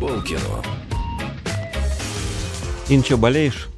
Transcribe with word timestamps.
Полкино. 0.00 0.62
Ин, 2.88 3.02
что, 3.02 3.16
болеешь? 3.16 3.68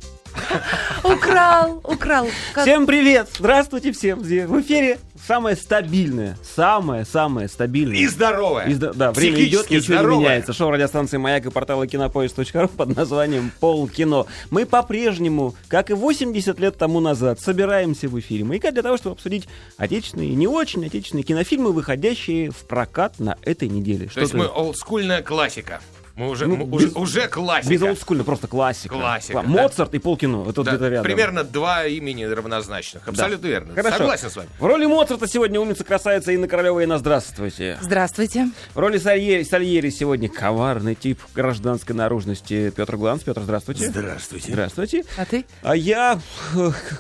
Украл, 1.03 1.81
украл. 1.85 2.29
Как- 2.53 2.65
Всем 2.65 2.87
привет! 2.87 3.29
Здравствуйте 3.39 3.93
всем! 3.93 4.21
В 4.21 4.61
эфире 4.61 4.99
самое 5.27 5.57
стабильное, 5.57 6.37
самое-самое 6.57 7.49
стабильное. 7.49 7.97
И 7.99 8.07
здоровая. 8.07 8.67
И 8.67 8.75
да, 8.75 9.13
время 9.13 9.43
идет, 9.45 9.71
ничего 9.71 9.95
не 9.95 9.99
здоровая. 9.99 10.19
меняется. 10.19 10.53
Шоу 10.53 10.71
радиостанции 10.71 11.17
«Маяк» 11.17 11.47
и 11.47 11.51
портала 11.51 11.87
кинопоиск.ру 11.87 12.69
под 12.69 12.97
названием 12.97 13.51
«Полкино». 13.61 14.27
Мы 14.51 14.67
по-прежнему, 14.67 15.55
как 15.69 15.91
и 15.91 15.95
80 15.95 16.59
лет 16.61 16.77
тому 16.77 17.01
назад, 17.01 17.41
собираемся 17.41 18.09
в 18.09 18.19
эфире 18.19 18.45
«Маяка» 18.45 18.71
для 18.71 18.83
того, 18.83 18.97
чтобы 18.97 19.15
обсудить 19.15 19.49
отечественные 19.77 20.31
и 20.31 20.35
не 20.35 20.47
очень 20.47 20.85
отечественные 20.87 21.25
кинофильмы, 21.25 21.73
выходящие 21.73 22.51
в 22.51 22.65
прокат 22.67 23.19
на 23.19 23.39
этой 23.43 23.69
неделе. 23.69 24.09
То 24.09 24.21
есть 24.21 24.33
Что-то 24.33 24.37
мы 24.37 24.47
олдскульная 24.47 25.23
классика. 25.23 25.81
Мы 26.19 26.31
уже, 26.31 26.49
Ну, 26.49 26.57
мы 26.57 26.81
без- 26.83 26.97
уже 26.97 27.29
классика. 27.29 27.73
Без 27.73 27.81
олдскульно, 27.81 28.25
просто 28.25 28.49
классика. 28.49 28.93
Классика, 28.97 29.35
Кла- 29.39 29.43
да. 29.43 29.49
Моцарт 29.49 29.95
и 29.95 29.99
полкино. 30.01 30.43
Это 30.49 30.61
вот 30.61 30.65
Да, 30.65 30.73
где-то 30.73 30.89
рядом. 30.89 31.05
примерно 31.05 31.45
два 31.45 31.87
имени 31.87 32.25
равнозначных. 32.25 33.07
Абсолютно 33.07 33.47
верно. 33.47 33.75
Хорошо. 33.77 33.99
Согласен 33.99 34.31
с 34.31 34.35
вами. 34.37 34.49
В 34.59 34.67
роли 34.67 34.87
Моцарта 34.87 35.29
сегодня 35.29 35.61
умница 35.61 35.85
красавица 35.85 36.33
Инна 36.33 36.49
Королева. 36.49 36.81
Инна, 36.81 36.99
здравствуйте. 36.99 37.79
Здравствуйте. 37.81 38.49
В 38.75 38.79
роли 38.81 38.99
Сальери, 38.99 39.45
Сальери 39.45 39.91
сегодня 39.91 40.29
коварный 40.29 40.97
тип 40.97 41.21
гражданской 41.37 41.95
наружности 41.95 42.71
Петр 42.75 42.97
Гланс. 42.97 43.23
Петр, 43.23 43.43
здравствуйте. 43.43 43.87
Здравствуйте. 43.89 44.51
Здравствуйте. 44.51 45.05
А 45.17 45.25
ты? 45.25 45.45
А 45.63 45.77
я... 45.77 46.19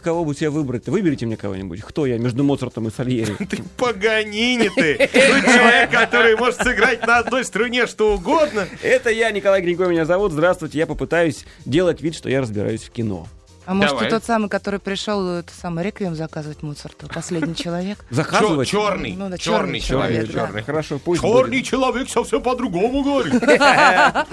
Кого 0.04 0.24
бы 0.24 0.34
тебе 0.36 0.50
выбрать-то? 0.50 0.92
Выберите 0.92 1.26
мне 1.26 1.36
кого-нибудь. 1.36 1.80
Кто 1.80 2.06
я 2.06 2.18
между 2.18 2.44
Моцартом 2.44 2.86
и 2.86 2.92
Сальери? 2.92 3.34
Ты 3.50 3.64
Паганини 3.76 4.70
ты. 4.76 4.96
Ты 4.96 5.08
человек, 5.42 5.90
который 5.90 6.36
может 6.36 6.62
сыграть 6.62 7.04
на 7.06 7.18
одной 7.18 7.44
струне 7.44 7.86
что 7.88 8.14
угодно. 8.14 8.68
Это 8.82 9.07
я, 9.10 9.30
Николай 9.30 9.62
Гринько 9.62 9.86
меня 9.86 10.04
зовут. 10.04 10.32
Здравствуйте. 10.32 10.78
Я 10.78 10.86
попытаюсь 10.86 11.44
делать 11.64 12.00
вид, 12.00 12.14
что 12.14 12.28
я 12.28 12.40
разбираюсь 12.40 12.82
в 12.82 12.90
кино. 12.90 13.26
А 13.68 13.74
может, 13.74 13.90
Давай. 13.90 14.04
ты 14.06 14.10
тот 14.16 14.24
самый, 14.24 14.48
который 14.48 14.80
пришел 14.80 15.28
это 15.40 15.52
самый 15.60 15.84
реквием 15.84 16.14
заказывать 16.14 16.62
Моцарту? 16.62 17.06
Последний 17.12 17.54
человек? 17.64 18.02
Заказывать? 18.08 18.66
Черный. 18.66 19.12
Ну 19.14 19.28
да, 19.28 19.36
черный 19.36 19.78
черный 19.78 19.80
человек. 19.80 20.10
человек, 20.22 20.32
да. 20.34 20.46
Черный. 20.46 20.62
Хорошо, 20.62 20.98
пусть 20.98 21.20
Черный 21.20 21.58
будет. 21.58 21.66
человек 21.66 22.08
совсем 22.08 22.42
по-другому 22.42 23.02
говорит. 23.02 23.34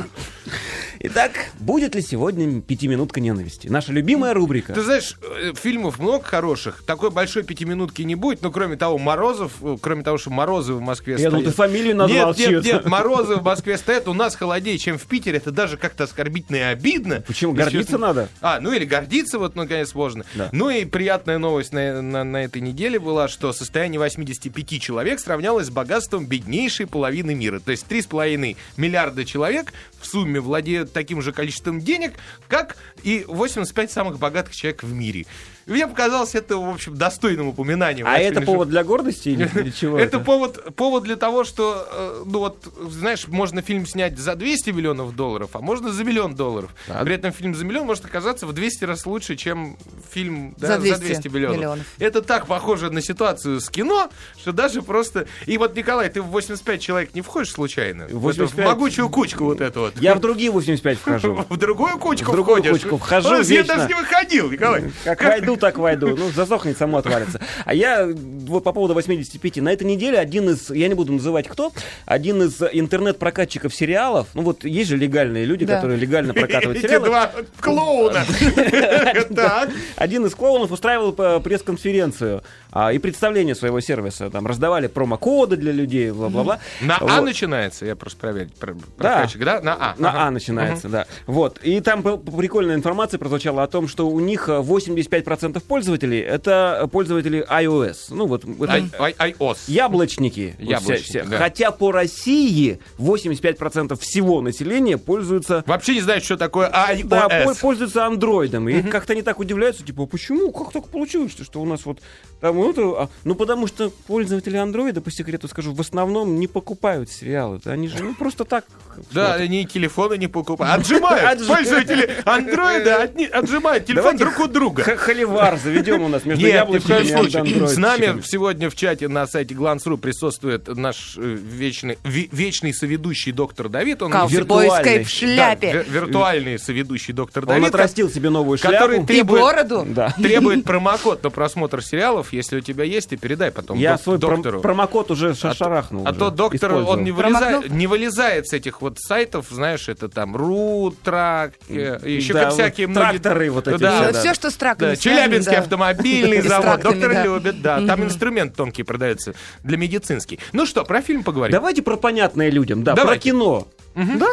Итак, 1.07 1.31
будет 1.59 1.93
ли 1.95 2.01
сегодня 2.01 2.61
пятиминутка 2.61 3.19
ненависти? 3.19 3.67
Наша 3.67 3.91
любимая 3.91 4.33
рубрика. 4.33 4.73
Ты 4.73 4.81
знаешь, 4.81 5.17
э, 5.21 5.51
фильмов 5.53 5.99
много 5.99 6.23
хороших. 6.23 6.83
Такой 6.85 7.11
большой 7.11 7.43
пятиминутки 7.43 8.01
не 8.03 8.15
будет. 8.15 8.41
Но 8.41 8.49
кроме 8.51 8.77
того, 8.77 8.97
Морозов, 8.97 9.51
э, 9.61 9.77
кроме 9.81 10.03
того, 10.03 10.17
что 10.17 10.29
Морозы 10.31 10.73
в 10.73 10.79
Москве 10.81 11.17
Я 11.19 11.29
думал, 11.29 11.43
ты 11.43 11.51
стоят. 11.51 11.69
фамилию 11.71 11.95
назвал 11.95 12.33
Нет, 12.33 12.49
нет, 12.49 12.63
нет, 12.63 12.85
Морозы 12.85 13.35
в 13.35 13.43
Москве 13.43 13.77
стоят 13.77 14.07
у 14.07 14.13
нас 14.13 14.35
холоднее, 14.35 14.77
чем 14.77 14.97
в 14.97 15.03
Питере. 15.03 15.37
Это 15.37 15.51
даже 15.51 15.75
как-то 15.77 16.05
оскорбительно 16.05 16.55
и 16.57 16.61
обидно. 16.61 17.21
Почему? 17.27 17.51
Гордиться 17.53 17.97
надо? 17.97 18.29
А, 18.41 18.59
ну 18.61 18.71
или 18.71 18.85
гордиться, 18.85 19.24
вот, 19.33 19.55
наконец, 19.55 19.93
можно. 19.93 20.23
Да. 20.35 20.49
Ну 20.51 20.69
и 20.69 20.85
приятная 20.85 21.37
новость 21.37 21.73
на, 21.73 22.01
на- 22.01 22.23
на 22.23 22.43
этой 22.43 22.61
неделе 22.61 22.99
была, 22.99 23.27
что 23.27 23.51
состояние 23.53 23.99
85 23.99 24.81
человек 24.81 25.19
сравнялось 25.19 25.67
с 25.67 25.69
богатством 25.69 26.25
беднейшей 26.25 26.87
половины 26.87 27.33
мира. 27.35 27.59
То 27.59 27.71
есть 27.71 27.85
3,5 27.89 28.55
миллиарда 28.77 29.25
человек 29.25 29.73
в 30.05 30.07
сумме 30.07 30.39
владеют 30.39 30.93
таким 30.93 31.21
же 31.21 31.31
количеством 31.31 31.81
денег, 31.81 32.13
как 32.47 32.77
и 33.03 33.25
85 33.27 33.91
самых 33.91 34.19
богатых 34.19 34.55
человек 34.55 34.83
в 34.83 34.93
мире. 34.93 35.25
И 35.65 35.71
Мне 35.71 35.87
показалось 35.87 36.35
это, 36.35 36.57
в 36.57 36.69
общем, 36.69 36.95
достойным 36.95 37.47
упоминанием. 37.47 38.05
А 38.07 38.19
это 38.19 38.41
повод 38.41 38.69
для 38.69 38.83
гордости 38.83 39.29
или 39.29 39.49
или 39.55 39.71
чего? 39.75 39.97
это 39.97 40.19
повод, 40.19 40.75
повод 40.75 41.03
для 41.03 41.15
того, 41.15 41.43
что, 41.43 41.87
э, 41.91 42.23
ну 42.27 42.37
вот, 42.39 42.71
знаешь, 42.91 43.27
можно 43.27 43.63
фильм 43.63 43.87
снять 43.87 44.19
за 44.19 44.35
200 44.35 44.69
миллионов 44.69 45.15
долларов, 45.15 45.51
а 45.53 45.61
можно 45.61 45.91
за 45.91 46.03
миллион 46.03 46.35
долларов. 46.35 46.69
Так. 46.85 47.03
При 47.03 47.15
этом 47.15 47.31
фильм 47.33 47.55
за 47.55 47.65
миллион 47.65 47.87
может 47.87 48.05
оказаться 48.05 48.45
в 48.45 48.53
200 48.53 48.85
раз 48.85 49.07
лучше, 49.07 49.35
чем 49.35 49.77
фильм 50.11 50.53
да, 50.57 50.79
За 50.79 50.97
200 50.99 51.29
миллионов. 51.29 51.57
миллионов. 51.57 51.85
Это 51.97 52.21
так 52.21 52.45
похоже 52.45 52.91
на 52.91 53.01
ситуацию 53.01 53.59
с 53.59 53.67
кино, 53.69 54.09
что 54.37 54.51
даже 54.51 54.83
просто... 54.83 55.25
И 55.47 55.57
вот, 55.57 55.75
Николай, 55.75 56.09
ты 56.09 56.21
в 56.21 56.27
85 56.27 56.79
человек 56.79 57.15
не 57.15 57.21
входишь 57.21 57.51
случайно? 57.51 58.03
В, 58.05 58.09
эту- 58.09 58.19
в 58.19 58.21
85? 58.21 58.65
могучую 58.67 59.09
кучку 59.09 59.45
вот 59.45 59.61
эту 59.61 59.79
вот. 59.79 59.94
Я 59.99 60.15
в 60.15 60.19
другие 60.19 60.51
85 60.51 60.97
вхожу. 60.97 61.45
В 61.49 61.57
другую 61.57 61.97
кучку 61.97 62.31
В 62.31 62.33
другую 62.33 62.57
входишь? 62.61 62.81
кучку 62.81 62.97
вхожу 62.97 63.35
Я 63.35 63.41
вечно. 63.41 63.75
даже 63.75 63.87
не 63.87 63.93
выходил, 63.93 64.51
Николай. 64.51 64.83
Как 65.03 65.23
войду, 65.23 65.55
так 65.57 65.77
войду. 65.77 66.15
Ну, 66.17 66.29
засохнет, 66.31 66.77
само 66.77 66.97
отвалится. 66.97 67.39
А 67.65 67.73
я 67.73 68.07
вот 68.07 68.63
по 68.63 68.73
поводу 68.73 68.93
85. 68.93 69.57
На 69.57 69.71
этой 69.71 69.83
неделе 69.85 70.17
один 70.19 70.49
из, 70.49 70.69
я 70.69 70.87
не 70.87 70.93
буду 70.93 71.13
называть 71.13 71.47
кто, 71.47 71.71
один 72.05 72.41
из 72.43 72.61
интернет-прокатчиков 72.61 73.73
сериалов, 73.73 74.27
ну 74.33 74.41
вот 74.43 74.63
есть 74.65 74.89
же 74.89 74.97
легальные 74.97 75.45
люди, 75.45 75.65
Да. 75.65 75.75
которые 75.77 75.97
легально 75.99 76.33
прокатывают 76.33 76.77
Эти 76.79 76.87
сериалы. 76.87 77.05
два 77.07 77.31
клоуна. 77.59 78.25
Так. 79.35 79.69
Один 79.95 80.25
из 80.25 80.35
клоунов 80.35 80.71
устраивал 80.71 81.13
э, 81.17 81.39
пресс-конференцию 81.39 82.43
а, 82.71 82.91
и 82.91 82.97
представление 82.97 83.55
своего 83.55 83.79
сервиса. 83.79 84.29
Там 84.29 84.45
раздавали 84.47 84.87
промокоды 84.87 85.55
для 85.57 85.71
людей, 85.71 86.11
бла-бла-бла. 86.11 86.59
На 86.81 86.97
А 86.97 87.05
Вот. 87.17 87.23
начинается, 87.25 87.85
я 87.85 87.95
просто 87.95 88.19
проверить. 88.19 88.53
про- 88.55 88.75
да? 88.97 89.27
На 89.61 89.74
А. 89.79 89.95
На 89.97 90.09
Ага. 90.09 90.23
А 90.27 90.31
начинается, 90.31 90.89
да. 90.89 91.05
Вот. 91.27 91.59
И 91.63 91.79
там 91.81 92.01
прикольная 92.03 92.75
информация 92.75 93.17
прозвучала 93.17 93.63
о 93.63 93.67
том, 93.67 93.87
что 93.87 94.07
у 94.07 94.19
них 94.19 94.49
э, 94.49 94.59
85% 94.59 95.59
пользователей 95.61 96.19
это 96.19 96.89
пользователи 96.91 97.45
iOS. 97.49 97.97
Ну 98.09 98.27
вот 98.27 98.43
это 98.43 98.77
iOS. 98.97 99.57
яблочники. 99.67 100.55
Яблочники, 100.59 101.03
все- 101.03 101.21
все. 101.21 101.23
да. 101.29 101.37
Хотя 101.37 101.71
по 101.71 101.91
России 101.91 102.79
85% 102.97 103.97
всего 103.99 104.41
населения 104.41 104.97
пользуются 104.97 105.63
Вообще 105.67 105.93
не 105.95 106.01
знаю, 106.01 106.21
что 106.21 106.37
такое 106.37 106.69
iOS. 106.69 107.05
да, 107.07 107.43
пол- 107.45 107.55
пользуются 107.55 108.05
андроидом. 108.05 108.69
И 108.69 108.81
как-то 108.81 109.13
они 109.13 109.21
так 109.21 109.39
удивляются, 109.39 109.83
типа, 109.83 110.03
«А 110.03 110.05
почему? 110.07 110.51
Как 110.51 110.71
так 110.71 110.87
получилось, 110.89 111.33
что 111.41 111.61
у 111.61 111.65
нас 111.65 111.85
вот 111.85 111.99
там 112.45 112.69
это... 112.69 112.81
а?» 113.03 113.09
Ну, 113.23 113.35
потому 113.35 113.67
что 113.67 113.89
пользователи 114.07 114.57
андроида, 114.57 115.01
по 115.01 115.11
секрету 115.11 115.47
скажу, 115.47 115.73
в 115.73 115.81
основном 115.81 116.39
не 116.39 116.47
покупают 116.47 117.09
сериалы. 117.09 117.59
Они 117.65 117.87
же, 117.87 118.03
ну, 118.03 118.13
просто 118.13 118.45
так... 118.45 118.65
Да, 119.11 119.25
смотрят. 119.27 119.41
они 119.49 119.65
телефоны 119.65 120.17
не 120.17 120.27
покупают. 120.27 120.81
Отжимают. 120.81 121.23
Отжи- 121.41 121.47
Пользователи 121.47 122.09
андроида 122.25 123.09
отжимают 123.33 123.85
телефон 123.85 124.17
Давайте 124.17 124.23
друг 124.25 124.39
у 124.39 124.47
друга. 124.47 124.83
Х- 124.83 124.95
Холивар 124.95 125.57
заведем 125.57 126.01
у 126.03 126.07
нас 126.07 126.25
между 126.25 126.45
коем 126.45 126.75
и. 126.75 127.67
С 127.67 127.77
нами 127.77 128.21
сегодня 128.21 128.69
в 128.69 128.75
чате 128.75 129.07
на 129.07 129.27
сайте 129.27 129.55
Glance.ru 129.55 129.97
присутствует 129.97 130.67
наш 130.67 131.17
э, 131.17 131.21
вечный, 131.21 131.97
вечный 132.03 132.73
соведущий 132.73 133.31
доктор 133.31 133.69
Давид. 133.69 134.01
Он 134.01 134.11
виртуальный. 134.27 135.03
в 135.03 135.09
шляпе. 135.09 135.85
Виртуальный 135.87 136.59
соведущий 136.59 137.13
доктор 137.13 137.43
Он 137.43 137.49
Давид. 137.49 137.67
отрастил 137.69 138.09
себе 138.09 138.29
новую 138.29 138.57
шляпу. 138.57 138.75
который 138.75 139.03
И 139.03 139.05
требует, 139.05 139.41
бороду. 139.41 139.85
Да. 139.87 140.11
требует 140.11 140.63
промокод 140.63 141.23
на 141.23 141.29
просмотр 141.29 141.83
сериалов. 141.83 142.33
Если 142.35 142.57
у 142.57 142.61
тебя 142.61 142.83
есть, 142.83 143.09
ты 143.09 143.17
передай 143.17 143.51
потом 143.51 143.77
Я 143.77 143.93
док- 143.93 144.01
свой 144.03 144.17
доктору. 144.17 144.61
промокод 144.61 145.11
уже 145.11 145.33
ша- 145.35 145.53
шарахнул. 145.53 146.05
А 146.05 146.11
уже, 146.11 146.19
то 146.19 146.29
доктор, 146.29 146.73
он 146.73 147.03
не 147.03 147.11
вылезает, 147.11 147.69
не 147.69 147.87
вылезает 147.87 148.47
с 148.47 148.53
этих 148.53 148.81
вот 148.81 148.99
сайтов, 148.99 149.47
знаешь, 149.49 149.87
это 149.89 150.09
там 150.09 150.35
РУ, 150.35 150.93
ТРАК, 151.03 151.53
э, 151.69 151.99
еще 152.05 152.33
Да, 152.33 152.43
как 152.45 152.53
всякие 152.53 152.87
вот 152.87 152.95
многие... 152.95 153.17
тракторы 153.19 153.49
вот 153.51 153.67
эти 153.67 153.79
Да, 153.79 154.03
все, 154.03 154.11
да. 154.13 154.19
Все, 154.19 154.33
что 154.33 154.49
с 154.51 154.55
траками 154.55 154.89
Да, 154.89 154.95
связано, 154.95 155.21
Челябинский 155.23 155.53
да. 155.55 155.61
автомобильный 155.61 156.41
завод. 156.47 156.81
Доктор 156.81 157.13
да. 157.13 157.23
любит, 157.23 157.61
да. 157.61 157.85
Там 157.85 158.03
инструмент 158.03 158.55
тонкий 158.55 158.83
продается 158.83 159.33
для 159.63 159.77
медицинский. 159.77 160.39
Ну 160.53 160.65
что, 160.65 160.83
про 160.83 161.01
фильм 161.01 161.23
поговорим. 161.23 161.53
Давайте 161.53 161.81
про 161.81 161.95
понятное 161.97 162.49
людям, 162.49 162.83
да, 162.83 162.93
Давайте. 162.93 163.31
про 163.31 163.31
кино. 163.31 163.67
Да? 163.95 164.27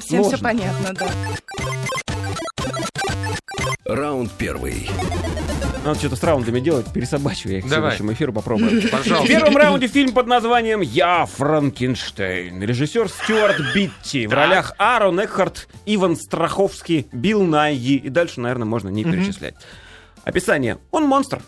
Всем 0.00 0.24
все 0.24 0.36
понятно, 0.38 0.92
да. 0.92 1.06
Раунд 3.84 4.30
первый. 4.36 4.86
Надо 5.88 6.00
что-то 6.00 6.16
с 6.16 6.22
раундами 6.22 6.60
делать, 6.60 6.92
пересобачиваю 6.92 7.54
я 7.54 7.58
их 7.60 7.64
Давай. 7.66 7.92
следующему 7.92 8.12
эфиру 8.12 8.30
попробую. 8.34 8.82
В 8.82 8.90
Пожалуйста. 8.90 9.26
первом 9.26 9.56
раунде 9.56 9.88
фильм 9.88 10.12
под 10.12 10.26
названием 10.26 10.82
«Я 10.82 11.24
Франкенштейн». 11.24 12.62
Режиссер 12.62 13.08
Стюарт 13.08 13.56
Битти. 13.74 14.26
В 14.26 14.34
ролях 14.34 14.74
Аарон 14.76 15.24
Экхарт, 15.24 15.66
Иван 15.86 16.16
Страховский, 16.16 17.08
Билл 17.10 17.42
Найи. 17.42 17.96
И 17.96 18.10
дальше, 18.10 18.42
наверное, 18.42 18.66
можно 18.66 18.90
не 18.90 19.02
перечислять. 19.02 19.54
Описание. 20.24 20.76
Он 20.90 21.04
монстр. 21.04 21.40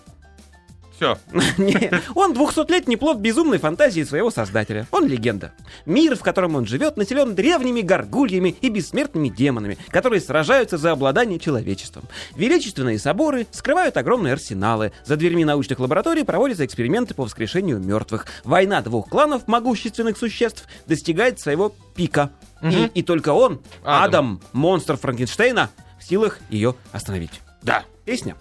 Все. 1.00 1.16
Он 2.14 2.34
200-летний 2.34 2.96
плод 2.96 3.16
безумной 3.16 3.56
фантазии 3.56 4.02
своего 4.02 4.30
создателя. 4.30 4.86
Он 4.90 5.06
легенда. 5.06 5.52
Мир, 5.86 6.14
в 6.14 6.20
котором 6.20 6.56
он 6.56 6.66
живет, 6.66 6.98
населен 6.98 7.34
древними 7.34 7.80
горгульями 7.80 8.50
и 8.60 8.68
бессмертными 8.68 9.30
демонами, 9.30 9.78
которые 9.88 10.20
сражаются 10.20 10.76
за 10.76 10.92
обладание 10.92 11.38
человечеством. 11.38 12.04
Величественные 12.36 12.98
соборы 12.98 13.46
скрывают 13.50 13.96
огромные 13.96 14.34
арсеналы. 14.34 14.92
За 15.06 15.16
дверьми 15.16 15.42
научных 15.46 15.78
лабораторий 15.80 16.22
проводятся 16.22 16.66
эксперименты 16.66 17.14
по 17.14 17.22
воскрешению 17.22 17.78
мертвых. 17.78 18.26
Война 18.44 18.82
двух 18.82 19.08
кланов 19.08 19.48
могущественных 19.48 20.18
существ 20.18 20.66
достигает 20.86 21.40
своего 21.40 21.74
пика. 21.94 22.30
И, 22.62 22.90
и 22.92 23.02
только 23.02 23.30
он, 23.30 23.62
Адам. 23.84 24.04
Адам, 24.04 24.40
монстр 24.52 24.98
Франкенштейна, 24.98 25.70
в 25.98 26.04
силах 26.04 26.40
ее 26.50 26.74
остановить. 26.92 27.40
Да. 27.62 27.84
Песня. 28.04 28.36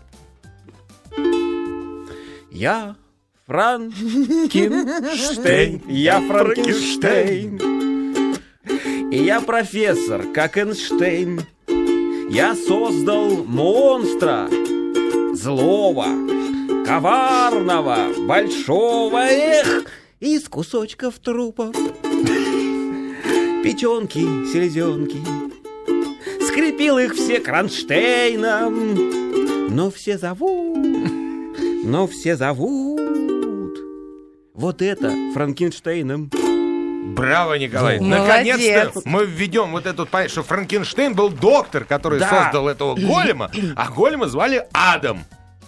Я 2.59 2.95
Франкенштейн, 3.47 5.81
я 5.88 6.19
Франкенштейн. 6.19 7.57
И 9.09 9.23
я 9.23 9.39
профессор, 9.39 10.25
как 10.33 10.57
Эйнштейн. 10.57 11.39
Я 12.29 12.56
создал 12.56 13.45
монстра, 13.45 14.50
злого, 15.35 16.07
коварного, 16.85 18.09
большого, 18.27 19.19
эх, 19.19 19.85
из 20.19 20.50
кусочков 20.50 21.17
трупов. 21.19 21.73
Печенки, 23.63 24.19
селезенки, 24.51 25.21
скрепил 26.45 26.97
их 26.97 27.15
все 27.15 27.39
кронштейном. 27.39 29.69
Но 29.73 29.89
все 29.89 30.17
зовут, 30.17 30.69
но 31.89 32.07
все 32.07 32.36
зовут. 32.36 33.00
Вот 34.53 34.81
это 34.81 35.12
Франкенштейном. 35.33 36.30
Браво, 37.15 37.56
Николай. 37.56 38.00
Наконец-то 38.00 39.01
мы 39.06 39.25
введем 39.25 39.71
вот 39.71 39.86
эту 39.88 40.06
понятие, 40.06 40.31
что 40.31 40.44
Франкенштейн 40.44 41.15
был 41.15 41.30
доктор, 41.30 41.86
который 41.86 42.19
Да. 42.19 42.30
создал 42.30 42.68
этого 42.68 42.94
голема, 42.95 43.50
а 43.75 43.89
голема 43.91 44.27
звали 44.27 44.68
Адам. 44.74 45.24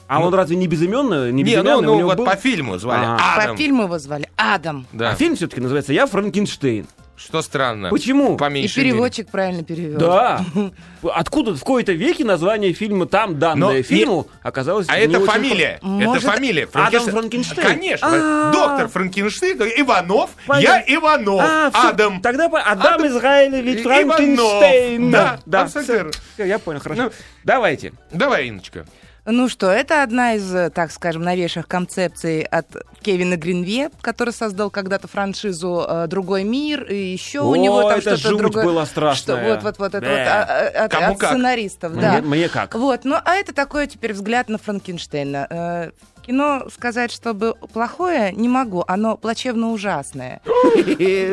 А 0.08 0.20
он 0.22 0.34
разве 0.34 0.58
не 0.58 0.68
безыменный? 0.68 1.32
Не, 1.32 1.42
Не, 1.42 1.56
ну, 1.56 1.62
безымянный? 1.64 1.88
ну 1.88 2.04
вот 2.04 2.18
был- 2.18 2.26
по 2.26 2.36
фильму 2.36 2.78
звали 2.78 3.06
Ага. 3.06 3.20
Адам. 3.38 3.52
По 3.56 3.58
фильму 3.58 3.84
его 3.84 3.98
звали 3.98 4.30
Адам. 4.36 4.86
Да. 4.92 5.12
А 5.12 5.16
фильм 5.16 5.36
все-таки 5.38 5.62
называется 5.62 5.94
«Я 5.94 6.06
Франкенштейн». 6.06 6.86
Что 7.24 7.42
странно. 7.42 7.90
Почему? 7.90 8.36
По 8.36 8.50
И 8.50 8.54
меньшей 8.54 8.80
мере. 8.80 8.92
переводчик 8.92 9.30
правильно 9.30 9.64
перевел. 9.64 10.00
Да. 10.00 10.44
Откуда 11.04 11.56
в 11.56 11.62
кои-то 11.64 11.92
веке 11.94 12.26
название 12.26 12.74
фильма 12.74 13.06
там 13.06 13.38
данное 13.40 13.68
Но 13.70 13.74
и- 13.78 13.84
фильму 13.84 14.28
оказалось 14.42 14.88
А 14.90 14.98
не 14.98 15.06
это 15.06 15.20
очень 15.20 15.32
фамилия. 15.32 15.80
Может, 15.82 16.24
это 16.24 16.34
фамилия. 16.34 16.68
Адам 16.74 17.04
Франкенштейн? 17.04 17.68
Конечно. 17.68 18.08
А. 18.12 18.52
Доктор 18.52 18.88
Франкенштейн. 18.88 19.58
Иванов. 19.82 20.32
Понятно. 20.48 20.84
Я 20.90 20.96
Иванов. 20.98 21.42
А, 21.42 21.90
Адам. 21.90 22.22
Тогда 22.22 22.46
Адам, 22.46 22.62
Адам 22.66 23.08
Израилевич 23.08 23.80
И- 23.80 23.84
Франкенштейн. 23.84 25.12
Да. 25.12 25.68
Всё, 25.68 26.10
я 26.38 26.60
понял, 26.60 26.80
хорошо. 26.80 27.04
Ну. 27.04 27.12
Давайте. 27.44 27.94
Давай, 28.12 28.50
Инночка. 28.50 28.86
Ну 29.26 29.50
что, 29.50 29.70
это 29.70 30.02
одна 30.02 30.34
из, 30.34 30.54
э, 30.54 30.72
так 30.72 30.92
скажем, 30.92 31.22
новейших 31.22 31.68
концепций 31.68 32.42
от 32.42 32.66
Кевина 33.04 33.38
Гринве, 33.38 33.92
который 34.02 34.34
создал 34.34 34.72
когда-то 34.72 35.08
франшизу 35.08 35.86
э, 35.88 36.08
«Другой 36.08 36.44
мир», 36.44 36.84
и 36.86 36.96
еще 36.96 37.42
у 37.42 37.52
О, 37.52 37.56
него 37.56 37.84
там 37.84 38.00
это 38.00 38.18
что-то 38.18 38.38
другое. 38.38 38.66
была 38.66 38.86
Что, 38.86 38.92
страшная. 38.92 39.54
вот, 39.54 39.64
вот, 39.64 39.78
вот, 39.78 39.94
это 39.94 40.10
вот 40.10 40.18
а, 40.18 40.44
а, 40.44 40.86
от, 40.86 40.92
Кому 40.92 41.14
от 41.14 41.20
как? 41.20 41.30
сценаристов, 41.30 41.94
Мне, 41.94 42.02
да. 42.02 42.22
мне 42.22 42.50
как? 42.50 42.74
Вот, 42.74 43.02
ну 43.04 43.16
а 43.24 43.36
это 43.36 43.54
такой 43.54 43.86
теперь 43.86 44.14
взгляд 44.14 44.50
на 44.50 44.58
Франкенштейна. 44.58 45.92
Кино 46.26 46.68
сказать, 46.74 47.12
чтобы 47.12 47.56
плохое, 47.74 48.32
не 48.34 48.48
могу. 48.48 48.84
Оно 48.88 49.18
плачевно 49.18 49.72
ужасное. 49.72 50.42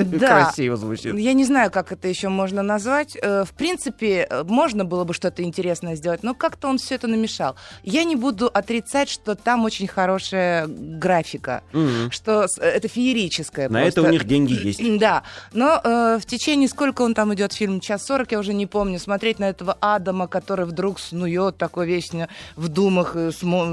Да. 0.09 0.43
Красиво 0.45 0.77
звучит. 0.77 1.15
Я 1.17 1.33
не 1.33 1.45
знаю, 1.45 1.71
как 1.71 1.93
это 1.93 2.09
еще 2.09 2.29
можно 2.29 2.63
назвать. 2.63 3.17
Э, 3.21 3.45
В 3.45 3.53
принципе, 3.53 4.27
э, 4.29 4.43
можно 4.45 4.85
было 4.85 5.05
бы 5.05 5.15
что-то 5.15 5.43
интересное 5.43 5.95
сделать, 5.97 6.23
но 6.23 6.35
как-то 6.35 6.69
он 6.69 6.79
все 6.79 6.95
это 6.97 7.07
намешал. 7.07 7.57
Я 7.83 8.05
не 8.05 8.17
буду 8.17 8.47
отрицать, 8.53 9.09
что 9.09 9.35
там 9.35 9.65
очень 9.65 9.87
хорошая 9.87 10.67
графика, 10.67 11.63
что 12.11 12.47
э, 12.59 12.65
это 12.65 12.89
феерическое. 12.89 13.69
На 13.69 13.83
просто. 13.83 14.01
это 14.01 14.09
у 14.09 14.13
них 14.13 14.25
деньги 14.25 14.53
есть. 14.67 14.99
Да, 14.99 15.23
но 15.53 15.81
э, 15.83 16.19
в 16.21 16.27
течение 16.27 16.69
сколько 16.69 17.03
он 17.03 17.15
там 17.15 17.33
идет 17.35 17.53
фильм, 17.53 17.81
час 17.81 18.05
сорок, 18.05 18.33
я 18.33 18.39
уже 18.39 18.55
не 18.55 18.67
помню, 18.67 18.99
смотреть 18.99 19.39
на 19.39 19.49
этого 19.49 19.77
Адама, 19.81 20.27
который 20.27 20.67
вдруг 20.67 20.99
снует 20.99 21.57
такой 21.59 21.87
весь 21.87 22.11
в 22.57 22.69
думах, 22.69 23.15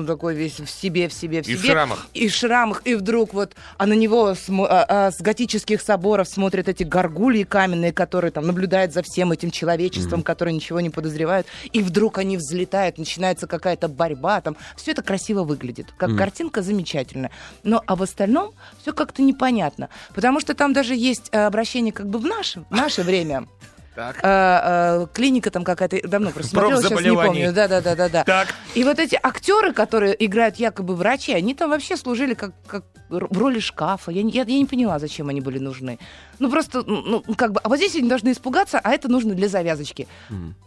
такой 0.07 0.35
весь 0.35 0.59
в 0.59 0.69
себе, 0.69 1.04
в 1.09 1.13
себе, 1.13 1.41
в 1.43 1.47
И 1.47 1.55
в 1.55 1.59
себе. 1.59 1.71
шрамах. 1.71 2.07
И 2.13 2.27
в 2.27 2.33
шрамах, 2.33 2.81
и 2.85 2.95
вдруг 2.95 3.33
вот, 3.33 3.55
а 3.77 3.85
на 3.85 3.93
него 3.93 4.31
смо- 4.31 4.67
а- 4.69 4.85
а 5.07 5.11
с 5.11 5.21
готических 5.21 5.81
соборов 5.81 6.27
смотрят 6.27 6.67
эти 6.69 6.83
горгульи 6.83 7.43
каменные, 7.43 7.91
которые 7.93 8.31
там 8.31 8.47
наблюдают 8.47 8.93
за 8.93 9.01
всем 9.03 9.31
этим 9.31 9.51
человечеством, 9.51 10.23
которые 10.23 10.53
ничего 10.53 10.79
не 10.79 10.89
подозревают, 10.89 11.47
и 11.71 11.81
вдруг 11.81 12.17
они 12.17 12.37
взлетают, 12.37 12.97
начинается 12.97 13.47
какая-то 13.47 13.87
борьба, 13.87 14.41
там 14.41 14.57
все 14.75 14.91
это 14.91 15.01
красиво 15.01 15.43
выглядит, 15.43 15.87
как 15.97 16.15
картинка 16.17 16.61
замечательная. 16.61 17.31
Но 17.63 17.81
а 17.85 17.95
в 17.95 18.03
остальном 18.03 18.53
все 18.81 18.93
как-то 18.93 19.21
непонятно, 19.21 19.89
потому 20.13 20.39
что 20.39 20.53
там 20.53 20.73
даже 20.73 20.95
есть 20.95 21.29
э, 21.31 21.45
обращение 21.45 21.93
как 21.93 22.07
бы 22.09 22.19
в 22.19 22.25
наше, 22.25 22.65
в 22.69 22.71
наше 22.75 23.01
время. 23.03 23.47
Так. 23.95 24.17
Э, 24.23 25.03
э, 25.03 25.07
клиника 25.13 25.51
там 25.51 25.63
какая-то 25.63 26.05
давно 26.07 26.31
просто 26.31 26.51
смотрела, 26.51 26.81
сейчас 26.81 27.01
не 27.01 27.11
помню. 27.13 27.53
Да, 27.53 27.67
да, 27.67 27.81
да, 27.81 27.95
да, 27.95 28.09
да. 28.09 28.23
Так. 28.23 28.47
И 28.73 28.83
вот 28.83 28.99
эти 28.99 29.17
актеры, 29.21 29.71
которые 29.73 30.15
играют 30.25 30.57
якобы 30.57 30.95
врачи, 30.95 31.33
они 31.33 31.53
там 31.53 31.69
вообще 31.69 31.95
служили 31.95 32.33
как, 32.33 32.51
как 32.67 32.83
в 33.09 33.37
роли 33.37 33.59
шкафа. 33.59 34.11
Я, 34.11 34.23
не- 34.23 34.31
я, 34.31 34.43
я 34.43 34.57
не 34.57 34.65
поняла, 34.65 34.97
зачем 34.99 35.29
они 35.29 35.39
были 35.39 35.59
нужны. 35.59 35.99
Ну 36.39 36.49
просто, 36.49 36.81
ну 36.83 37.23
как 37.37 37.53
бы, 37.53 37.59
а 37.63 37.69
вот 37.69 37.77
здесь 37.77 37.95
они 37.95 38.09
должны 38.09 38.31
испугаться, 38.31 38.79
а 38.83 38.91
это 38.91 39.07
нужно 39.07 39.35
для 39.35 39.47
завязочки. 39.47 40.07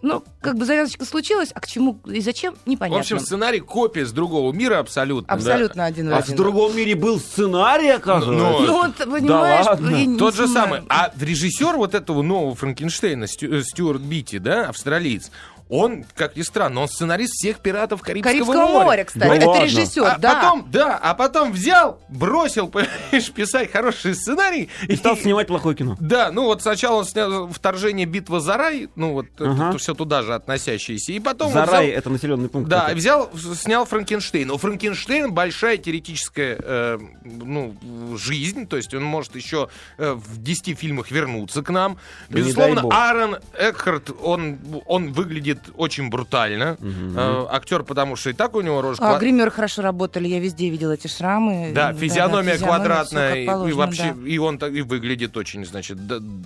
Ну, 0.03 0.23
как 0.41 0.57
бы 0.57 0.65
завязочка 0.65 1.05
случилась, 1.05 1.51
а 1.53 1.61
к 1.61 1.67
чему 1.67 1.99
и 2.07 2.21
зачем, 2.21 2.55
В 2.65 2.69
непонятно. 2.69 3.01
общем, 3.01 3.19
сценарий 3.19 3.59
копия 3.61 4.07
с 4.07 4.13
другого 4.13 4.53
мира 4.53 4.79
абсолютно. 4.79 5.35
Абсолютно 5.35 5.85
один 5.85 6.09
в 6.09 6.15
А 6.15 6.19
один. 6.19 6.35
в 6.35 6.37
другом 6.37 6.77
мире 6.77 6.95
был 6.95 7.19
сценарий, 7.19 7.91
оказывается. 7.91 8.63
Ну 8.67 8.73
вот, 8.83 8.97
понимаешь, 8.97 9.67
ладно. 9.67 9.91
я 9.91 10.07
не 10.07 10.17
Тот 10.17 10.35
же 10.37 10.47
самый. 10.47 10.83
А 10.89 11.13
режиссер 11.21 11.77
вот 11.77 11.95
этого 11.95 12.23
нового 12.23 12.55
Франкенштейна, 12.55 13.18
Стюарт 13.27 14.01
Битти, 14.01 14.39
да, 14.39 14.69
австралиец, 14.69 15.31
он, 15.69 16.05
как 16.15 16.37
ни 16.37 16.43
странно, 16.43 16.81
он 16.83 16.89
сценарист 16.89 17.35
всех 17.35 17.59
пиратов 17.59 18.01
Карибского, 18.03 18.33
Карибского 18.33 18.83
моря, 18.85 19.05
кстати. 19.05 19.25
Да 19.29 19.35
это 19.35 19.49
ладно. 19.49 19.65
режиссер, 19.65 20.05
А 20.05 20.19
да. 20.19 20.35
потом, 20.35 20.71
да, 20.71 20.97
а 20.97 21.15
потом 21.15 21.53
взял, 21.53 22.01
бросил, 22.09 22.69
понимаешь, 22.71 23.31
писать 23.33 23.71
хороший 23.71 24.15
сценарий. 24.15 24.69
И 24.87 24.97
стал 24.97 25.17
снимать 25.17 25.47
плохое 25.47 25.77
кино. 25.77 25.97
Да, 26.01 26.31
ну 26.33 26.45
вот 26.45 26.63
сначала 26.63 26.99
он 27.01 27.05
снял 27.05 27.49
«Вторжение. 27.49 28.07
Битва 28.07 28.41
за 28.41 28.57
рай», 28.57 28.89
ну 28.97 29.13
вот 29.13 29.27
Ага. 29.39 29.77
все 29.79 29.95
туда 29.95 30.23
же 30.23 30.35
относящееся, 30.35 31.13
и 31.13 31.21
потом 31.21 31.53
Зарай 31.53 31.87
взял- 31.89 31.99
это 31.99 32.11
населенный 32.11 32.49
пункт. 32.49 32.69
Да, 32.71 32.81
такой. 32.81 32.95
взял, 32.95 33.31
снял 33.55 33.85
Франкенштейн. 33.85 34.51
У 34.51 34.57
Франкенштейна 34.59 35.29
большая 35.29 35.77
теоретическая 35.77 36.59
э, 36.63 36.99
ну, 37.25 37.75
жизнь, 38.17 38.67
то 38.67 38.77
есть 38.77 38.95
он 38.95 39.03
может 39.05 39.37
еще 39.37 39.69
э, 39.99 40.13
в 40.13 40.43
10 40.43 40.79
фильмах 40.79 41.11
вернуться 41.11 41.63
к 41.63 41.71
нам. 41.71 41.99
Да 42.31 42.39
Безусловно. 42.39 42.83
Аарон 42.91 43.37
Экхарт, 43.59 44.11
он, 44.23 44.59
он 44.87 45.13
выглядит 45.13 45.58
очень 45.77 46.09
брутально. 46.11 46.77
Э, 46.81 47.47
актер, 47.51 47.83
потому 47.83 48.17
что 48.17 48.31
и 48.31 48.33
так 48.33 48.55
у 48.55 48.61
него 48.61 48.81
рожа... 48.83 49.03
А, 49.03 49.15
ква- 49.15 49.19
гримеры 49.21 49.51
хорошо 49.51 49.83
работали, 49.83 50.29
я 50.29 50.41
везде 50.41 50.69
видела 50.71 50.93
эти 50.93 51.07
шрамы. 51.07 51.73
да, 51.75 51.93
физиономия 51.93 52.55
физиономия, 52.55 52.59
квадратная, 52.59 53.35
и- 53.35 53.35
как 53.35 53.43
и, 53.43 53.47
положено, 53.47 53.77
вообще, 53.77 54.15
да. 54.15 54.29
и 54.29 54.39
он 54.39 54.59
так 54.59 54.73
и 54.73 54.83
выглядит 54.83 55.37
очень, 55.37 55.65
значит, 55.65 55.99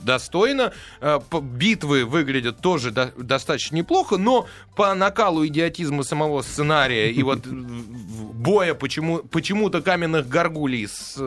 достойно. 0.04 0.72
Э, 1.00 1.20
по- 1.28 1.40
Битвы 1.40 2.04
выглядят 2.04 2.58
тоже 2.60 2.90
до- 2.90 3.12
достаточно 3.16 3.76
неплохо, 3.76 4.16
но 4.16 4.46
по 4.76 4.94
накалу 4.94 5.46
идиотизма 5.46 6.02
самого 6.02 6.42
сценария 6.42 7.10
и 7.10 7.22
вот 7.22 7.46
боя 7.46 8.74
почему, 8.74 9.18
почему-то 9.18 9.82
каменных 9.82 10.28
горгулей 10.28 10.86
с 10.88 11.14
э, 11.18 11.22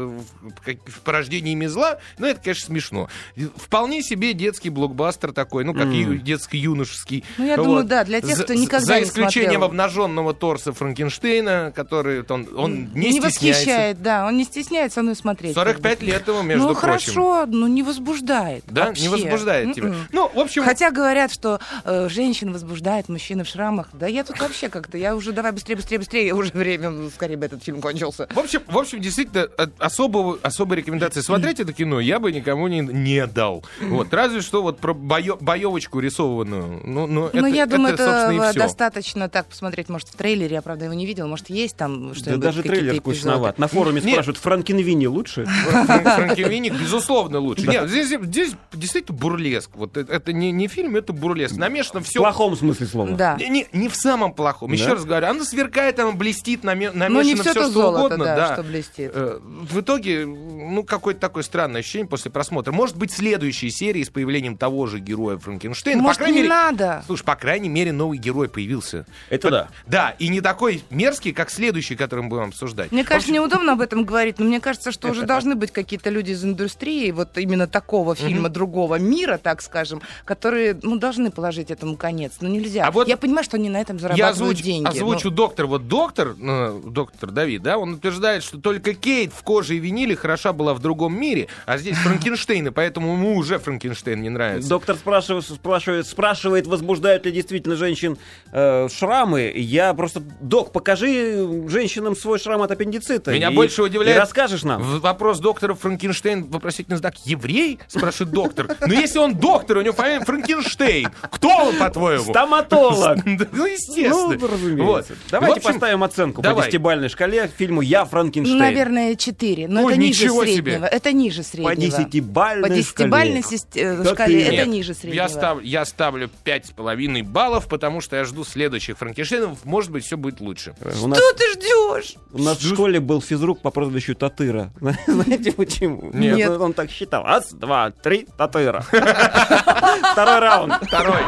в- 0.86 1.00
порождениями 1.02 1.66
зла, 1.68 1.98
ну, 2.18 2.28
это, 2.28 2.42
конечно, 2.42 2.66
смешно. 2.68 3.10
Вполне 3.56 4.02
себе 4.02 4.34
детский 4.34 4.70
блокбастер 4.70 5.32
такой, 5.32 5.64
ну, 5.64 5.74
как 5.74 5.88
ю- 5.88 6.16
детско-юношеский. 6.16 7.24
Ну, 7.38 7.46
я 7.46 7.56
думаю, 7.58 7.75
да, 7.84 8.04
для 8.04 8.22
тех, 8.22 8.36
За- 8.38 8.44
кто 8.44 8.54
никогда 8.54 8.86
За 8.86 9.00
не 9.00 9.04
исключением 9.06 9.52
смотрел. 9.52 9.64
обнаженного 9.66 10.34
торса 10.34 10.74
Франкенштейна, 10.74 11.72
который 11.76 12.24
он, 12.24 12.48
он 12.56 12.74
не, 12.94 13.12
не 13.12 13.20
стесняется. 13.22 13.26
восхищает, 13.28 14.02
да, 14.02 14.26
он 14.26 14.38
не 14.38 14.44
стесняется, 14.44 15.02
ну 15.02 15.12
и 15.12 15.16
смотреть. 15.16 15.54
45 15.56 16.02
лет 16.04 16.28
ему, 16.28 16.42
между 16.44 16.68
ну 16.68 16.74
прочим. 16.74 16.82
хорошо, 17.14 17.46
ну 17.48 17.68
не 17.68 17.84
возбуждает. 17.84 18.64
Да, 18.68 18.88
вообще. 18.88 19.04
не 19.04 19.10
возбуждает 19.10 19.74
тебя. 19.74 19.88
Мгм. 19.88 20.08
Ну, 20.12 20.32
в 20.34 20.40
общем, 20.40 20.64
Хотя 20.64 20.92
говорят, 20.92 21.32
что 21.32 21.60
э, 21.84 22.10
женщин 22.10 22.52
возбуждает, 22.54 23.10
мужчины 23.10 23.44
в 23.44 23.48
шрамах. 23.48 23.88
Да 23.94 24.08
я 24.08 24.24
тут 24.24 24.40
вообще 24.40 24.70
как-то, 24.70 24.98
я 24.98 25.16
уже 25.16 25.32
давай 25.32 25.52
быстрее, 25.52 25.76
быстрее, 25.76 26.00
быстрее, 26.00 26.34
уже 26.34 26.52
время, 26.52 26.90
ну, 26.90 27.10
скорее 27.10 27.38
бы 27.38 27.46
этот 27.46 27.64
фильм 27.64 27.82
кончился. 27.82 28.28
в 28.34 28.40
общем, 28.40 28.62
в 28.68 28.78
общем, 28.78 29.02
действительно, 29.02 29.48
особого, 29.80 30.38
особой 30.42 30.78
рекомендации 30.78 31.22
смотреть 31.22 31.60
это 31.60 31.74
кино 31.74 32.00
я 32.00 32.20
бы 32.20 32.32
никому 32.32 32.68
не, 32.68 32.80
не 32.82 33.26
дал. 33.28 33.64
Вот, 33.82 34.14
разве 34.14 34.42
что 34.42 34.62
вот 34.62 34.80
про 34.80 34.94
боевочку 34.94 36.00
рисованную. 36.00 36.82
Ну, 36.84 37.08
ну, 37.08 37.28
это, 37.28 37.38
ну, 37.42 37.48
я 37.66 37.78
думаю, 37.78 37.94
это, 37.94 38.32
и 38.32 38.38
э, 38.38 38.54
достаточно 38.54 39.30
так 39.30 39.48
посмотреть, 39.48 39.90
может, 39.90 40.08
в 40.10 40.16
трейлере, 40.16 40.56
я, 40.56 40.62
правда, 40.62 40.86
его 40.86 40.94
не 40.94 41.06
видел, 41.06 41.28
может, 41.28 41.50
есть 41.50 41.76
там 41.76 42.10
Да 42.10 42.16
что-нибудь, 42.16 42.42
даже 42.44 42.58
какие-то 42.62 42.80
трейлер 42.82 43.00
эпизоды. 43.00 43.16
скучноват. 43.18 43.60
На 43.60 43.68
форуме 43.68 44.02
Нет. 44.02 44.12
спрашивают, 44.12 44.38
Франкенвини 44.38 45.08
лучше? 45.08 45.46
Фран- 45.46 46.04
Франкенвини, 46.04 46.70
безусловно, 46.70 47.40
лучше. 47.40 47.68
Нет, 47.68 47.90
здесь, 47.90 48.10
здесь 48.10 48.52
действительно 48.74 49.18
бурлеск. 49.18 49.70
Вот 49.76 49.98
это, 49.98 50.12
это 50.14 50.34
не, 50.34 50.52
не 50.52 50.68
фильм, 50.68 50.96
это 50.96 51.14
бурлеск. 51.14 51.56
Намешано 51.56 52.02
В 52.02 52.06
все. 52.08 52.20
плохом 52.20 52.56
смысле 52.56 52.86
слова. 52.88 53.12
Да. 53.12 53.36
Не, 53.38 53.50
не- 53.50 53.68
не 53.74 53.90
в 53.90 53.96
самом 53.96 54.34
плохом. 54.34 54.72
Еще 54.72 54.86
Да? 54.86 54.92
раз 54.96 55.06
говорю, 55.06 55.28
оно 55.28 55.44
сверкает, 55.44 56.00
оно 56.00 56.14
блестит, 56.14 56.64
наме- 56.64 56.92
намешано 56.92 57.10
Ну, 57.10 57.22
не 57.22 57.34
все 57.36 57.44
все, 57.44 57.54
то 57.54 57.62
что 57.64 57.72
золото, 57.72 58.06
угодно. 58.06 58.26
да, 58.26 58.36
да. 58.36 58.54
что 58.54 58.64
блестит. 58.64 59.12
Э, 59.14 59.40
В 59.42 59.80
итоге, 59.82 60.26
ну, 60.26 60.84
какое-то 60.84 61.20
такое 61.20 61.44
странное 61.44 61.80
ощущение 61.82 62.08
после 62.08 62.32
просмотра. 62.32 62.72
Может 62.72 62.98
быть, 62.98 63.12
следующие 63.12 63.72
серии 63.72 64.04
с 64.04 64.10
появлением 64.10 64.58
того 64.58 64.86
же 64.88 65.00
героя 65.00 65.38
Франкенштейна. 65.38 66.02
Может, 66.02 66.18
по 66.18 66.24
крайней 66.24 66.38
не 66.38 66.44
мере, 66.44 66.54
надо? 66.54 67.04
Слушай, 67.06 67.24
по 67.24 67.36
крайней 67.36 67.55
крайней 67.56 67.70
мере, 67.70 67.94
новый 67.94 68.18
герой 68.18 68.50
появился. 68.50 69.06
Это 69.30 69.50
да. 69.50 69.68
Да, 69.88 70.10
и 70.20 70.28
не 70.28 70.42
такой 70.42 70.84
мерзкий, 70.90 71.32
как 71.32 71.50
следующий, 71.50 71.96
который 71.96 72.20
мы 72.20 72.28
будем 72.30 72.50
обсуждать. 72.50 72.92
Мне 72.92 73.06
кажется, 73.06 73.30
общем, 73.30 73.36
неудобно 73.36 73.74
об 73.74 73.82
этом 73.82 74.04
говорить, 74.04 74.40
но 74.40 74.46
мне 74.46 74.60
кажется, 74.60 74.92
что 74.92 75.08
уже 75.08 75.22
должны 75.26 75.56
быть 75.56 75.72
какие-то 75.72 76.10
люди 76.10 76.32
из 76.32 76.44
индустрии, 76.44 77.12
вот 77.12 77.38
именно 77.38 77.66
такого 77.66 78.14
фильма, 78.14 78.50
другого 78.50 79.00
мира, 79.00 79.38
так 79.38 79.62
скажем, 79.62 80.02
которые, 80.26 80.78
ну, 80.84 80.98
должны 80.98 81.32
положить 81.32 81.72
этому 81.72 81.96
конец. 81.96 82.34
Ну, 82.42 82.50
нельзя. 82.50 82.86
А 82.86 82.92
вот 82.92 83.08
Я 83.08 83.16
понимаю, 83.16 83.46
что 83.46 83.56
они 83.56 83.70
на 83.70 83.80
этом 83.80 83.96
Я 83.96 84.02
зарабатывают 84.02 84.36
озвучу, 84.36 84.64
деньги. 84.64 84.88
озвучу 84.90 85.30
но- 85.30 85.36
доктор. 85.36 85.68
Вот 85.68 85.88
доктор, 85.88 86.36
э, 86.38 86.82
доктор 86.84 87.32
Давид, 87.32 87.64
да, 87.64 87.78
он 87.78 87.94
утверждает, 87.94 88.44
что 88.44 88.60
только 88.60 88.94
Кейт 88.94 89.32
в 89.32 89.44
коже 89.44 89.78
и 89.78 89.80
виниле 89.80 90.18
хороша 90.18 90.52
была 90.52 90.74
в 90.74 90.80
другом 90.80 91.18
мире, 91.18 91.48
а 91.66 91.78
здесь 91.78 91.96
Франкенштейн, 92.00 92.68
и 92.68 92.72
поэтому 92.72 93.14
ему 93.14 93.38
уже 93.38 93.60
Франкенштейн 93.60 94.22
не 94.22 94.30
нравится. 94.30 94.68
Доктор 94.68 94.98
спрашивает, 94.98 95.46
спрашивает, 95.46 96.06
спрашивает, 96.06 96.68
возбуждают 96.68 97.26
ли 97.26 97.32
действительно 97.46 97.76
женщин 97.76 98.18
э, 98.52 98.88
шрамы. 98.90 99.52
Я 99.56 99.94
просто, 99.94 100.22
док, 100.42 100.72
покажи 100.72 101.48
женщинам 101.70 102.16
свой 102.16 102.40
шрам 102.40 102.62
от 102.62 102.72
аппендицита. 102.72 103.32
Меня 103.32 103.50
и- 103.52 103.56
больше 103.56 103.84
удивляет- 103.84 104.16
И 104.18 104.20
расскажешь 104.20 104.64
нам. 104.64 104.82
Вопрос 105.00 105.40
доктора 105.40 105.74
Франкенштейн, 105.76 106.44
вопросительный 106.46 106.98
знак, 106.98 107.16
еврей? 107.26 107.80
Спрашивает 107.88 108.34
доктор. 108.34 108.76
Но 108.82 108.94
если 108.94 109.20
он 109.20 109.36
доктор, 109.36 109.78
у 109.78 109.82
него 109.82 109.94
фамилия 109.94 110.24
Франкенштейн, 110.26 111.10
кто 111.32 111.48
он, 111.50 111.76
по-твоему? 111.78 112.32
Стоматолог. 112.32 113.20
Ну, 113.52 113.66
естественно. 113.66 114.38
Ну, 114.40 114.48
разумеется. 114.48 115.14
Давайте 115.32 115.62
поставим 115.62 116.04
оценку 116.04 116.42
по 116.42 116.50
давай. 116.50 116.64
десятибальной 116.66 117.10
шкале 117.10 117.50
фильму 117.56 117.82
«Я 117.82 118.06
Франкенштейн». 118.06 118.58
Ну, 118.58 118.64
наверное, 118.64 119.16
4. 119.16 119.68
Но 119.68 119.90
это 119.90 120.00
ниже 120.00 120.24
ничего 120.24 120.46
себе. 120.46 120.54
среднего. 120.74 120.86
Это 120.86 121.12
ниже 121.14 121.44
среднего. 121.44 121.70
По 121.70 121.76
десятибальной 121.76 122.70
По 122.70 122.76
десятибальной 122.76 123.42
шкале. 123.44 123.62
э, 123.76 124.06
шкале 124.06 124.42
это 124.44 124.70
ниже 124.70 124.94
среднего. 124.94 125.22
Я, 125.24 125.30
став- 125.30 125.64
я 125.64 125.86
ставлю 125.86 126.30
пять 126.44 126.66
с 126.68 126.72
половиной 126.72 127.22
баллов, 127.36 127.68
потому 127.68 128.00
что 128.00 128.16
я 128.16 128.24
жду 128.24 128.46
следующих 128.46 128.98
Франкенштейнов. 128.98 129.66
Может 129.66 129.92
быть, 129.92 130.06
все 130.06 130.16
будет 130.16 130.40
лучше. 130.40 130.74
У 131.04 131.08
нас, 131.08 131.20
Что 131.20 131.34
ты 131.34 131.52
ждешь? 131.54 132.16
у 132.32 132.42
нас 132.42 132.58
в 132.60 132.74
школе 132.74 133.02
был 133.02 133.22
физрук 133.22 133.62
по 133.62 133.72
прозвищу 133.72 134.16
Татыра. 134.16 134.72
Знаете 135.08 135.52
почему? 135.52 136.12
Нет. 136.14 136.50
Он, 136.50 136.62
он 136.62 136.74
так 136.74 136.90
считал. 136.90 137.24
Раз, 137.24 137.52
два, 137.52 137.92
три, 137.92 138.26
Татыра. 138.38 138.82
Второй 140.14 140.40
раунд. 140.40 140.76
Второй. 140.82 141.22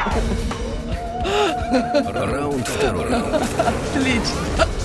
Раунд 2.13 2.65
второй. 2.65 3.13
А, 3.13 4.76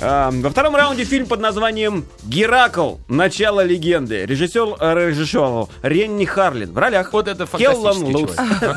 во 0.00 0.50
втором 0.50 0.76
раунде 0.76 1.04
фильм 1.04 1.26
под 1.26 1.40
названием 1.40 2.04
«Геракл. 2.24 2.96
Начало 3.08 3.64
легенды». 3.64 4.26
Режиссер, 4.26 4.76
э, 4.80 5.08
режиссер 5.08 5.68
Ренни 5.82 6.24
Харлин. 6.24 6.72
В 6.72 6.78
ролях 6.78 7.12
Вот 7.12 7.28
это 7.28 7.46
Келлан 7.46 8.04
Лутц, 8.04 8.34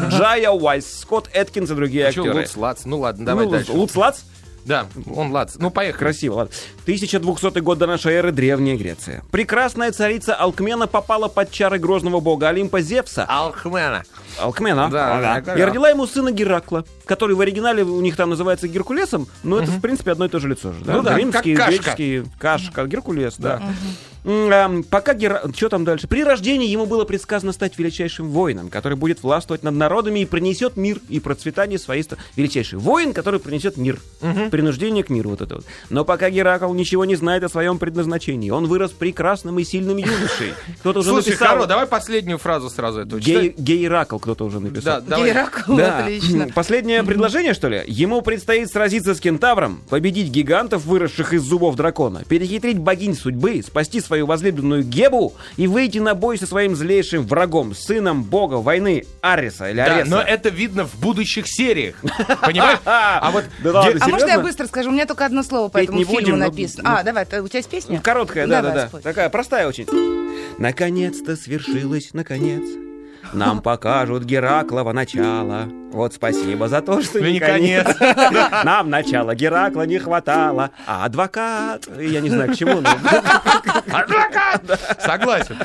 Джая 0.10 0.52
Уайс, 0.52 1.02
Скотт 1.02 1.30
Эткинс 1.34 1.70
и 1.72 1.76
другие 1.76 2.06
А 2.06 2.10
актеры. 2.10 2.34
Луц, 2.34 2.56
Лац? 2.56 2.86
Ну 2.86 3.00
ладно, 3.00 3.26
давай 3.26 3.46
Ну, 3.46 3.52
дальше. 3.52 3.72
Лутц 3.72 3.96
Лац? 3.96 4.20
Да, 4.66 4.86
он 5.14 5.32
Лац. 5.32 5.56
Ну, 5.58 5.72
поехали. 5.72 6.00
Красиво, 6.00 6.36
ладно. 6.36 6.54
1200 6.84 7.60
год 7.60 7.78
до 7.78 7.88
нашей 7.88 8.14
эры, 8.14 8.32
Древняя 8.32 8.78
Греция. 8.78 9.24
Прекрасная 9.32 9.92
царица 9.92 10.36
Алкмена 10.36 10.88
попала 10.88 11.28
под 11.28 11.52
чары 11.52 11.80
грозного 11.80 12.20
бога 12.20 12.50
Олимпа 12.50 12.82
Зевса. 12.82 13.26
Алхмена. 13.28 14.04
Алкмена. 14.40 14.90
Да, 14.90 15.42
да, 15.44 15.56
И 15.56 15.62
родила 15.62 15.90
ему 15.90 16.08
сына 16.08 16.32
Геракла, 16.32 16.86
который 17.06 17.36
в 17.36 17.42
оригинале 17.42 17.84
у 17.84 18.02
них 18.02 18.16
там 18.16 18.30
называется 18.30 18.68
Геркулесом, 18.68 19.28
но 19.44 19.60
это, 19.60 19.72
в 19.72 19.82
принципе, 19.82 20.12
одно 20.12 20.26
и 20.26 20.30
то 20.30 20.40
же 20.40 20.48
лицо 20.50 20.72
же. 20.74 20.84
Да? 20.84 20.94
Ну 20.94 21.02
да, 21.02 21.18
Римский, 21.18 21.56
как 21.56 21.66
кашка. 21.68 21.82
греческий, 21.82 22.24
кашка, 22.40 22.86
Геркулес, 22.86 23.36
да. 23.38 23.62
М, 24.24 24.52
ам, 24.54 24.84
Пока 24.84 25.14
Гера... 25.14 25.42
Что 25.56 25.70
там 25.70 25.84
дальше? 25.86 26.08
При 26.08 26.24
рождении 26.24 26.68
ему 26.68 26.86
было 26.86 27.06
предсказано 27.06 27.52
стать 27.54 27.78
величайшим 27.78 28.30
воином, 28.30 28.70
который 28.70 28.98
будет 28.98 29.24
властвовать 29.24 29.64
над 29.64 29.74
народами 29.76 30.20
и 30.20 30.26
принесет 30.26 30.78
мир 30.78 31.00
и 31.10 31.20
процветание 31.20 31.80
своей 31.80 32.04
страны. 32.04 32.22
Величайший 32.36 32.80
воин, 32.80 33.14
который 33.14 33.40
принесет 33.40 33.78
мир. 33.78 34.00
Принуждение 34.52 35.04
к 35.04 35.10
миру 35.10 35.32
вот 35.32 35.42
это 35.42 35.56
вот. 35.56 35.66
Но 35.90 36.06
пока 36.06 36.30
Геракл 36.30 36.72
ничего 36.74 37.06
не 37.06 37.16
знает 37.16 37.44
о 37.44 37.50
своем 37.50 37.80
предназначении, 37.80 38.50
он 38.50 38.68
вырос 38.68 38.92
прекрасным 38.92 39.58
и 39.60 39.64
сильным 39.64 39.98
юношей. 39.98 40.54
Кто-то 40.80 41.00
уже 41.00 41.10
Слушай, 41.10 41.30
написал... 41.30 41.48
Харо, 41.50 41.66
давай 41.66 41.88
последнюю 41.88 42.38
фразу 42.38 42.70
сразу 42.70 43.02
эту. 43.02 43.20
Гей... 43.20 43.56
Гейракл 43.58 44.18
кто-то 44.20 44.46
уже 44.46 44.60
написал. 44.60 45.02
Да, 45.02 45.02
давай. 45.02 45.30
Геракл, 45.30 45.76
Да. 45.76 46.00
отлично. 46.00 46.48
Последнее 46.54 47.04
предложение, 47.04 47.54
что 47.54 47.70
ли? 47.70 47.84
Ему 47.88 48.22
предстоит 48.22 48.70
сразиться 48.70 49.16
с 49.16 49.20
кентавром, 49.20 49.82
победить 49.90 50.30
гигантов, 50.30 50.86
выросших 50.86 51.34
из 51.34 51.42
зубов 51.42 51.76
дракона, 51.76 52.24
перехитрить 52.28 52.78
богинь 52.78 53.16
судьбы, 53.16 53.62
спасти 53.66 54.00
свою 54.12 54.26
возлюбленную 54.26 54.84
Гебу 54.84 55.34
и 55.56 55.68
выйти 55.68 56.00
на 56.00 56.16
бой 56.16 56.38
со 56.38 56.46
своим 56.46 56.76
злейшим 56.76 57.26
врагом, 57.26 57.74
сыном 57.74 58.24
бога 58.24 58.56
войны 58.56 59.06
Ариса 59.22 59.70
или 59.70 59.78
Да, 59.78 59.86
Ареса. 59.86 60.10
но 60.12 60.22
это 60.22 60.50
видно 60.50 60.86
в 60.86 61.00
будущих 61.00 61.48
сериях. 61.48 61.96
Понимаешь? 62.42 62.80
А 62.86 63.32
вот 63.32 63.46
Да 63.64 63.88
А 64.02 64.08
может, 64.10 64.28
я 64.28 64.40
быстро 64.40 64.68
скажу? 64.68 64.90
У 64.90 64.94
меня 64.94 65.06
только 65.06 65.26
одно 65.26 65.44
слово 65.44 65.70
по 65.70 65.78
этому 65.78 66.04
фильму 66.04 66.36
написано. 66.36 67.00
А, 67.00 67.04
давай, 67.04 67.24
у 67.24 67.48
тебя 67.48 67.60
есть 67.60 67.70
песня? 67.70 67.96
Ну, 67.96 68.02
Короткая, 68.04 68.48
да, 68.48 68.62
да, 68.62 68.72
да. 68.74 68.88
спой. 68.90 69.02
Такая 69.02 69.30
простая 69.30 69.66
очень. 69.68 69.88
Наконец-то 70.58 71.38
свершилось, 71.38 72.10
наконец. 72.14 72.64
Нам 73.32 73.62
покажут 73.62 74.26
Гераклова 74.26 74.92
начало. 74.92 75.70
Вот 75.92 76.14
спасибо 76.14 76.68
за 76.68 76.82
то, 76.82 77.02
что 77.02 77.20
не 77.20 77.34
не 77.34 77.40
конец. 77.40 77.88
Нам 78.64 78.90
начала 78.90 79.36
Геракла 79.36 79.84
не 79.84 80.00
хватало. 80.00 80.72
А 80.86 81.06
адвокат... 81.06 81.88
Я 82.00 82.22
не 82.22 82.30
знаю, 82.30 82.54
к 82.54 82.56
чему. 82.56 82.82
но- 82.82 82.90
Адвокат! 83.92 84.80
Согласен. 85.04 85.58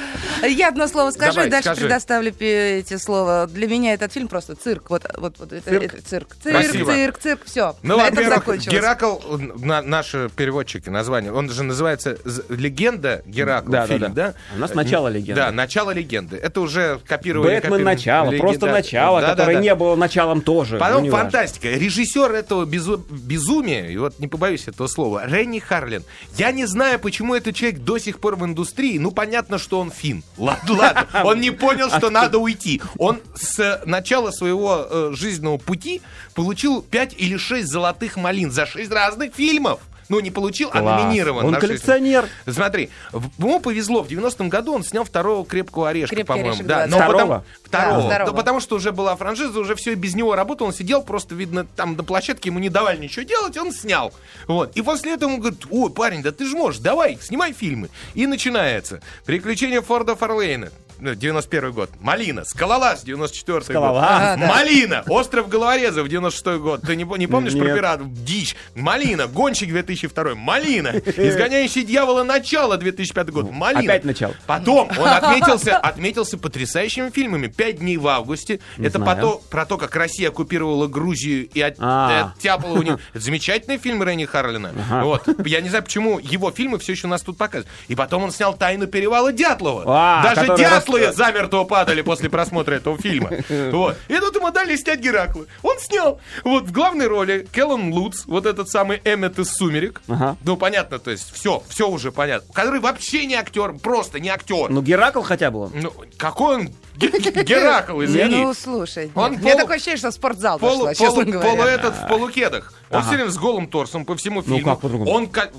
Я 0.42 0.68
одно 0.68 0.86
слово 0.88 1.10
скажу, 1.10 1.42
и 1.42 1.48
дальше 1.48 1.74
предоставлю 1.74 2.32
эти 2.40 2.96
слова. 2.96 3.46
Для 3.46 3.66
меня 3.66 3.94
этот 3.94 4.12
фильм 4.12 4.28
просто 4.28 4.54
цирк. 4.54 4.90
Вот, 4.90 5.04
вот, 5.16 5.38
вот 5.38 5.52
это, 5.52 5.70
Цирк. 5.70 5.92
цирк. 6.04 6.36
Цирк, 6.42 6.72
цирк, 6.86 7.18
цирк, 7.18 7.40
все. 7.44 7.76
Ну, 7.82 7.96
на 7.96 8.02
этом 8.02 8.16
во-первых, 8.16 8.38
закончилось. 8.38 8.74
Геракл, 8.74 9.16
на- 9.38 9.82
наши 9.82 10.28
переводчики 10.34 10.88
название, 10.88 11.32
он 11.32 11.50
же 11.50 11.62
называется 11.62 12.18
«Легенда 12.48 13.22
Геракл», 13.26 13.70
Да, 13.70 13.80
да, 13.82 13.86
фильм, 13.86 14.14
да. 14.14 14.26
да? 14.28 14.34
У 14.56 14.58
нас 14.58 14.74
«Начало 14.74 15.08
легенды». 15.08 15.34
Да, 15.40 15.50
«Начало 15.52 15.90
легенды». 15.92 16.36
Это 16.36 16.60
уже 16.60 16.98
копировали... 17.06 17.56
Бэтмен 17.60 17.82
начало, 17.82 18.30
просто 18.32 18.66
начало, 18.66 19.20
которое 19.20 19.58
не 19.60 19.74
было 19.74 19.94
началом 20.16 20.40
тоже. 20.40 20.78
Потом 20.78 21.00
ну, 21.00 21.06
неважно. 21.06 21.30
фантастика. 21.30 21.68
Режиссер 21.68 22.32
этого 22.32 22.64
безу- 22.64 23.04
безумия, 23.10 23.88
и 23.88 23.96
вот 23.96 24.18
не 24.18 24.28
побоюсь 24.28 24.66
этого 24.68 24.88
слова, 24.88 25.26
Ренни 25.26 25.58
Харлин. 25.58 26.04
Я 26.36 26.52
не 26.52 26.66
знаю, 26.66 26.98
почему 26.98 27.34
этот 27.34 27.54
человек 27.54 27.80
до 27.80 27.98
сих 27.98 28.18
пор 28.18 28.36
в 28.36 28.44
индустрии. 28.44 28.98
Ну, 28.98 29.10
понятно, 29.10 29.58
что 29.58 29.78
он 29.80 29.90
фин. 29.90 30.22
Ладно, 30.38 30.74
ладно. 30.74 31.06
Он 31.24 31.40
не 31.40 31.50
понял, 31.50 31.90
что 31.90 32.10
надо 32.10 32.38
уйти. 32.38 32.80
Он 32.98 33.20
с 33.34 33.82
начала 33.84 34.30
своего 34.30 34.86
э, 34.88 35.12
жизненного 35.14 35.58
пути 35.58 36.00
получил 36.34 36.82
5 36.82 37.14
или 37.18 37.36
6 37.36 37.68
золотых 37.68 38.16
малин 38.16 38.50
за 38.50 38.66
6 38.66 38.90
разных 38.90 39.34
фильмов. 39.34 39.80
Ну, 40.08 40.20
не 40.20 40.30
получил, 40.30 40.70
а 40.72 40.80
Класс. 40.80 41.02
номинирован. 41.02 41.44
Он 41.46 41.50
на 41.52 41.60
коллекционер. 41.60 42.28
Смотри, 42.48 42.90
в- 43.12 43.28
ему 43.42 43.60
повезло. 43.60 44.02
В 44.02 44.08
90-м 44.08 44.48
году 44.48 44.74
он 44.74 44.84
снял 44.84 45.04
второго 45.04 45.44
крепкого 45.44 45.88
орешка, 45.88 46.14
«Крепкий 46.14 46.28
по-моему. 46.28 46.50
орешек» 46.50 46.66
Да, 46.66 46.86
20. 46.86 46.90
но 46.90 46.96
Второго? 46.96 47.18
потом- 47.18 47.44
второго. 47.64 48.02
Да, 48.02 48.06
второго. 48.08 48.30
Да, 48.32 48.36
потому 48.36 48.60
что 48.60 48.76
уже 48.76 48.92
была 48.92 49.16
франшиза, 49.16 49.58
уже 49.58 49.74
все 49.74 49.94
без 49.94 50.14
него 50.14 50.36
работал. 50.36 50.66
Он 50.68 50.72
сидел, 50.72 51.02
просто, 51.02 51.34
видно, 51.34 51.64
там 51.76 51.96
до 51.96 52.02
площадки 52.04 52.48
ему 52.48 52.58
не 52.58 52.68
давали 52.68 52.98
ничего 52.98 53.24
делать, 53.24 53.56
он 53.56 53.72
снял. 53.72 54.12
Вот. 54.46 54.76
И 54.76 54.82
после 54.82 55.14
этого 55.14 55.30
он 55.30 55.40
говорит, 55.40 55.60
ой, 55.70 55.90
парень, 55.90 56.22
да 56.22 56.30
ты 56.30 56.46
же 56.46 56.56
можешь, 56.56 56.80
давай, 56.80 57.18
снимай 57.20 57.52
фильмы. 57.52 57.88
И 58.14 58.26
начинается. 58.26 59.00
Приключения 59.24 59.80
Форда 59.80 60.14
Фарлейна. 60.16 60.70
Ну, 60.98 61.14
91 61.14 61.72
год. 61.72 61.90
Малина. 62.00 62.44
Скалолаз, 62.44 63.02
94 63.04 63.62
Скалолаз. 63.62 64.38
год. 64.38 64.40
Да. 64.40 64.46
Малина. 64.54 65.02
Остров 65.08 65.48
Головорезов, 65.48 66.08
96 66.08 66.58
год. 66.60 66.82
Ты 66.82 66.96
не, 66.96 67.04
не 67.18 67.26
помнишь 67.26 67.52
про 67.52 67.64
Нет. 67.66 67.74
пиратов? 67.76 68.12
Дичь. 68.12 68.56
Малина. 68.74 69.26
Гонщик 69.26 69.68
2002. 69.70 70.34
Малина. 70.34 70.88
Изгоняющий 70.88 71.82
дьявола 71.84 72.22
начало 72.22 72.76
2005 72.76 73.30
год. 73.30 73.50
Малина. 73.50 73.80
Опять 73.92 74.04
начало. 74.04 74.34
Потом 74.46 74.90
он 74.98 75.08
отметился, 75.08 75.76
отметился 75.76 76.38
потрясаими 76.38 77.10
фильмами. 77.10 77.46
«Пять 77.48 77.78
дней 77.78 77.96
в 77.96 78.06
августе». 78.06 78.60
Не 78.78 78.86
Это 78.86 78.98
знаю. 78.98 79.16
про 79.16 79.22
то, 79.22 79.42
про 79.50 79.66
то, 79.66 79.78
как 79.78 79.94
Россия 79.96 80.28
оккупировала 80.28 80.86
Грузию 80.86 81.48
и 81.52 81.60
от- 81.60 81.76
А. 81.78 82.32
оттяпала 82.36 82.72
у 82.78 82.82
них. 82.82 82.98
Это 83.12 83.20
замечательный 83.24 83.78
фильм 83.78 84.02
Ренни 84.02 84.24
Харлина. 84.24 84.72
Ага. 84.88 85.04
Вот. 85.04 85.28
Я 85.46 85.60
не 85.60 85.68
знаю, 85.68 85.84
почему 85.84 86.18
его 86.18 86.50
фильмы 86.50 86.78
все 86.78 86.92
еще 86.92 87.06
у 87.06 87.10
нас 87.10 87.22
тут 87.22 87.36
показывают. 87.38 87.68
И 87.88 87.94
потом 87.94 88.22
он 88.24 88.30
снял 88.30 88.54
«Тайну 88.54 88.86
перевала 88.86 89.32
Дятлова». 89.32 89.84
А, 89.86 90.22
Даже 90.22 90.42
который 90.42 90.56
рас- 90.88 91.16
замертво 91.16 91.64
падали 91.64 92.02
после 92.02 92.28
просмотра 92.30 92.74
этого 92.74 92.98
фильма. 92.98 93.30
Вот. 93.72 93.96
И 94.08 94.16
тут 94.18 94.34
ему 94.36 94.50
дали 94.50 94.76
снять 94.76 95.00
Геракла. 95.00 95.44
Он 95.62 95.78
снял. 95.78 96.20
Вот 96.44 96.64
в 96.64 96.72
главной 96.72 97.06
роли 97.06 97.46
Келлан 97.52 97.92
Лутц, 97.92 98.24
вот 98.26 98.46
этот 98.46 98.68
самый 98.70 99.00
Эммет 99.04 99.38
из 99.38 99.50
«Сумерек». 99.52 100.00
Ага. 100.08 100.36
Ну, 100.44 100.56
понятно, 100.56 100.98
то 100.98 101.10
есть 101.10 101.32
все, 101.34 101.62
все 101.68 101.88
уже 101.88 102.12
понятно. 102.12 102.52
Который 102.52 102.80
вообще 102.80 103.26
не 103.26 103.34
актер, 103.34 103.72
просто 103.74 104.20
не 104.20 104.28
актер. 104.28 104.70
Ну, 104.70 104.82
Геракл 104.82 105.22
хотя 105.22 105.50
бы 105.50 105.60
он. 105.64 105.72
Ну, 105.74 105.92
какой 106.18 106.56
он 106.56 106.68
Ге- 106.96 107.08
Ге- 107.08 107.42
Геракл, 107.44 108.00
извини. 108.04 108.36
Ну, 108.44 108.54
слушай. 108.54 109.10
Он 109.14 109.32
меня 109.32 109.42
полу- 109.54 109.58
такое 109.58 109.76
ощущение, 109.76 109.98
что 109.98 110.10
в 110.10 110.14
спортзал 110.14 110.58
пошла, 110.58 110.94
честно 110.94 111.22
полу- 111.24 111.32
говоря. 111.32 111.50
полу 111.50 111.62
этот 111.68 111.94
в 111.94 112.08
полукедах. 112.08 112.72
Он 112.88 112.98
Ага. 112.98 113.06
все 113.06 113.16
время 113.16 113.30
с 113.30 113.36
голым 113.36 113.66
торсом 113.66 114.04
по 114.04 114.14
всему 114.16 114.42
Ну, 114.46 114.56
фильму. 114.56 114.70
как 114.72 114.80
по-другому? 114.80 115.10
Он 115.10 115.26
как- 115.26 115.52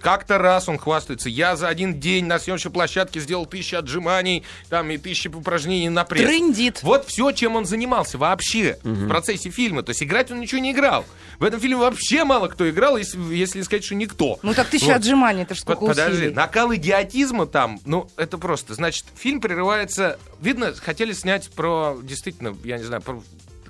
как-то 0.00 0.38
раз 0.38 0.68
он 0.68 0.78
хвастается. 0.78 1.28
Я 1.28 1.54
за 1.54 1.68
один 1.68 2.00
день 2.00 2.24
на 2.24 2.38
съемочной 2.40 2.72
площадке 2.72 3.20
сделал 3.20 3.46
тысячу 3.46 3.76
отжиманий, 3.78 4.42
там 4.68 4.90
и 4.90 4.98
тысячи 4.98 5.28
упражнений 5.28 5.88
на 5.88 6.04
пресс. 6.04 6.22
Трындит. 6.28 6.82
Вот 6.82 7.06
все, 7.06 7.30
чем 7.32 7.54
он 7.56 7.66
занимался. 7.66 8.18
вообще 8.18 8.78
в 8.82 9.08
процессе 9.08 9.50
фильма. 9.50 9.82
То 9.84 9.90
есть 9.90 10.02
играть 10.02 10.30
он 10.30 10.40
ничего 10.40 10.60
не 10.60 10.72
играл. 10.72 11.04
В 11.38 11.44
этом 11.44 11.60
фильме 11.60 11.76
вообще 11.76 12.24
мало 12.24 12.48
кто 12.48 12.68
играл, 12.68 12.96
если, 12.96 13.18
если 13.34 13.62
сказать, 13.62 13.84
что 13.84 13.94
никто. 13.94 14.38
Ну 14.42 14.52
так 14.54 14.66
тысяча 14.68 14.86
Вот. 14.88 14.96
отжиманий, 14.96 15.42
это 15.42 15.54
ж 15.54 15.58
Под- 15.58 15.76
сколько 15.78 15.92
Подожди, 15.94 16.16
усилий. 16.22 16.34
накал 16.34 16.74
идиотизма 16.74 17.46
там, 17.46 17.78
ну, 17.84 18.08
это 18.16 18.38
просто. 18.38 18.74
Значит, 18.74 19.04
фильм 19.14 19.40
прерывается... 19.40 20.18
Видно, 20.40 20.72
хотели 20.74 21.12
снять 21.12 21.50
про, 21.50 21.96
действительно, 22.02 22.56
я 22.64 22.78
не 22.78 22.84
знаю, 22.84 23.02
про 23.02 23.22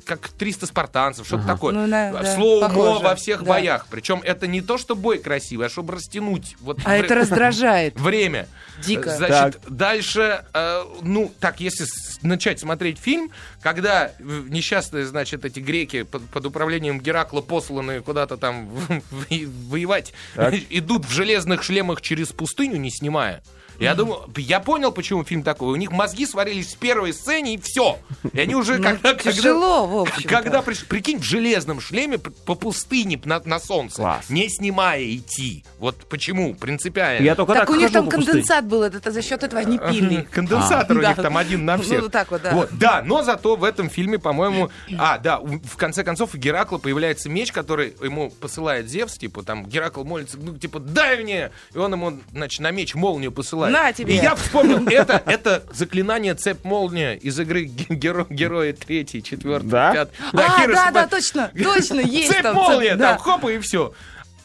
как 0.06 0.28
300 0.28 0.66
спартанцев, 0.66 1.26
что-то 1.26 1.46
такое. 1.46 1.74
Ну, 1.74 1.88
да, 1.88 2.12
да, 2.12 2.34
Слоумо 2.34 3.00
во 3.00 3.14
всех 3.16 3.40
да. 3.42 3.46
боях. 3.50 3.86
Причем 3.90 4.20
это 4.24 4.46
не 4.46 4.60
то, 4.62 4.78
что 4.78 4.94
бой 4.94 5.18
красивый, 5.18 5.66
а 5.66 5.68
чтобы 5.68 5.94
растянуть. 5.94 6.56
Вот 6.60 6.78
А 6.84 6.90
вре- 6.90 7.00
это 7.00 7.14
раздражает. 7.16 7.98
время. 8.00 8.48
Дико. 8.84 9.14
Значит, 9.16 9.60
дальше, 9.68 10.44
э, 10.54 10.82
ну, 11.02 11.32
так, 11.40 11.60
если 11.60 11.86
начать 12.22 12.60
смотреть 12.60 12.98
фильм, 12.98 13.30
когда 13.62 14.12
несчастные, 14.20 15.06
значит, 15.06 15.44
эти 15.44 15.60
греки 15.60 16.02
под, 16.04 16.24
под 16.28 16.46
управлением 16.46 17.00
Геракла 17.00 17.40
посланы 17.40 18.00
куда-то 18.00 18.36
там 18.36 18.66
в- 18.68 19.00
в- 19.10 19.68
воевать, 19.70 20.12
Так. 20.34 20.54
идут 20.70 21.04
в 21.04 21.10
железных 21.10 21.62
шлемах 21.62 22.00
через 22.00 22.28
пустыню, 22.28 22.76
не 22.76 22.90
снимая. 22.90 23.42
Я 23.78 23.94
думаю, 23.94 24.20
я 24.36 24.60
понял, 24.60 24.92
почему 24.92 25.24
фильм 25.24 25.42
такой. 25.42 25.72
У 25.72 25.76
них 25.76 25.90
мозги 25.90 26.26
сварились 26.26 26.74
в 26.74 26.78
первой 26.78 27.12
сцене, 27.12 27.54
и 27.54 27.58
все. 27.58 27.98
И 28.32 28.40
они 28.40 28.54
уже, 28.54 28.78
Ну, 28.78 28.82
когда, 28.84 29.14
тяжело, 29.14 29.86
в 29.86 29.98
общем 30.00 30.28
когда 30.28 30.62
прикинь, 30.62 31.18
в 31.18 31.24
железном 31.24 31.80
шлеме 31.80 32.18
по 32.18 32.54
пустыне 32.54 33.20
на, 33.24 33.58
солнце, 33.60 34.20
не 34.28 34.48
снимая 34.48 35.04
идти. 35.04 35.64
Вот 35.78 36.08
почему, 36.08 36.54
принципиально. 36.54 37.24
Я 37.24 37.34
только 37.34 37.54
Так 37.54 37.70
у 37.70 37.74
них 37.74 37.92
там 37.92 38.08
конденсат 38.08 38.66
был, 38.66 38.82
это, 38.82 39.10
за 39.10 39.22
счет 39.22 39.42
этого 39.42 39.60
они 39.60 39.78
пили. 39.78 40.26
Конденсатор 40.30 40.96
у 40.96 41.00
них 41.00 41.16
там 41.16 41.36
один 41.36 41.64
на 41.64 41.76
Ну, 41.76 41.82
всех. 41.82 42.02
вот 42.02 42.12
так 42.12 42.30
вот, 42.30 42.42
да. 42.42 42.68
Да, 42.72 43.02
но 43.04 43.22
зато 43.22 43.56
в 43.56 43.64
этом 43.64 43.90
фильме, 43.90 44.18
по-моему... 44.18 44.70
А, 44.98 45.18
да, 45.18 45.38
в 45.40 45.76
конце 45.76 46.04
концов 46.04 46.34
у 46.34 46.38
Геракла 46.38 46.78
появляется 46.78 47.28
меч, 47.28 47.52
который 47.52 47.94
ему 48.02 48.30
посылает 48.30 48.88
Зевс, 48.88 49.16
типа, 49.18 49.42
там, 49.42 49.66
Геракл 49.66 50.04
молится, 50.04 50.38
ну, 50.38 50.56
типа, 50.56 50.80
дай 50.80 51.22
мне! 51.22 51.50
И 51.74 51.78
он 51.78 51.92
ему, 51.92 52.20
значит, 52.32 52.60
на 52.60 52.70
меч 52.70 52.94
молнию 52.94 53.32
посылает. 53.32 53.65
На 53.70 53.92
тебе! 53.92 54.14
И 54.16 54.16
я 54.22 54.34
вспомнил, 54.34 54.86
это, 54.88 55.22
это 55.26 55.62
заклинание 55.72 56.34
цепь-молния 56.34 57.14
из 57.14 57.38
игры 57.40 57.64
Ге- 57.64 57.94
Геро- 57.96 58.26
Герои 58.30 58.72
третий, 58.72 59.22
четвертый, 59.22 59.68
Да? 59.68 59.92
пятый. 59.92 60.12
А, 60.32 60.36
да, 60.36 60.48
Хироси 60.60 60.74
да, 60.74 60.90
Мат- 60.92 61.10
точно, 61.10 61.50
точно, 61.62 62.00
есть 62.04 62.28
там. 62.42 62.54
Цепь-молния, 62.56 62.90
цепь, 62.90 62.98
да. 62.98 63.08
там, 63.14 63.18
хоп, 63.18 63.44
и 63.50 63.58
все. 63.58 63.92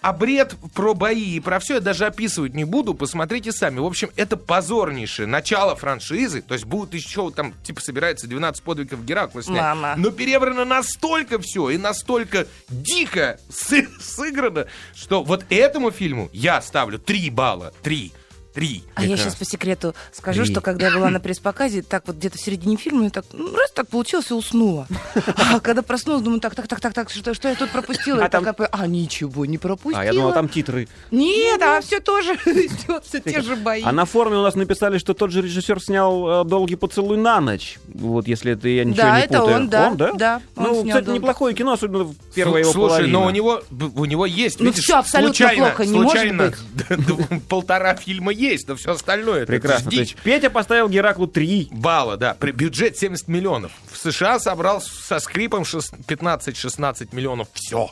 А 0.03 0.13
бред 0.13 0.55
про 0.73 0.95
бои 0.95 1.35
и 1.35 1.39
про 1.39 1.59
все 1.59 1.75
я 1.75 1.79
даже 1.79 2.07
описывать 2.07 2.55
не 2.55 2.63
буду, 2.63 2.95
посмотрите 2.95 3.51
сами. 3.51 3.77
В 3.77 3.85
общем, 3.85 4.09
это 4.15 4.35
позорнейшее 4.35 5.27
начало 5.27 5.75
франшизы. 5.75 6.41
То 6.41 6.55
есть 6.55 6.65
будут 6.65 6.95
еще 6.95 7.29
там, 7.29 7.53
типа, 7.61 7.81
собирается 7.81 8.25
12 8.25 8.63
подвигов 8.63 9.05
Геракла 9.05 9.43
снять. 9.43 9.61
Мама. 9.61 9.93
Но 9.97 10.09
переврано 10.09 10.65
настолько 10.65 11.37
все 11.37 11.69
и 11.69 11.77
настолько 11.77 12.47
дико 12.69 13.39
сы- 13.51 13.87
сыграно, 14.01 14.65
что 14.95 15.21
вот 15.23 15.45
этому 15.51 15.91
фильму 15.91 16.31
я 16.33 16.59
ставлю 16.63 16.97
3 16.97 17.29
балла. 17.29 17.71
3. 17.83 18.11
3. 18.53 18.84
А 18.96 19.05
я 19.05 19.17
сейчас 19.17 19.36
по 19.36 19.46
секрету 19.46 19.96
скажу, 20.12 20.43
Три. 20.43 20.51
что 20.51 20.62
когда 20.62 20.88
я 20.88 20.93
была 20.93 21.10
на 21.10 21.20
пресс-показе, 21.20 21.81
так 21.81 22.03
вот 22.08 22.17
где-то 22.17 22.38
в 22.38 22.41
середине 22.41 22.75
фильма, 22.77 23.05
я 23.05 23.10
так, 23.10 23.25
ну, 23.34 23.55
раз 23.55 23.72
так 23.72 23.88
получилось, 23.88 24.31
и 24.31 24.34
уснула. 24.34 24.88
А 25.51 25.60
когда 25.60 25.81
проснулась, 25.81 26.22
думаю, 26.22 26.39
так, 26.39 26.55
так, 26.55 26.67
так, 26.67 26.79
так, 26.79 26.93
так, 26.93 27.10
что, 27.10 27.34
что 27.34 27.50
я 27.50 27.55
тут 27.55 27.70
пропустила? 27.72 28.24
А 28.24 28.29
там- 28.29 28.43
такая, 28.43 28.67
а 28.72 28.88
ничего 28.88 29.46
не 29.46 29.58
пропустила. 29.58 30.01
А, 30.01 30.05
я 30.05 30.13
думал, 30.13 30.34
там 30.34 30.48
титры. 30.50 30.88
Нет, 31.10 31.62
а 31.62 31.81
все 31.81 32.00
тоже 32.00 32.34
идет, 32.46 33.05
все 33.05 33.20
те 33.20 33.41
же 33.41 33.55
бои. 33.55 33.81
А 33.84 33.91
на 33.91 34.05
форуме 34.05 34.38
у 34.38 34.43
нас 34.43 34.55
написали, 34.55 34.98
что 34.98 35.13
тот 35.13 35.31
же 35.31 35.41
режиссер 35.41 35.81
снял 35.81 36.41
э, 36.41 36.46
«Долгий 36.46 36.75
поцелуй 36.75 37.17
на 37.17 37.39
ночь». 37.41 37.79
Вот, 37.88 38.27
если 38.27 38.53
это 38.53 38.67
я 38.67 38.84
ничего 38.84 39.01
Да, 39.03 39.17
не 39.17 39.25
это 39.25 39.39
путаю. 39.39 39.55
он, 39.58 39.70
да, 39.70 39.89
да? 39.91 40.12
да, 40.13 40.41
он 40.55 40.63
ну, 40.63 40.84
кстати, 40.86 41.05
«Долгий 41.05 41.20
неплохое 41.20 41.55
кино, 41.55 41.74
особенно 41.74 42.03
в 42.05 42.15
первая 42.34 42.63
его 42.63 42.72
Слушай, 42.72 43.08
но 43.08 43.25
у 43.25 43.29
него, 43.29 43.62
у 43.96 44.05
него 44.05 44.25
есть, 44.25 44.60
Ну, 44.60 44.67
видишь, 44.67 44.84
всё 44.84 44.98
абсолютно 44.98 45.36
случайно, 45.36 45.65
плохо 45.67 45.86
не 45.86 45.93
может 45.93 46.12
случайно 46.12 46.53
быть. 47.27 47.43
полтора 47.50 47.96
фильма 47.96 48.31
есть, 48.41 48.67
но 48.67 48.75
все 48.75 48.91
остальное 48.91 49.39
это 49.43 49.48
Прекрасно. 49.48 49.91
дичь. 49.91 49.98
То 49.98 50.01
есть 50.01 50.15
Петя 50.24 50.50
поставил 50.50 50.89
Гераклу 50.89 51.27
3. 51.27 51.69
балла, 51.71 52.17
да. 52.17 52.33
При 52.33 52.51
бюджет 52.51 52.98
70 52.98 53.27
миллионов. 53.27 53.71
В 53.91 53.98
США 53.98 54.39
собрал 54.39 54.81
со 54.81 55.19
скрипом 55.19 55.63
шест- 55.63 55.93
15-16 56.07 57.13
миллионов. 57.13 57.48
Все. 57.53 57.89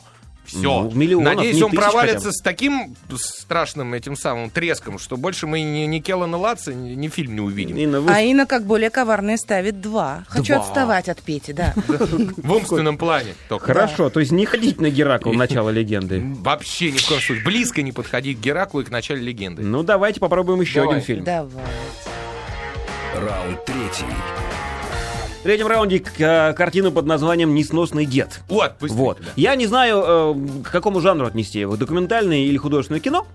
Все. 0.50 0.90
Ну, 0.92 1.20
Надеюсь, 1.20 1.62
он 1.62 1.70
провалится 1.70 2.18
хотя 2.18 2.28
бы. 2.28 2.32
с 2.32 2.40
таким 2.40 2.96
страшным 3.16 3.94
этим 3.94 4.16
самым 4.16 4.50
треском, 4.50 4.98
что 4.98 5.16
больше 5.16 5.46
мы 5.46 5.60
ни, 5.62 5.86
ни 5.86 6.00
Келлана 6.00 6.36
Латца, 6.36 6.74
ни, 6.74 6.94
ни 6.94 7.08
фильм 7.08 7.34
не 7.34 7.40
увидим. 7.40 7.76
Инна, 7.76 8.00
вы- 8.00 8.12
А 8.12 8.20
Инна, 8.20 8.46
как 8.46 8.64
более 8.64 8.90
коварная, 8.90 9.36
ставит 9.36 9.80
два. 9.80 10.24
Хочу 10.28 10.54
Два. 10.54 10.62
отставать 10.62 11.08
от 11.08 11.22
Пети, 11.22 11.52
да. 11.52 11.72
В 11.86 12.52
умственном 12.52 12.98
плане. 12.98 13.34
Хорошо, 13.48 14.10
то 14.10 14.20
есть 14.20 14.32
не 14.32 14.44
ходить 14.46 14.80
на 14.80 14.90
Геракл 14.90 15.32
начало 15.32 15.70
легенды. 15.70 16.20
Вообще 16.40 16.90
ни 16.90 16.98
в 16.98 17.06
коем 17.06 17.20
случае. 17.20 17.44
Близко 17.44 17.82
не 17.82 17.92
подходить 17.92 18.38
к 18.38 18.40
Гераклу 18.40 18.80
и 18.80 18.84
к 18.84 18.90
началу 18.90 19.20
легенды. 19.20 19.62
Ну, 19.62 19.82
давайте 19.82 20.20
попробуем 20.20 20.60
еще 20.60 20.82
один 20.82 21.00
фильм. 21.00 21.24
Давай. 21.24 21.64
Раунд 23.14 23.64
третий. 23.64 24.04
В 25.40 25.42
третьем 25.42 25.68
раунде 25.68 26.00
к- 26.00 26.20
э, 26.20 26.52
картину 26.52 26.92
под 26.92 27.06
названием 27.06 27.54
«Несносный 27.54 28.04
дед». 28.04 28.40
Вот, 28.48 28.74
быстрее, 28.78 28.98
Вот. 28.98 29.18
да. 29.20 29.28
Я 29.36 29.54
не 29.54 29.66
знаю, 29.66 30.04
э, 30.06 30.62
к 30.64 30.70
какому 30.70 31.00
жанру 31.00 31.26
отнести 31.26 31.58
его, 31.58 31.76
документальное 31.76 32.40
или 32.40 32.58
художественное 32.58 33.00
кино. 33.00 33.26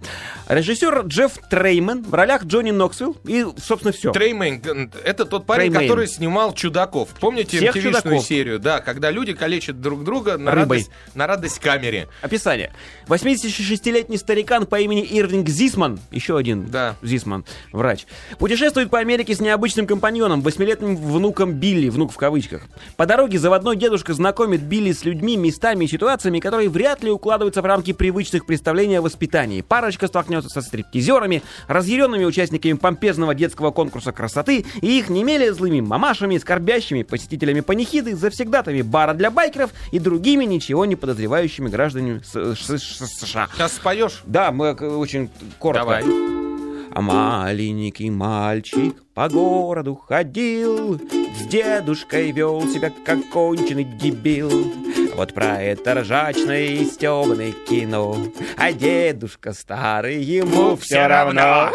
Режиссер 0.47 1.01
Джефф 1.07 1.31
Треймен 1.49 2.03
в 2.03 2.13
ролях 2.13 2.45
Джонни 2.45 2.69
Ноксвилл 2.69 3.17
и, 3.25 3.43
собственно, 3.57 3.91
все. 3.91 4.11
Треймейн, 4.11 4.91
это 5.03 5.25
тот 5.25 5.47
парень, 5.47 5.71
Треймейн. 5.71 5.89
который 5.89 6.07
снимал 6.07 6.53
чудаков. 6.53 7.09
Помните 7.19 7.57
Всех 7.57 7.73
чудаков. 7.73 8.23
серию? 8.23 8.59
Да, 8.59 8.81
когда 8.81 9.09
люди 9.09 9.33
калечат 9.33 9.81
друг 9.81 10.03
друга 10.03 10.37
на 10.37 10.51
Рыбой. 10.51 10.77
радость, 10.77 10.91
на 11.15 11.25
радость 11.25 11.57
камере. 11.59 12.07
Описание. 12.21 12.71
86-летний 13.07 14.17
старикан 14.17 14.67
по 14.67 14.79
имени 14.79 15.01
Ирвинг 15.09 15.49
Зисман, 15.49 15.99
еще 16.11 16.37
один 16.37 16.67
Да. 16.69 16.95
Зисман, 17.01 17.45
врач, 17.71 18.05
путешествует 18.37 18.91
по 18.91 18.99
Америке 18.99 19.33
с 19.33 19.39
необычным 19.39 19.87
компаньоном, 19.87 20.41
восьмилетним 20.41 20.95
внуком 20.95 21.53
Билли, 21.53 21.89
внук 21.95 22.11
в 22.11 22.17
кавычках. 22.17 22.63
По 22.97 23.05
дороге 23.05 23.39
заводной 23.39 23.75
дедушка 23.75 24.13
знакомит 24.13 24.61
Билли 24.61 24.91
с 24.91 25.03
людьми, 25.03 25.37
местами 25.37 25.85
и 25.85 25.87
ситуациями, 25.87 26.39
которые 26.39 26.69
вряд 26.69 27.03
ли 27.03 27.09
укладываются 27.09 27.61
в 27.61 27.65
рамки 27.65 27.93
привычных 27.93 28.45
представлений 28.45 28.95
о 28.95 29.01
воспитании. 29.01 29.61
Парочка 29.61 30.07
столкнется 30.07 30.49
со 30.49 30.61
стриптизерами, 30.61 31.41
разъяренными 31.67 32.25
участниками 32.25 32.73
помпезного 32.73 33.33
детского 33.33 33.71
конкурса 33.71 34.11
красоты 34.11 34.65
и 34.81 34.99
их 34.99 35.09
не 35.09 35.23
менее 35.23 35.53
злыми 35.53 35.81
мамашами, 35.81 36.37
скорбящими 36.37 37.03
посетителями 37.03 37.61
панихиды, 37.61 38.15
завсегдатами 38.15 38.81
бара 38.81 39.13
для 39.13 39.31
байкеров 39.31 39.71
и 39.91 39.99
другими 39.99 40.45
ничего 40.45 40.85
не 40.85 40.95
подозревающими 40.95 41.69
гражданами 41.69 42.21
США. 42.23 43.49
Сейчас 43.53 43.73
споешь? 43.73 44.21
Да, 44.25 44.51
мы 44.51 44.67
э, 44.67 44.85
очень 44.85 45.29
коротко. 45.59 45.85
Давай. 45.85 46.54
А 46.95 47.01
маленький 47.01 48.09
мальчик 48.09 48.95
по 49.13 49.27
городу 49.27 49.95
ходил, 49.95 50.97
С 51.37 51.45
дедушкой 51.45 52.31
вел 52.31 52.61
себя, 52.69 52.89
как 53.05 53.29
конченый 53.29 53.83
дебил. 53.83 54.73
Вот 55.13 55.33
про 55.33 55.61
это 55.61 55.95
ржачное 55.95 56.67
и 56.67 56.85
стебное 56.85 57.51
кино, 57.51 58.15
А 58.55 58.71
дедушка 58.71 59.51
старый, 59.51 60.23
ему 60.23 60.77
все 60.77 61.07
равно. 61.07 61.69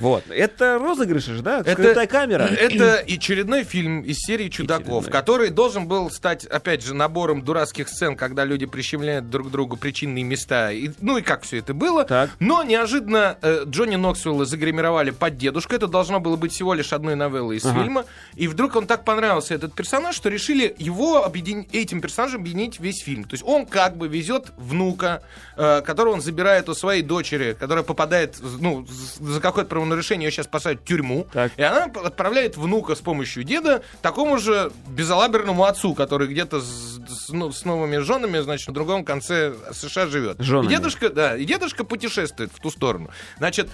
Вот, 0.00 0.24
это 0.30 0.78
розыгрыши 0.78 1.34
же, 1.34 1.42
да? 1.42 1.60
Скрытая 1.62 2.06
камера. 2.06 2.42
Это 2.60 2.96
очередной 2.96 3.64
фильм 3.64 4.00
из 4.02 4.16
серии 4.18 4.48
«Чудаков», 4.48 5.04
Очередной. 5.04 5.12
который 5.12 5.50
должен 5.50 5.86
был 5.86 6.10
стать, 6.10 6.44
опять 6.46 6.82
же, 6.84 6.94
набором 6.94 7.42
дурацких 7.42 7.88
сцен, 7.88 8.16
когда 8.16 8.44
люди 8.44 8.66
прищемляют 8.66 9.28
друг 9.30 9.50
другу 9.50 9.76
причинные 9.76 10.24
места. 10.24 10.72
И, 10.72 10.90
ну 11.00 11.18
и 11.18 11.22
как 11.22 11.42
все 11.42 11.58
это 11.58 11.74
было. 11.74 12.04
Так. 12.04 12.30
Но 12.40 12.62
неожиданно 12.62 13.36
э, 13.42 13.64
Джонни 13.66 13.96
Ноксвилла 13.96 14.44
загримировали 14.46 15.10
под 15.10 15.36
дедушку. 15.36 15.74
Это 15.74 15.86
должно 15.86 16.18
было 16.20 16.36
быть 16.36 16.52
всего 16.52 16.74
лишь 16.74 16.92
одной 16.92 17.14
новеллой 17.14 17.56
из 17.58 17.64
Ага. 17.66 17.80
фильма. 17.82 18.04
И 18.36 18.48
вдруг 18.48 18.76
он 18.76 18.86
так 18.86 19.04
понравился, 19.04 19.54
этот 19.54 19.74
персонаж, 19.74 20.14
что 20.16 20.28
решили 20.30 20.74
его 20.78 21.24
объедин- 21.24 21.66
этим 21.72 22.00
персонажем 22.00 22.40
объединить 22.40 22.80
весь 22.80 23.02
фильм. 23.02 23.24
То 23.24 23.34
есть 23.34 23.44
он 23.46 23.66
как 23.66 23.96
бы 23.96 24.08
везет 24.08 24.46
внука, 24.56 25.22
э, 25.56 25.82
которого 25.82 26.14
он 26.14 26.20
забирает 26.22 26.68
у 26.68 26.74
своей 26.74 27.02
дочери, 27.02 27.56
которая 27.58 27.84
попадает, 27.84 28.36
ну, 28.40 28.86
за 29.20 29.40
какое-то 29.40 29.68
правонарушение 29.90 30.26
ее 30.26 30.32
сейчас 30.32 30.46
посадят 30.46 30.82
в 30.82 30.84
тюрьму. 30.84 31.26
Так. 31.32 31.52
И 31.56 31.62
она 31.62 31.84
отправляет 31.84 32.56
внука 32.56 32.94
с 32.94 33.00
помощью 33.00 33.42
деда 33.44 33.82
такому 34.02 34.38
же 34.38 34.70
безалаберному 34.88 35.64
отцу, 35.64 35.94
который 35.94 36.28
где-то 36.28 36.60
с, 36.60 37.00
с 37.08 37.28
ну, 37.30 37.50
с 37.52 37.64
новыми 37.64 37.98
женами, 37.98 38.38
значит, 38.40 38.68
на 38.68 38.74
другом 38.74 39.04
конце 39.04 39.54
США 39.72 40.06
живет. 40.06 40.40
Женами. 40.40 40.66
И 40.66 40.68
дедушка, 40.68 41.10
да, 41.10 41.36
и 41.36 41.44
дедушка 41.44 41.84
путешествует 41.84 42.52
в 42.54 42.60
ту 42.60 42.70
сторону. 42.70 43.10
Значит, 43.38 43.68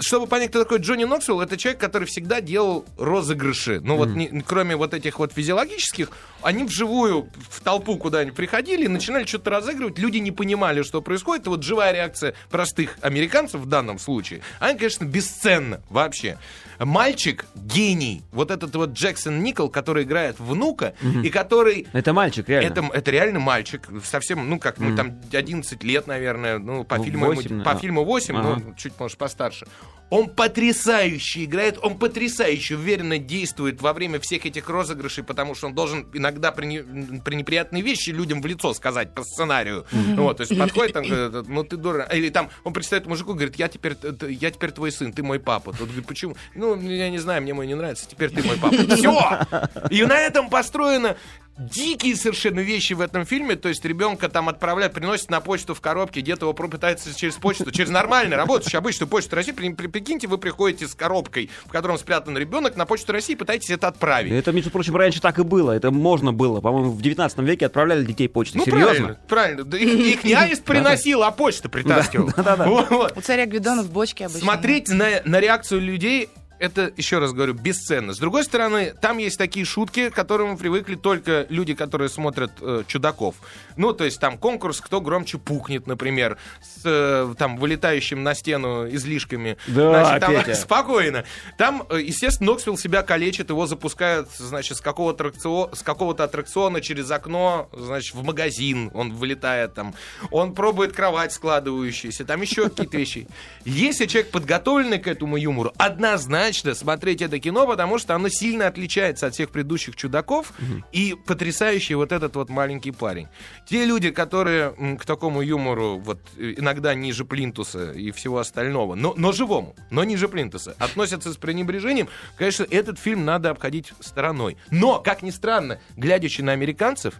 чтобы 0.00 0.26
понять, 0.26 0.50
кто 0.50 0.62
такой 0.62 0.78
Джонни 0.78 1.04
Ноксвилл, 1.04 1.40
это 1.40 1.56
человек, 1.56 1.80
который 1.80 2.06
всегда 2.06 2.40
делал 2.40 2.84
розыгрыши. 2.98 3.80
Ну 3.80 3.96
вот, 3.96 4.10
не- 4.10 4.42
кроме 4.46 4.76
вот 4.76 4.94
этих 4.94 5.18
вот 5.18 5.32
физиологических, 5.32 6.10
они 6.42 6.64
вживую 6.64 7.28
в 7.50 7.60
толпу 7.60 7.96
куда-нибудь 7.96 8.34
приходили 8.36 8.84
и 8.84 8.88
начинали 8.88 9.24
что-то 9.24 9.50
разыгрывать. 9.50 9.98
Люди 9.98 10.18
не 10.18 10.32
понимали, 10.32 10.82
что 10.82 11.00
происходит. 11.00 11.46
И 11.46 11.48
вот 11.48 11.62
живая 11.62 11.92
реакция 11.92 12.34
простых 12.50 12.98
американцев 13.00 13.60
в 13.60 13.66
данном 13.66 13.98
случае, 13.98 14.40
она, 14.60 14.74
конечно, 14.74 15.04
бесценна 15.04 15.61
вообще. 15.90 16.38
Мальчик 16.78 17.46
гений. 17.54 18.22
Вот 18.32 18.50
этот 18.50 18.74
вот 18.74 18.90
Джексон 18.92 19.42
Никол, 19.42 19.68
который 19.68 20.04
играет 20.04 20.38
внука, 20.40 20.94
и 21.22 21.30
который 21.30 21.86
Это 21.92 22.12
мальчик, 22.12 22.48
реально. 22.48 22.66
это, 22.72 22.90
это 22.92 23.10
реально 23.10 23.40
мальчик, 23.40 23.88
совсем, 24.04 24.48
ну 24.48 24.58
как, 24.58 24.78
ну 24.78 24.96
там 24.96 25.20
11 25.32 25.82
лет, 25.84 26.06
наверное, 26.06 26.58
ну 26.58 26.84
по 26.84 26.96
Ну, 26.98 27.04
фильму, 27.04 27.26
ему- 27.26 27.34
8, 27.36 27.62
по 27.64 27.70
а. 27.72 27.76
фильму 27.76 28.04
8, 28.04 28.36
Ага. 28.36 28.62
ну 28.64 28.74
чуть, 28.76 28.98
может, 28.98 29.16
постарше. 29.18 29.66
Он 30.12 30.28
потрясающе 30.28 31.44
играет, 31.44 31.78
он 31.80 31.98
потрясающе 31.98 32.76
уверенно 32.76 33.16
действует 33.16 33.80
во 33.80 33.94
время 33.94 34.20
всех 34.20 34.44
этих 34.44 34.68
розыгрышей, 34.68 35.24
потому 35.24 35.54
что 35.54 35.68
он 35.68 35.74
должен 35.74 36.06
иногда 36.12 36.52
при, 36.52 36.84
при 37.24 37.34
неприятные 37.34 37.82
вещи 37.82 38.10
людям 38.10 38.42
в 38.42 38.46
лицо 38.46 38.74
сказать 38.74 39.14
по 39.14 39.24
сценарию. 39.24 39.86
Вот, 39.90 40.36
то 40.36 40.42
есть 40.42 40.58
подходит 40.58 40.92
там, 40.92 41.04
говорит, 41.08 41.48
ну 41.48 41.64
ты 41.64 41.78
дура. 41.78 42.06
Или 42.12 42.28
там 42.28 42.50
он 42.62 42.74
представит 42.74 43.06
мужику, 43.06 43.32
говорит, 43.32 43.56
я 43.56 43.68
теперь, 43.68 43.96
я 44.28 44.50
теперь 44.50 44.72
твой 44.72 44.92
сын, 44.92 45.14
ты 45.14 45.22
мой 45.22 45.40
папа. 45.40 45.72
Тот 45.72 45.88
говорит, 45.88 46.06
почему? 46.06 46.36
Ну, 46.54 46.78
я 46.78 47.08
не 47.08 47.18
знаю, 47.18 47.40
мне 47.40 47.54
мой 47.54 47.66
не 47.66 47.74
нравится, 47.74 48.06
теперь 48.06 48.28
ты 48.28 48.42
мой 48.42 48.58
папа. 48.58 48.76
Все! 48.94 49.46
И 49.88 50.04
на 50.04 50.18
этом 50.18 50.50
построено 50.50 51.16
дикие 51.58 52.16
совершенно 52.16 52.60
вещи 52.60 52.94
в 52.94 53.00
этом 53.00 53.24
фильме. 53.26 53.56
То 53.56 53.68
есть 53.68 53.84
ребенка 53.84 54.28
там 54.28 54.48
отправляют, 54.48 54.94
приносят 54.94 55.30
на 55.30 55.40
почту 55.40 55.74
в 55.74 55.80
коробке, 55.80 56.20
где-то 56.20 56.46
его 56.46 56.52
пытаются 56.54 57.14
через 57.14 57.34
почту, 57.34 57.70
через 57.70 57.90
нормальную 57.90 58.38
работающую 58.38 58.78
обычную 58.78 59.08
почту 59.08 59.36
России. 59.36 59.52
При- 59.52 59.72
при- 59.72 59.86
Прикиньте, 59.88 60.26
вы 60.26 60.38
приходите 60.38 60.88
с 60.88 60.94
коробкой, 60.94 61.50
в 61.66 61.70
котором 61.70 61.98
спрятан 61.98 62.36
ребенок, 62.38 62.76
на 62.76 62.86
почту 62.86 63.12
России, 63.12 63.34
пытаетесь 63.34 63.70
это 63.70 63.88
отправить. 63.88 64.32
Это, 64.32 64.52
между 64.52 64.70
прочим, 64.70 64.96
раньше 64.96 65.20
так 65.20 65.38
и 65.38 65.42
было. 65.42 65.72
Это 65.72 65.90
можно 65.90 66.32
было. 66.32 66.60
По-моему, 66.60 66.90
в 66.90 67.00
19 67.02 67.38
веке 67.40 67.66
отправляли 67.66 68.04
детей 68.04 68.28
почтой. 68.28 68.58
Ну, 68.60 68.64
Серьезно? 68.64 68.86
правильно, 68.88 69.18
правильно. 69.28 69.64
Да 69.64 69.78
их, 69.78 69.92
их 69.92 70.24
не 70.24 70.34
аист 70.34 70.64
приносил, 70.64 71.22
а 71.22 71.30
почта 71.30 71.68
притаскивал. 71.68 72.30
Да-да-да. 72.36 72.66
Вот, 72.68 72.90
вот. 72.90 73.16
У 73.16 73.20
царя 73.20 73.46
Гвидона 73.46 73.82
в 73.82 73.90
бочке 73.92 74.24
обычно. 74.26 74.40
Смотреть 74.42 74.88
на, 74.88 75.06
на 75.24 75.40
реакцию 75.40 75.80
людей 75.82 76.28
это, 76.62 76.92
еще 76.96 77.18
раз 77.18 77.32
говорю, 77.32 77.54
бесценно. 77.54 78.14
С 78.14 78.18
другой 78.18 78.44
стороны, 78.44 78.94
там 79.00 79.18
есть 79.18 79.36
такие 79.36 79.66
шутки, 79.66 80.10
к 80.10 80.14
которым 80.14 80.56
привыкли 80.56 80.94
только 80.94 81.44
люди, 81.48 81.74
которые 81.74 82.08
смотрят 82.08 82.52
э, 82.60 82.84
«Чудаков». 82.86 83.34
Ну, 83.76 83.92
то 83.92 84.04
есть 84.04 84.20
там 84.20 84.38
конкурс 84.38 84.80
«Кто 84.80 85.00
громче 85.00 85.38
пукнет», 85.38 85.88
например, 85.88 86.38
с 86.62 86.82
э, 86.84 87.34
там 87.36 87.56
вылетающим 87.56 88.22
на 88.22 88.34
стену 88.34 88.88
излишками. 88.88 89.56
Да, 89.66 90.20
там 90.20 90.36
Петя. 90.36 90.54
спокойно. 90.54 91.24
Там, 91.58 91.84
э, 91.90 92.00
естественно, 92.00 92.52
Ноксвилл 92.52 92.78
себя 92.78 93.02
калечит, 93.02 93.50
его 93.50 93.66
запускают, 93.66 94.28
значит, 94.30 94.76
с 94.76 94.80
какого-то 94.80 95.24
аттракциона, 95.24 95.74
с 95.74 95.82
какого-то 95.82 96.22
аттракциона 96.22 96.80
через 96.80 97.10
окно, 97.10 97.68
значит, 97.72 98.14
в 98.14 98.22
магазин 98.22 98.92
он 98.94 99.12
вылетает 99.12 99.74
там. 99.74 99.94
Он 100.30 100.54
пробует 100.54 100.92
кровать 100.92 101.32
складывающуюся, 101.32 102.24
там 102.24 102.40
еще 102.40 102.68
какие-то 102.68 102.98
вещи. 102.98 103.26
Если 103.64 104.06
человек 104.06 104.30
подготовленный 104.30 105.00
к 105.00 105.08
этому 105.08 105.36
юмору, 105.36 105.72
однозначно 105.76 106.51
смотреть 106.52 107.22
это 107.22 107.38
кино, 107.38 107.66
потому 107.66 107.98
что 107.98 108.14
оно 108.14 108.28
сильно 108.28 108.66
отличается 108.66 109.26
от 109.26 109.34
всех 109.34 109.50
предыдущих 109.50 109.96
чудаков 109.96 110.52
и 110.92 111.16
потрясающий 111.26 111.94
вот 111.94 112.12
этот 112.12 112.36
вот 112.36 112.48
маленький 112.48 112.92
парень. 112.92 113.28
Те 113.66 113.84
люди, 113.84 114.10
которые 114.10 114.74
м, 114.76 114.96
к 114.96 115.04
такому 115.04 115.42
юмору 115.42 115.98
вот 115.98 116.20
э, 116.36 116.54
иногда 116.56 116.94
ниже 116.94 117.24
плинтуса 117.24 117.92
и 117.92 118.10
всего 118.10 118.38
остального, 118.38 118.94
но, 118.94 119.14
но 119.16 119.32
живому, 119.32 119.74
но 119.90 120.04
ниже 120.04 120.28
плинтуса, 120.28 120.74
относятся 120.78 121.32
с 121.32 121.36
пренебрежением, 121.36 122.08
конечно, 122.36 122.66
этот 122.70 122.98
фильм 122.98 123.24
надо 123.24 123.50
обходить 123.50 123.92
стороной. 124.00 124.56
Но, 124.70 125.00
как 125.00 125.22
ни 125.22 125.30
странно, 125.30 125.80
глядячи 125.96 126.42
на 126.42 126.52
американцев, 126.52 127.14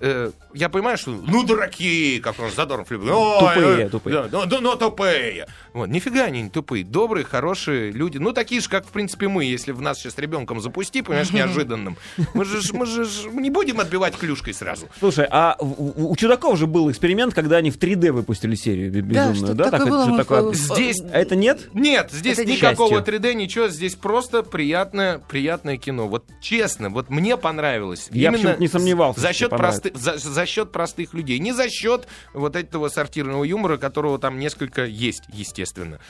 э, 0.00 0.30
я 0.54 0.68
понимаю, 0.68 0.96
что 0.98 1.10
ну 1.10 1.42
дураки, 1.44 2.20
как 2.20 2.38
он 2.40 2.50
Задорнов 2.50 2.90
любит. 2.90 3.08
Тупые, 3.08 3.86
э, 3.86 3.88
тупые. 3.88 4.14
да, 4.14 4.28
ну, 4.30 4.46
да, 4.46 4.60
ну, 4.60 4.76
тупые. 4.76 5.46
Вот, 5.72 5.88
нифига 5.88 6.24
они 6.24 6.42
не 6.42 6.50
тупые. 6.50 6.84
Добрые, 6.84 7.24
хорошие 7.24 7.90
люди. 7.90 8.18
Ну, 8.18 8.32
такие 8.32 8.60
же, 8.60 8.68
как, 8.68 8.86
в 8.86 8.90
принципе, 8.90 9.28
мы, 9.28 9.44
если 9.44 9.72
в 9.72 9.80
нас 9.80 9.98
сейчас 9.98 10.16
ребенком 10.18 10.60
запусти, 10.60 11.02
понимаешь, 11.02 11.30
неожиданным. 11.32 11.96
Мы 12.34 12.44
же, 12.44 12.58
мы 12.72 12.86
же 12.86 13.04
ж 13.04 13.24
не 13.32 13.50
будем 13.50 13.80
отбивать 13.80 14.16
клюшкой 14.16 14.54
сразу. 14.54 14.88
Слушай, 14.98 15.26
а 15.30 15.56
у, 15.58 16.10
у 16.12 16.16
чудаков 16.16 16.58
же 16.58 16.66
был 16.66 16.90
эксперимент, 16.90 17.34
когда 17.34 17.56
они 17.56 17.70
в 17.70 17.78
3D 17.78 18.12
выпустили 18.12 18.54
серию 18.54 18.90
бе- 18.92 19.02
Да, 19.02 19.30
безумную, 19.30 19.54
да? 19.54 19.64
такое 19.70 19.78
Так, 19.80 19.88
было, 19.88 20.02
что 20.04 20.10
мы 20.12 20.18
такое? 20.18 20.42
в- 20.42 20.54
Здесь 20.54 21.00
А 21.12 21.18
это 21.18 21.36
нет? 21.36 21.68
Нет, 21.74 22.10
здесь 22.12 22.38
Это 22.38 22.50
никакого 22.50 22.90
счастье. 22.98 23.14
3D, 23.18 23.34
ничего, 23.34 23.68
здесь 23.68 23.94
просто 23.94 24.42
приятное, 24.42 25.18
приятное 25.18 25.76
кино. 25.76 26.08
Вот 26.08 26.24
честно, 26.40 26.90
вот 26.90 27.10
мне 27.10 27.36
понравилось. 27.36 28.08
Я 28.10 28.30
Именно 28.30 28.56
не 28.58 28.68
сомневался, 28.68 29.20
За 29.20 29.32
счет, 29.32 29.50
тебе 29.50 29.58
просты- 29.84 29.98
за, 29.98 30.18
за 30.18 30.46
счет 30.46 30.72
простых 30.72 31.14
людей. 31.14 31.38
Не 31.38 31.52
за 31.52 31.68
счет 31.68 32.06
вот 32.32 32.56
этого 32.56 32.88
сортирного 32.88 33.44
юмора, 33.44 33.76
которого 33.76 34.18
там 34.18 34.38
несколько 34.38 34.84
есть, 34.84 35.24
естественно. 35.32 36.00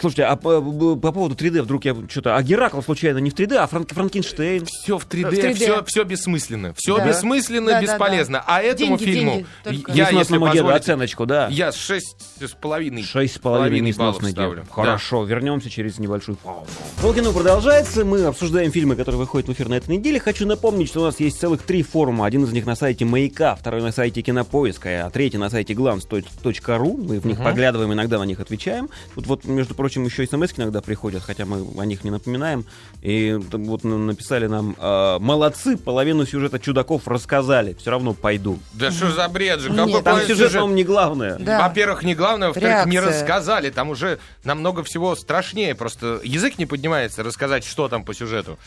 Слушайте, 0.00 0.24
а 0.24 0.36
по, 0.36 0.60
по 0.96 1.12
поводу 1.12 1.34
3D 1.34 1.62
вдруг 1.62 1.84
я 1.84 1.94
что-то... 2.08 2.36
А 2.36 2.42
Геракл 2.42 2.80
случайно 2.82 3.18
не 3.18 3.30
в 3.30 3.34
3D, 3.34 3.54
а 3.56 3.66
Франк- 3.66 3.92
Франкенштейн? 3.94 4.64
Все 4.66 4.98
в 4.98 5.06
3D, 5.06 5.30
В 5.30 5.32
3D. 5.32 5.54
Все, 5.54 5.84
все 5.84 6.04
бессмысленно. 6.04 6.74
Все 6.76 6.96
Да. 6.98 7.08
бессмысленно, 7.08 7.66
Да, 7.72 7.80
да, 7.80 7.82
бесполезно. 7.82 8.44
А 8.46 8.62
этому 8.62 8.96
Деньги, 8.98 9.04
фильму 9.12 9.46
деньги 9.64 9.84
я, 9.94 10.10
если 10.10 10.38
позволите, 10.38 10.72
оценочку, 10.72 11.26
да. 11.26 11.48
я 11.48 11.72
шесть 11.72 12.16
с 12.40 12.50
половиной. 12.52 13.02
Шесть 13.02 13.36
с 13.36 13.38
половиной 13.38 13.92
баллов 13.92 14.22
ставлю. 14.28 14.66
Хорошо, 14.70 15.24
вернемся 15.24 15.70
через 15.70 15.98
небольшую 15.98 16.36
паузу. 16.36 16.66
Полкино 17.00 17.32
продолжается. 17.32 18.04
Мы 18.04 18.24
обсуждаем 18.24 18.70
фильмы, 18.72 18.96
которые 18.96 19.18
выходят 19.18 19.48
в 19.48 19.52
эфир 19.52 19.68
на 19.68 19.74
этой 19.74 19.96
неделе. 19.96 20.20
Хочу 20.20 20.46
напомнить, 20.46 20.88
что 20.88 21.00
у 21.00 21.04
нас 21.04 21.18
есть 21.20 21.38
целых 21.40 21.62
три 21.62 21.82
форума. 21.82 22.26
Один 22.26 22.44
из 22.44 22.52
них 22.52 22.66
на 22.66 22.74
сайте 22.76 23.04
Маяка, 23.04 23.54
второй 23.56 23.82
на 23.82 23.92
сайте 23.92 24.22
Кинопоиска, 24.22 25.06
а 25.06 25.10
третий 25.10 25.38
на 25.38 25.48
сайте 25.50 25.74
glance.ru. 25.74 26.96
Мы 26.96 27.20
в 27.20 27.24
них 27.26 27.42
поглядываем, 27.42 27.92
иногда 27.92 28.18
на 28.18 28.24
них 28.24 28.40
отвечаем. 28.40 28.88
Тут 29.14 29.26
вот, 29.26 29.44
между 29.44 29.74
прочим, 29.74 29.85
еще 29.88 30.24
и 30.24 30.26
смс 30.26 30.52
иногда 30.56 30.80
приходят, 30.80 31.22
хотя 31.22 31.44
мы 31.44 31.64
о 31.80 31.84
них 31.86 32.04
не 32.04 32.10
напоминаем. 32.10 32.64
И 33.02 33.32
вот 33.38 33.84
написали 33.84 34.46
нам, 34.46 34.76
э, 34.78 35.18
молодцы, 35.20 35.76
половину 35.76 36.26
сюжета 36.26 36.58
чудаков 36.58 37.06
рассказали. 37.06 37.74
Все 37.74 37.90
равно 37.90 38.14
пойду. 38.14 38.58
Да 38.72 38.90
что 38.90 39.10
за 39.10 39.28
бред 39.28 39.60
же? 39.60 39.70
Нет, 39.70 39.86
Какой 39.86 40.02
Там 40.02 40.20
сюжет, 40.20 40.52
сюжет? 40.52 40.70
не 40.70 40.84
главное. 40.84 41.36
Да. 41.38 41.66
Во-первых, 41.66 42.02
не 42.02 42.14
главное, 42.14 42.48
во-вторых, 42.48 42.86
не 42.86 43.00
рассказали. 43.00 43.70
Там 43.70 43.90
уже 43.90 44.18
намного 44.44 44.82
всего 44.82 45.14
страшнее. 45.16 45.74
Просто 45.74 46.20
язык 46.24 46.58
не 46.58 46.66
поднимается 46.66 47.22
рассказать, 47.22 47.64
что 47.64 47.88
там 47.88 48.04
по 48.04 48.14
сюжету. 48.14 48.58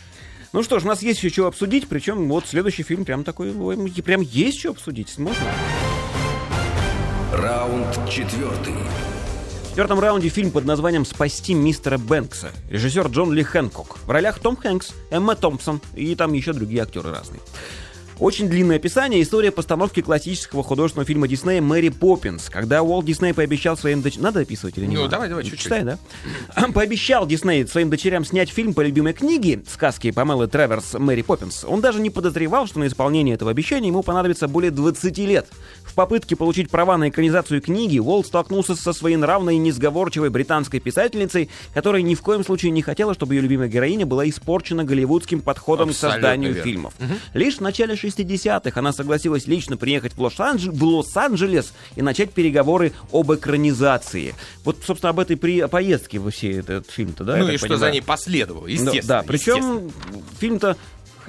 Ну 0.51 0.63
что 0.63 0.79
ж, 0.79 0.83
у 0.83 0.87
нас 0.87 1.03
есть 1.03 1.21
еще 1.21 1.29
что 1.29 1.47
обсудить, 1.47 1.87
причем 1.87 2.27
вот 2.27 2.47
следующий 2.47 2.81
фильм 2.81 3.05
прям 3.05 3.23
такой, 3.23 3.55
ой, 3.55 3.77
прям 4.01 4.21
есть 4.21 4.59
что 4.59 4.71
обсудить, 4.71 5.15
можно? 5.19 5.45
Раунд 7.33 8.09
четвертый. 8.09 8.73
В 9.79 9.81
четвертом 9.81 10.03
раунде 10.03 10.27
фильм 10.27 10.51
под 10.51 10.65
названием 10.65 11.05
«Спасти 11.05 11.53
мистера 11.53 11.97
Бэнкса». 11.97 12.49
Режиссер 12.69 13.07
Джон 13.07 13.31
Ли 13.31 13.43
Хэнкок. 13.43 13.99
В 14.05 14.11
ролях 14.11 14.39
Том 14.39 14.57
Хэнкс, 14.57 14.91
Эмма 15.09 15.37
Томпсон 15.37 15.79
и 15.95 16.15
там 16.15 16.33
еще 16.33 16.51
другие 16.51 16.81
актеры 16.81 17.11
разные. 17.11 17.39
Очень 18.19 18.49
длинное 18.49 18.75
описание. 18.75 19.21
История 19.21 19.49
постановки 19.49 20.01
классического 20.01 20.61
художественного 20.61 21.07
фильма 21.07 21.29
Диснея 21.29 21.61
«Мэри 21.61 21.87
Поппинс». 21.87 22.49
Когда 22.49 22.83
Уолт 22.83 23.05
Дисней 23.05 23.33
пообещал 23.33 23.77
своим 23.77 24.01
дочерям... 24.01 24.23
Надо 24.25 24.41
описывать 24.41 24.77
или 24.77 24.85
не 24.85 24.95
Ну, 24.95 25.03
надо? 25.03 25.11
давай, 25.11 25.29
давай, 25.29 25.45
чуть-чуть. 25.45 25.61
Читай, 25.61 25.83
да? 25.83 25.97
Пообещал 26.73 27.25
Дисней 27.25 27.65
своим 27.65 27.89
дочерям 27.89 28.25
снять 28.25 28.49
фильм 28.49 28.73
по 28.73 28.81
любимой 28.81 29.13
книге 29.13 29.63
сказки 29.65 30.11
Памелы 30.11 30.47
Треверс 30.47 30.95
«Мэри 30.95 31.21
Поппинс». 31.21 31.63
Он 31.63 31.79
даже 31.79 32.01
не 32.01 32.09
подозревал, 32.09 32.67
что 32.67 32.79
на 32.79 32.87
исполнение 32.87 33.35
этого 33.35 33.51
обещания 33.51 33.87
ему 33.87 34.03
понадобится 34.03 34.49
более 34.49 34.71
20 34.71 35.17
лет. 35.19 35.47
В 35.89 35.95
попытке 35.95 36.35
получить 36.35 36.69
права 36.69 36.97
на 36.97 37.09
экранизацию 37.09 37.61
книги 37.61 37.97
Уолт 37.97 38.27
столкнулся 38.27 38.75
со 38.75 38.93
своей 38.93 39.15
нравной 39.15 39.55
и 39.55 39.57
несговорчивой 39.57 40.29
британской 40.29 40.79
писательницей, 40.79 41.49
которая 41.73 42.03
ни 42.03 42.13
в 42.13 42.21
коем 42.21 42.45
случае 42.45 42.71
не 42.71 42.83
хотела, 42.83 43.15
чтобы 43.15 43.33
ее 43.33 43.41
любимая 43.41 43.67
героиня 43.67 44.05
была 44.05 44.29
испорчена 44.29 44.83
голливудским 44.83 45.41
подходом 45.41 45.89
Абсолютно 45.89 46.09
к 46.09 46.21
созданию 46.21 46.53
верно. 46.53 46.63
фильмов. 46.63 46.93
Лишь 47.33 47.57
в 47.57 47.61
начале 47.61 47.95
60-х 47.95 48.79
она 48.79 48.93
согласилась 48.93 49.47
лично 49.47 49.77
приехать 49.77 50.13
в, 50.13 50.21
Лос-Анджелес, 50.21 50.79
Лос-Анджелес 50.79 51.73
и 51.95 52.03
начать 52.03 52.31
переговоры 52.33 52.93
об 53.11 53.33
экранизации. 53.33 54.35
Вот, 54.63 54.77
собственно, 54.85 55.09
об 55.09 55.19
этой 55.19 55.37
при... 55.37 55.65
поездке 55.65 56.19
во 56.19 56.29
все 56.29 56.51
этот 56.51 56.89
фильм-то, 56.89 57.23
да? 57.23 57.35
ну 57.37 57.47
и 57.49 57.57
что 57.57 57.65
понимаю? 57.67 57.79
за 57.79 57.91
ней 57.91 58.01
последовало, 58.03 58.61
Ну, 58.61 58.67
естественно. 58.67 59.07
Да, 59.07 59.33
естественно. 59.33 59.89
причем 59.89 59.91
фильм-то 60.39 60.77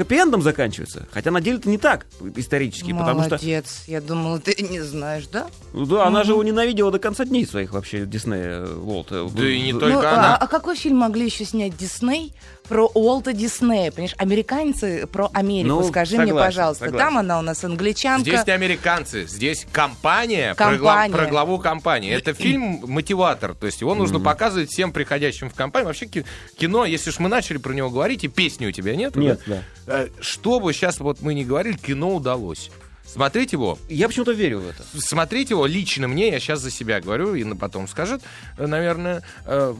хэппи-эндом 0.01 0.43
заканчивается. 0.43 1.07
Хотя 1.13 1.31
на 1.31 1.41
деле-то 1.41 1.69
не 1.69 1.79
так 1.79 2.07
исторически, 2.37 2.93
потому 2.93 3.21
что 3.23 3.31
Молодец. 3.31 3.85
Я 3.87 4.01
думала, 4.01 4.39
ты 4.41 4.55
не 4.63 4.81
знаешь, 4.81 5.27
да? 5.31 5.47
ну 5.73 5.87
да, 5.87 6.07
она 6.07 6.25
же 6.25 6.33
его 6.33 6.43
ненавидела 6.43 6.91
до 6.91 6.99
конца 6.99 7.25
дней 7.25 7.47
своих 7.47 7.73
вообще, 7.73 8.07
Диснея, 8.07 8.65
Уолт. 8.67 9.09
Да 9.11 9.49
и 9.49 9.61
не 9.61 9.73
Ну, 9.73 9.81
только 9.81 10.11
а, 10.11 10.15
она. 10.15 10.37
а 10.37 10.47
какой 10.47 10.77
фильм 10.77 10.99
могли 10.99 11.27
еще 11.27 11.45
снять 11.45 11.77
Дисней 11.77 12.33
про 12.70 12.87
Уолта 12.94 13.33
Диснея, 13.33 13.90
понимаешь? 13.90 14.14
Американцы 14.16 15.06
про 15.09 15.28
Америку, 15.35 15.68
Ну, 15.80 15.88
скажи 15.88 16.16
мне, 16.16 16.28
согласен, 16.28 16.46
пожалуйста. 16.46 16.85
согласен. 16.85 17.04
Там 17.04 17.18
она 17.18 17.38
у 17.40 17.42
нас 17.42 17.64
англичанка. 17.64 18.30
Здесь 18.30 18.46
не 18.46 18.52
американцы, 18.52 19.26
здесь 19.26 19.66
компания, 19.72 20.54
Про, 20.54 20.76
Компания. 20.76 21.11
гла- 21.12 21.18
про 21.18 21.26
главу 21.28 21.59
компании. 21.59 22.12
Это 22.12 22.33
фильм 22.33 22.80
мотиватор, 22.87 23.54
то 23.54 23.66
есть 23.66 23.80
его 23.80 23.96
нужно 23.96 24.20
показывать 24.20 24.70
всем 24.70 24.92
приходящим 24.92 25.50
в 25.50 25.54
компанию. 25.54 25.88
Вообще 25.88 26.06
ки- 26.06 26.24
кино, 26.56 26.85
если 26.85 27.11
уж 27.11 27.18
мы 27.18 27.28
начали 27.28 27.59
про 27.59 27.72
него 27.74 27.90
говорить, 27.90 28.22
и 28.22 28.28
песни 28.28 28.66
у 28.66 28.70
тебя 28.70 28.94
нет? 28.94 29.16
Нет, 29.16 29.40
да. 29.46 29.62
Э, 29.88 30.06
Что 30.20 30.61
бы 30.61 30.72
сейчас 30.72 31.00
вот 31.00 31.22
мы 31.22 31.35
не 31.35 31.44
говорили, 31.44 31.76
кино 31.76 32.14
удалось. 32.14 32.70
Смотреть 33.12 33.53
его, 33.53 33.79
Я 33.88 34.07
почему-то 34.09 34.33
верю 34.33 34.61
в 34.61 34.68
это. 34.68 34.83
смотреть 34.99 35.51
его 35.51 35.66
лично 35.66 36.07
мне, 36.09 36.31
я 36.31 36.38
сейчас 36.38 36.61
за 36.61 36.70
себя 36.70 37.01
говорю, 37.01 37.35
Инна 37.35 37.57
потом 37.57 37.88
скажет, 37.88 38.23
э, 38.57 38.66
наверное, 38.66 39.23
э, 39.46 39.75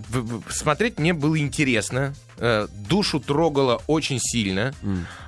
смотреть 0.49 0.99
мне 0.99 1.13
было 1.13 1.39
интересно, 1.39 2.15
э, 2.39 2.67
душу 2.89 3.21
трогало 3.21 3.83
очень 3.87 4.19
сильно. 4.21 4.75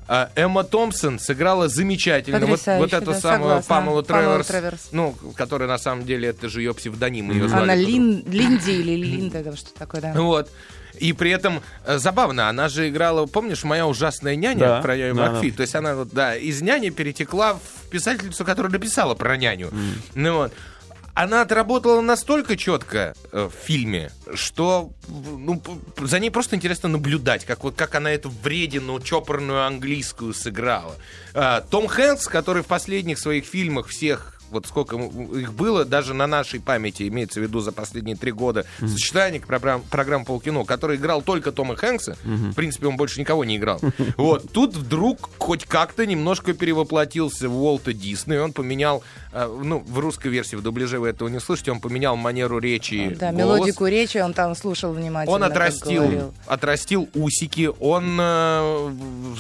А 0.09 0.31
Эмма 0.35 0.65
Томпсон 0.65 1.19
сыграла 1.19 1.69
замечательно. 1.69 2.41
Вот, 2.41 2.59
Потрясающе, 2.59 2.83
вот 2.83 2.93
это 2.93 3.13
да. 3.13 3.21
Памела 3.21 3.63
Памела 3.63 4.03
Треверс, 4.03 4.47
Треверс. 4.49 4.89
ну, 4.93 5.15
которая 5.37 5.69
на 5.69 5.79
самом 5.79 6.05
деле 6.05 6.29
это 6.31 6.49
же 6.49 6.61
ее 6.61 6.75
псевдоним, 6.75 7.31
ее 7.31 7.49
звали. 7.49 7.63
Она 7.63 7.75
по-другому. 7.75 8.07
Лин, 8.07 8.25
Линди 8.27 8.71
или 8.71 8.97
Линда, 8.97 9.57
что 9.57 9.73
такое, 9.73 10.01
да. 10.01 10.13
Вот. 10.15 10.51
И 11.03 11.13
при 11.13 11.33
этом 11.33 11.63
э, 11.85 11.99
забавно, 11.99 12.49
она 12.49 12.69
же 12.69 12.89
играла, 12.89 13.27
помнишь, 13.27 13.65
моя 13.65 13.89
ужасная 13.89 14.37
няня 14.37 14.61
Да, 14.61 14.81
про 14.83 14.95
Яю 14.95 15.17
да, 15.17 15.33
Макфи? 15.33 15.51
да. 15.51 15.57
То 15.57 15.63
есть 15.63 15.75
она 15.75 15.97
вот, 15.97 16.11
да, 16.13 16.37
из 16.37 16.63
няни 16.63 16.91
перетекла 16.91 17.55
в 17.55 17.91
писательницу, 17.91 18.45
которая 18.45 18.71
написала 18.71 19.15
про 19.15 19.37
няню. 19.37 19.73
Ну 20.15 20.35
вот. 20.35 20.53
Она 21.15 21.43
отработала 21.43 22.01
настолько 22.01 22.57
четко 22.57 23.15
э, 23.33 23.51
в 23.53 23.67
фильме, 23.67 24.13
что 24.33 24.93
ну, 25.09 25.61
за 25.99 26.21
ней 26.21 26.31
просто 26.31 26.57
интересно 26.57 26.89
наблюдать, 26.89 27.45
как, 27.45 27.65
вот, 27.65 27.75
как 27.75 27.97
она 27.97 28.13
эту 28.13 28.31
вредину, 28.31 28.99
чопорную 29.01 29.67
английскую 29.67 30.33
сыграла. 30.33 30.95
А, 31.35 31.61
Том 31.63 31.87
Хэнкс, 31.87 32.29
который 32.29 32.63
в 32.63 32.67
последних 32.67 33.19
своих 33.19 33.45
фильмах 33.45 33.89
всех 33.89 34.32
вот 34.53 34.67
сколько 34.67 34.97
их 34.97 35.53
было, 35.55 35.85
даже 35.85 36.15
на 36.15 36.27
нашей 36.27 36.61
памяти, 36.61 37.09
имеется 37.09 37.41
в 37.41 37.43
виду 37.43 37.61
за 37.61 37.73
последние 37.73 38.17
три 38.17 38.33
года, 38.33 38.65
сочетание 38.81 39.41
программ, 39.41 39.83
программ 39.91 40.25
полкино, 40.25 40.65
который 40.65 40.97
играл 40.97 41.23
только 41.23 41.53
Тома 41.53 41.77
Хэнкса, 41.77 42.17
в 42.25 42.55
принципе, 42.55 42.87
он 42.87 42.97
больше 42.97 43.21
никого 43.21 43.45
не 43.45 43.57
играл. 43.57 43.81
Вот, 44.17 44.53
тут 44.53 44.75
вдруг 44.77 45.31
хоть 45.39 45.65
как-то 45.65 46.07
немножко 46.07 46.53
перевоплотился 46.53 47.49
в 47.49 47.57
Уолта 47.63 47.93
Дисней, 47.93 48.39
он 48.41 48.53
поменял, 48.53 49.03
э, 49.33 49.61
ну, 49.65 49.79
в 49.81 49.99
русской 49.99 50.29
версии, 50.29 50.57
в 50.57 50.63
дубляже 50.63 50.99
вы 51.01 51.09
этого 51.09 51.29
не 51.29 51.41
слышите, 51.41 51.73
он 51.73 51.81
поменял 51.81 52.17
манеру 52.17 52.59
речи, 52.59 53.17
Да, 53.19 53.33
голос. 53.33 53.39
мелодику 53.59 53.87
речи 53.87 54.19
он 54.19 54.33
там 54.35 54.55
слушал 54.55 54.93
внимательно. 54.93 55.35
Он 55.35 55.43
отрастил, 55.45 56.33
отрастил 56.47 57.09
усики, 57.15 57.71
он, 57.81 58.19
э, 58.21 58.91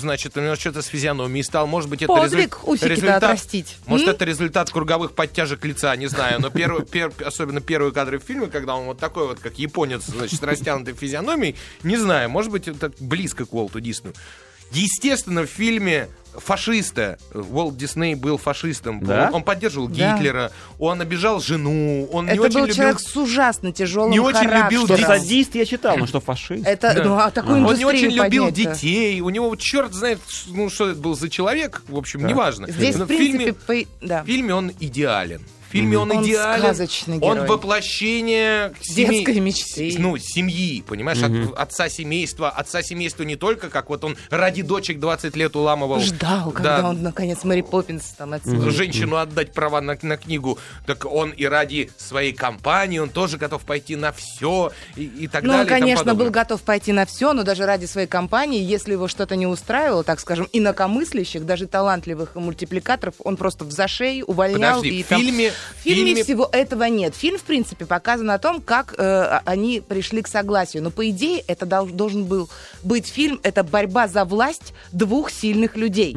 значит, 0.00 0.36
у 0.36 0.40
него 0.40 0.56
что-то 0.56 0.82
с 0.82 0.86
физиономией 0.86 1.44
стал. 1.44 1.66
Может 1.66 1.88
быть, 1.90 2.02
это 2.02 2.12
Подвиг 2.12 2.54
резуль- 2.56 2.70
усики-то 2.72 2.88
результат... 2.88 3.22
отрастить. 3.22 3.76
Может, 3.86 4.08
это 4.08 4.24
результат 4.24 4.68
круговых 5.02 5.14
подтяжек 5.14 5.64
лица, 5.64 5.94
не 5.96 6.06
знаю. 6.06 6.40
Но 6.40 6.50
первый, 6.50 6.84
пер- 6.84 7.12
особенно 7.24 7.60
первые 7.60 7.92
кадры 7.92 8.18
в 8.18 8.22
фильме, 8.22 8.46
когда 8.46 8.76
он 8.76 8.86
вот 8.86 8.98
такой 8.98 9.26
вот, 9.26 9.40
как 9.40 9.58
японец, 9.58 10.04
значит, 10.04 10.38
с 10.38 10.42
растянутой 10.42 10.94
физиономией, 10.94 11.56
не 11.82 11.96
знаю, 11.96 12.30
может 12.30 12.52
быть, 12.52 12.68
это 12.68 12.92
близко 13.00 13.44
к 13.44 13.52
Уолту 13.52 13.80
Диснею. 13.80 14.14
Естественно, 14.70 15.42
в 15.42 15.46
фильме 15.46 16.08
фашиста. 16.36 17.18
Уолт 17.34 17.76
Дисней 17.76 18.14
был 18.14 18.38
фашистом. 18.38 19.00
Да? 19.04 19.28
Он, 19.28 19.36
он 19.36 19.42
поддерживал 19.42 19.88
Да. 19.88 20.14
Гитлера, 20.16 20.50
он 20.78 21.00
обижал 21.00 21.40
жену, 21.40 22.08
он 22.12 22.26
не 22.26 22.32
Это 22.32 22.42
очень 22.42 22.54
был 22.54 22.60
любил... 22.62 22.74
человек 22.76 23.00
с 23.00 23.16
ужасно 23.16 23.72
тяжелым 23.72 24.10
не 24.10 24.20
очень 24.20 24.48
любил 24.48 24.86
Что 24.86 24.96
садист 24.96 25.54
я 25.54 25.64
читал, 25.64 25.96
но 25.96 26.06
что 26.06 26.20
фашист? 26.20 26.66
Это, 26.66 26.94
Да. 26.94 27.04
ну, 27.04 27.16
а 27.16 27.30
такую 27.30 27.66
Он 27.66 27.76
не 27.76 27.84
очень 27.84 28.10
любил 28.10 28.50
детей. 28.50 29.20
У 29.20 29.30
него 29.30 29.48
вот 29.50 29.58
черт 29.60 29.92
знает, 29.92 30.18
ну 30.48 30.68
что 30.70 30.90
это 30.90 31.00
был 31.00 31.14
за 31.16 31.28
человек. 31.28 31.82
В 31.88 31.96
общем, 31.96 32.26
неважно. 32.26 32.70
Здесь, 32.70 32.96
Но 32.96 33.04
в 33.04 33.08
принципе, 33.08 33.54
фильме, 33.68 33.86
по- 33.86 34.06
да. 34.06 34.22
в 34.22 34.26
фильме 34.26 34.54
он 34.54 34.72
идеален. 34.80 35.42
В 35.72 35.74
фильме 35.74 35.96
он, 35.96 36.10
Он 36.10 36.22
идеален. 36.22 36.60
сказочный 36.64 37.18
Он 37.20 37.36
герой. 37.36 37.48
воплощение 37.48 38.74
Детской 38.94 39.24
семей- 39.24 39.40
мечты. 39.40 39.94
Ну, 39.98 40.18
семьи, 40.18 40.82
понимаешь, 40.86 41.22
от- 41.22 41.58
отца 41.58 41.88
семейства. 41.88 42.50
Отца 42.50 42.82
семейства 42.82 43.22
не 43.22 43.36
только, 43.36 43.70
как 43.70 43.88
вот 43.88 44.04
он 44.04 44.18
ради 44.28 44.60
дочек 44.60 45.00
20 45.00 45.34
лет 45.34 45.56
уламывал. 45.56 45.98
Ждал, 46.00 46.50
когда 46.50 46.82
Да. 46.82 46.88
он, 46.90 47.02
наконец, 47.02 47.42
Мэри 47.44 47.62
Поппинс 47.62 48.04
там 48.18 48.34
отсюда. 48.34 48.70
женщину 48.70 49.16
отдать 49.16 49.54
права 49.54 49.80
на, 49.80 49.96
на 50.02 50.16
книгу, 50.18 50.58
так 50.84 51.06
он 51.10 51.30
и 51.30 51.46
ради 51.46 51.90
своей 51.96 52.34
компании, 52.34 52.98
он 52.98 53.08
тоже 53.08 53.38
готов 53.38 53.62
пойти 53.62 53.96
на 53.96 54.12
все 54.12 54.72
и, 54.96 55.04
и 55.04 55.26
так 55.26 55.42
Ну, 55.42 55.52
далее. 55.52 55.62
он, 55.62 55.68
тому 55.68 55.80
конечно, 55.80 56.14
был 56.14 56.30
готов 56.30 56.60
пойти 56.60 56.92
на 56.92 57.06
все, 57.06 57.32
но 57.32 57.44
даже 57.44 57.64
ради 57.64 57.86
своей 57.86 58.06
компании, 58.06 58.62
если 58.62 58.92
его 58.92 59.08
что-то 59.08 59.36
не 59.36 59.46
устраивало, 59.46 60.04
так 60.04 60.20
скажем, 60.20 60.48
инакомыслящих, 60.52 61.46
даже 61.46 61.66
талантливых 61.66 62.34
мультипликаторов, 62.34 63.14
он 63.24 63.38
просто 63.38 63.64
в 63.64 63.70
зашей 63.70 64.22
увольнял. 64.26 64.76
Подожди, 64.76 65.00
и 65.00 65.02
в 65.02 65.06
там- 65.06 65.20
фильме- 65.22 65.52
В 65.78 65.82
фильме 65.82 66.12
фильме- 66.12 66.24
всего 66.24 66.48
этого 66.52 66.84
нет. 66.84 67.14
Фильм, 67.14 67.38
в 67.38 67.42
принципе, 67.42 67.86
показан 67.86 68.30
о 68.30 68.38
том, 68.38 68.60
как 68.60 68.94
э, 68.98 69.40
они 69.44 69.80
пришли 69.80 70.22
к 70.22 70.28
согласию. 70.28 70.82
Но, 70.82 70.90
по 70.90 71.08
идее, 71.10 71.42
это 71.46 71.66
дол- 71.66 71.86
должен 71.86 72.24
был 72.24 72.48
быть 72.82 73.06
фильм, 73.06 73.40
это 73.42 73.62
борьба 73.64 74.08
за 74.08 74.24
власть 74.24 74.72
двух 74.92 75.30
сильных 75.30 75.76
людей. 75.76 76.16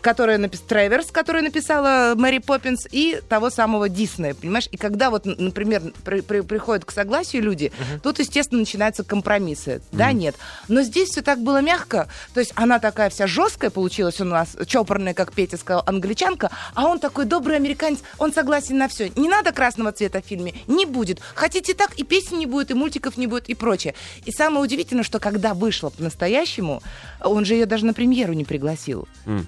Которая 0.00 0.38
написала 0.38 0.68
Треверс, 0.68 1.10
которая 1.10 1.42
написала 1.42 2.14
Мэри 2.16 2.38
Поппинс, 2.38 2.86
и 2.90 3.20
того 3.28 3.50
самого 3.50 3.88
Диснея, 3.88 4.34
понимаешь? 4.34 4.68
И 4.72 4.76
когда 4.76 5.10
вот, 5.10 5.24
например, 5.26 5.82
при- 6.04 6.20
при- 6.20 6.40
приходят 6.40 6.84
к 6.84 6.90
согласию 6.90 7.42
люди, 7.42 7.72
тут, 8.02 8.18
естественно, 8.18 8.60
начинаются 8.60 9.04
компромиссы. 9.04 9.82
Да, 9.92 10.12
нет. 10.12 10.34
Но 10.68 10.82
здесь 10.82 11.10
все 11.10 11.22
так 11.22 11.40
было 11.40 11.60
мягко. 11.60 12.08
То 12.34 12.40
есть 12.40 12.52
она 12.54 12.78
такая 12.78 13.10
вся 13.10 13.26
жесткая 13.26 13.70
получилась 13.70 14.20
у 14.20 14.24
нас, 14.24 14.56
чопорная, 14.66 15.14
как 15.14 15.32
Петя 15.32 15.56
сказал, 15.56 15.82
англичанка, 15.86 16.50
а 16.74 16.86
он 16.86 16.98
такой 16.98 17.24
добрый 17.24 17.56
американец, 17.56 17.98
он 18.18 18.32
согласен 18.32 18.78
на 18.78 18.88
все. 18.88 19.10
Не 19.16 19.28
надо 19.28 19.52
красного 19.52 19.92
цвета 19.92 20.22
в 20.22 20.24
фильме, 20.26 20.54
не 20.66 20.86
будет. 20.86 21.20
Хотите 21.34 21.74
так, 21.74 21.94
и 21.98 22.04
песен 22.04 22.38
не 22.38 22.46
будет, 22.46 22.70
и 22.70 22.74
мультиков 22.74 23.16
не 23.16 23.26
будет, 23.26 23.48
и 23.48 23.54
прочее. 23.54 23.94
И 24.24 24.30
самое 24.32 24.62
удивительное, 24.62 25.04
что 25.04 25.18
когда 25.18 25.54
вышло 25.54 25.90
по-настоящему, 25.90 26.82
он 27.20 27.44
же 27.44 27.54
ее 27.54 27.66
даже 27.66 27.84
на 27.86 27.94
премьеру 27.94 28.32
не 28.32 28.44
пригласил 28.44 29.08
э, 29.26 29.40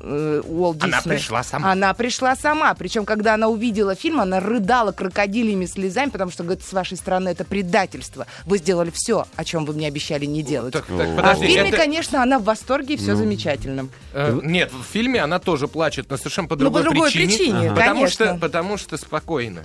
Уолт 0.00 0.82
Она 0.82 0.98
Дисней. 0.98 1.16
пришла 1.16 1.42
сама. 1.42 1.72
Она 1.72 1.94
пришла 1.94 2.36
сама. 2.36 2.74
Причем, 2.74 3.04
когда 3.04 3.34
она 3.34 3.48
увидела 3.48 3.94
фильм, 3.94 4.20
она 4.20 4.40
рыдала 4.40 4.92
крокодилями 4.92 5.66
слезами, 5.66 6.10
потому 6.10 6.30
что, 6.30 6.42
говорит, 6.44 6.64
с 6.64 6.72
вашей 6.72 6.96
стороны 6.96 7.30
это 7.30 7.44
предательство. 7.44 8.26
Вы 8.44 8.58
сделали 8.58 8.90
все, 8.94 9.26
о 9.36 9.44
чем 9.44 9.64
вы 9.64 9.74
мне 9.74 9.86
обещали 9.88 10.24
не 10.26 10.42
делать. 10.42 10.72
Так, 10.72 10.86
так, 10.86 11.00
а 11.00 11.12
в 11.12 11.16
подожди, 11.16 11.46
фильме, 11.46 11.68
это- 11.68 11.76
конечно, 11.78 12.22
она 12.22 12.38
в 12.38 12.44
восторге, 12.44 12.94
и 12.94 12.96
все 12.96 13.14
замечательно. 13.16 13.88
Э, 14.12 14.38
Нет, 14.42 14.72
в 14.72 14.82
фильме 14.84 15.20
она 15.20 15.38
тоже 15.38 15.68
плачет, 15.68 16.10
но 16.10 16.16
совершенно 16.16 16.48
по 16.48 16.56
Ну, 16.56 16.70
по 16.70 16.80
другой, 16.80 16.82
другой 16.82 17.10
причине. 17.12 17.28
причине, 17.36 17.70
потому, 17.70 17.94
конечно. 17.94 18.08
что, 18.26 18.34
потому 18.40 18.76
что 18.76 18.96
спокойно. 18.96 19.64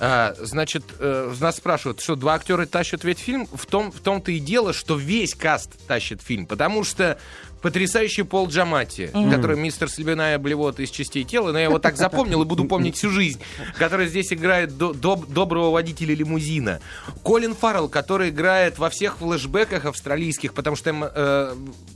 А, 0.00 0.34
значит, 0.40 0.84
э, 1.00 1.32
нас 1.40 1.56
спрашивают, 1.56 2.00
что 2.00 2.14
два 2.14 2.34
актера 2.34 2.66
тащат 2.66 3.02
весь 3.02 3.18
фильм. 3.18 3.48
В, 3.52 3.66
том, 3.66 3.90
в 3.90 3.98
том-то 3.98 4.30
и 4.30 4.38
дело, 4.38 4.72
что 4.72 4.96
весь 4.96 5.34
каст 5.34 5.72
тащит 5.88 6.22
фильм. 6.22 6.46
Потому 6.46 6.84
что 6.84 7.18
потрясающий 7.62 8.22
Пол 8.22 8.48
Джамати, 8.48 9.10
который 9.30 9.56
мистер 9.56 9.88
Слюбяная 9.90 10.38
блевота 10.38 10.82
из 10.82 10.90
частей 10.90 11.24
тела, 11.24 11.52
но 11.52 11.58
я 11.58 11.64
его 11.64 11.78
так 11.78 11.96
запомнил 11.96 12.42
и 12.42 12.44
буду 12.44 12.64
помнить 12.64 12.96
всю 12.96 13.10
жизнь, 13.10 13.40
который 13.78 14.06
здесь 14.08 14.32
играет 14.32 14.76
до- 14.76 14.92
доб- 14.92 15.26
доброго 15.32 15.70
водителя 15.70 16.14
лимузина. 16.14 16.80
Колин 17.22 17.54
Фаррелл, 17.54 17.88
который 17.88 18.30
играет 18.30 18.78
во 18.78 18.90
всех 18.90 19.18
флешбеках 19.18 19.84
австралийских, 19.84 20.54
потому 20.54 20.76
что 20.76 20.90
э, 20.90 21.54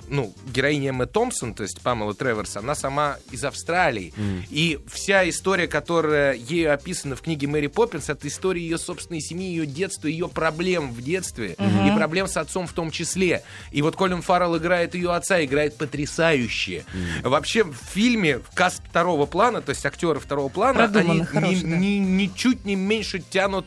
ну, 0.09 0.35
героиня 0.53 0.90
Эмма 0.90 1.07
Томпсон, 1.07 1.55
то 1.55 1.62
есть 1.62 1.81
Памела 1.81 2.14
Треверс, 2.14 2.57
она 2.57 2.75
сама 2.75 3.16
из 3.31 3.44
Австралии. 3.44 4.12
И 4.51 4.79
вся 4.92 5.29
история, 5.29 5.66
которая 5.68 6.35
ею 6.35 6.72
описана 6.75 7.16
в 7.16 7.22
книге 7.22 7.46
Мэри 7.46 7.68
Поппинс, 7.68 8.09
это 8.11 8.29
история 8.29 8.61
ее 8.61 8.79
собственной 8.79 9.20
семьи, 9.20 9.48
ее 9.48 9.66
детства, 9.66 10.09
ее 10.09 10.29
проблем 10.29 10.92
в 10.92 11.03
детстве 11.03 11.57
и 11.59 11.96
проблем 11.96 12.27
с 12.27 12.37
отцом 12.37 12.66
в 12.66 12.72
том 12.72 12.90
числе. 12.90 13.42
И 13.70 13.81
вот 13.83 13.96
Колин 13.96 14.22
Фаррелл 14.22 14.59
играет 14.59 14.94
ее 14.94 15.12
отца, 15.12 15.42
играет 15.53 15.77
потрясающе. 15.77 16.85
Вообще 17.23 17.62
в 17.65 17.75
фильме 17.75 18.41
каст 18.55 18.83
второго 18.88 19.27
плана, 19.27 19.61
то 19.61 19.71
есть 19.71 19.85
актеры 19.85 20.19
второго 20.19 20.49
плана, 20.49 20.88
Продуманно, 20.88 21.12
они 21.12 21.25
хороший, 21.25 21.55
ни- 21.57 21.71
да. 21.71 21.77
ни- 21.77 21.99
ничуть 21.99 22.65
не 22.65 22.75
меньше 22.75 23.19
тянут, 23.21 23.67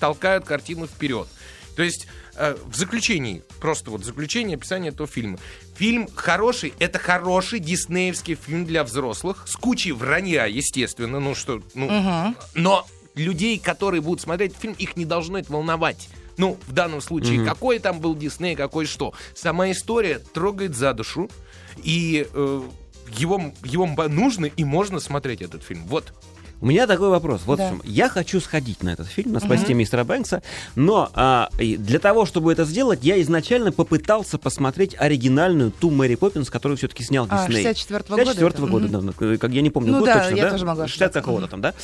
толкают 0.00 0.44
картину 0.46 0.86
вперед. 0.86 1.28
То 1.76 1.82
есть 1.82 2.06
э, 2.36 2.56
в 2.64 2.74
заключении, 2.74 3.42
просто 3.60 3.90
вот 3.90 4.02
заключение 4.02 4.56
описание 4.56 4.90
этого 4.92 5.06
фильма. 5.06 5.38
Фильм 5.76 6.08
хороший, 6.14 6.72
это 6.78 6.98
хороший 6.98 7.58
диснеевский 7.58 8.34
фильм 8.34 8.64
для 8.64 8.82
взрослых, 8.82 9.44
с 9.46 9.56
кучей 9.56 9.92
вранья, 9.92 10.46
естественно, 10.46 11.20
ну 11.20 11.34
что, 11.34 11.60
ну, 11.74 12.34
но 12.54 12.86
людей, 13.14 13.58
которые 13.58 14.00
будут 14.00 14.22
смотреть 14.22 14.54
фильм, 14.58 14.74
их 14.78 14.96
не 14.96 15.04
должно 15.04 15.38
это 15.38 15.52
волновать. 15.52 16.08
Ну, 16.36 16.58
в 16.66 16.72
данном 16.72 17.00
случае, 17.00 17.44
какой 17.44 17.78
там 17.78 18.00
был 18.00 18.14
Дисней, 18.14 18.56
какой 18.56 18.86
что. 18.86 19.14
Сама 19.34 19.70
история 19.70 20.18
трогает 20.18 20.74
за 20.76 20.92
душу, 20.92 21.30
и 21.82 22.26
э, 22.32 22.62
его, 23.16 23.52
его 23.64 23.86
нужно 24.08 24.46
и 24.46 24.64
можно 24.64 25.00
смотреть 25.00 25.42
этот 25.42 25.62
фильм. 25.62 25.84
Вот. 25.86 26.12
У 26.60 26.66
меня 26.66 26.86
такой 26.86 27.10
вопрос. 27.10 27.42
Вот 27.44 27.58
Да. 27.58 27.66
в 27.66 27.70
чем. 27.70 27.82
Я 27.84 28.08
хочу 28.08 28.40
сходить 28.40 28.82
на 28.82 28.90
этот 28.90 29.06
фильм, 29.08 29.32
на 29.32 29.40
«Спасти 29.40 29.74
мистера 29.74 30.04
Бэнкса», 30.04 30.42
но 30.74 31.10
а, 31.14 31.50
для 31.58 31.98
того, 31.98 32.24
чтобы 32.24 32.50
это 32.50 32.64
сделать, 32.64 33.00
я 33.02 33.20
изначально 33.20 33.72
попытался 33.72 34.38
посмотреть 34.38 34.96
оригинальную 34.98 35.70
ту 35.70 35.90
Мэри 35.90 36.14
Поппинс, 36.14 36.48
которую 36.48 36.78
все-таки 36.78 37.04
снял 37.04 37.26
А, 37.28 37.46
Дисней. 37.46 37.62
64-го 37.66 38.16
года 38.16 38.24
64 38.24 38.48
это? 38.48 38.66
года, 38.72 38.88
Мгм. 38.88 39.14
да, 39.18 39.36
как 39.38 39.50
я 39.52 39.60
не 39.60 39.68
помню 39.70 39.92
Ну 39.92 39.98
год 39.98 40.06
да, 40.06 40.20
точно, 40.22 40.34
я 40.36 40.42
да? 40.44 40.50
тоже 40.50 40.64
могу 40.64 40.80
60 40.82 40.94
ошибаться. 40.94 41.20
какого-то 41.20 41.46
там, 41.48 41.60
да? 41.60 41.74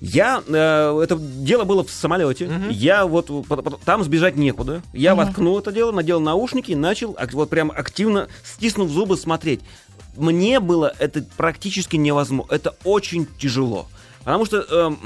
Я, 0.00 0.42
э, 0.48 1.00
это 1.02 1.16
дело 1.18 1.64
было 1.64 1.84
в 1.84 1.90
самолете, 1.90 2.50
я 2.70 3.04
вот, 3.06 3.30
там 3.84 4.02
сбежать 4.02 4.36
некуда, 4.36 4.82
я 4.94 5.14
воткнул 5.14 5.58
это 5.58 5.72
дело, 5.72 5.92
надел 5.92 6.20
наушники 6.20 6.70
и 6.70 6.74
начал 6.74 7.16
вот 7.32 7.50
прям 7.50 7.70
активно, 7.70 8.28
стиснув 8.44 8.90
зубы, 8.90 9.16
смотреть. 9.18 9.60
Мне 10.16 10.60
было 10.60 10.92
это 10.98 11.24
практически 11.36 11.96
невозможно, 11.96 12.52
это 12.52 12.74
очень 12.84 13.26
тяжело, 13.38 13.88
потому 14.24 14.44
что... 14.44 14.58
эм, 14.58 14.98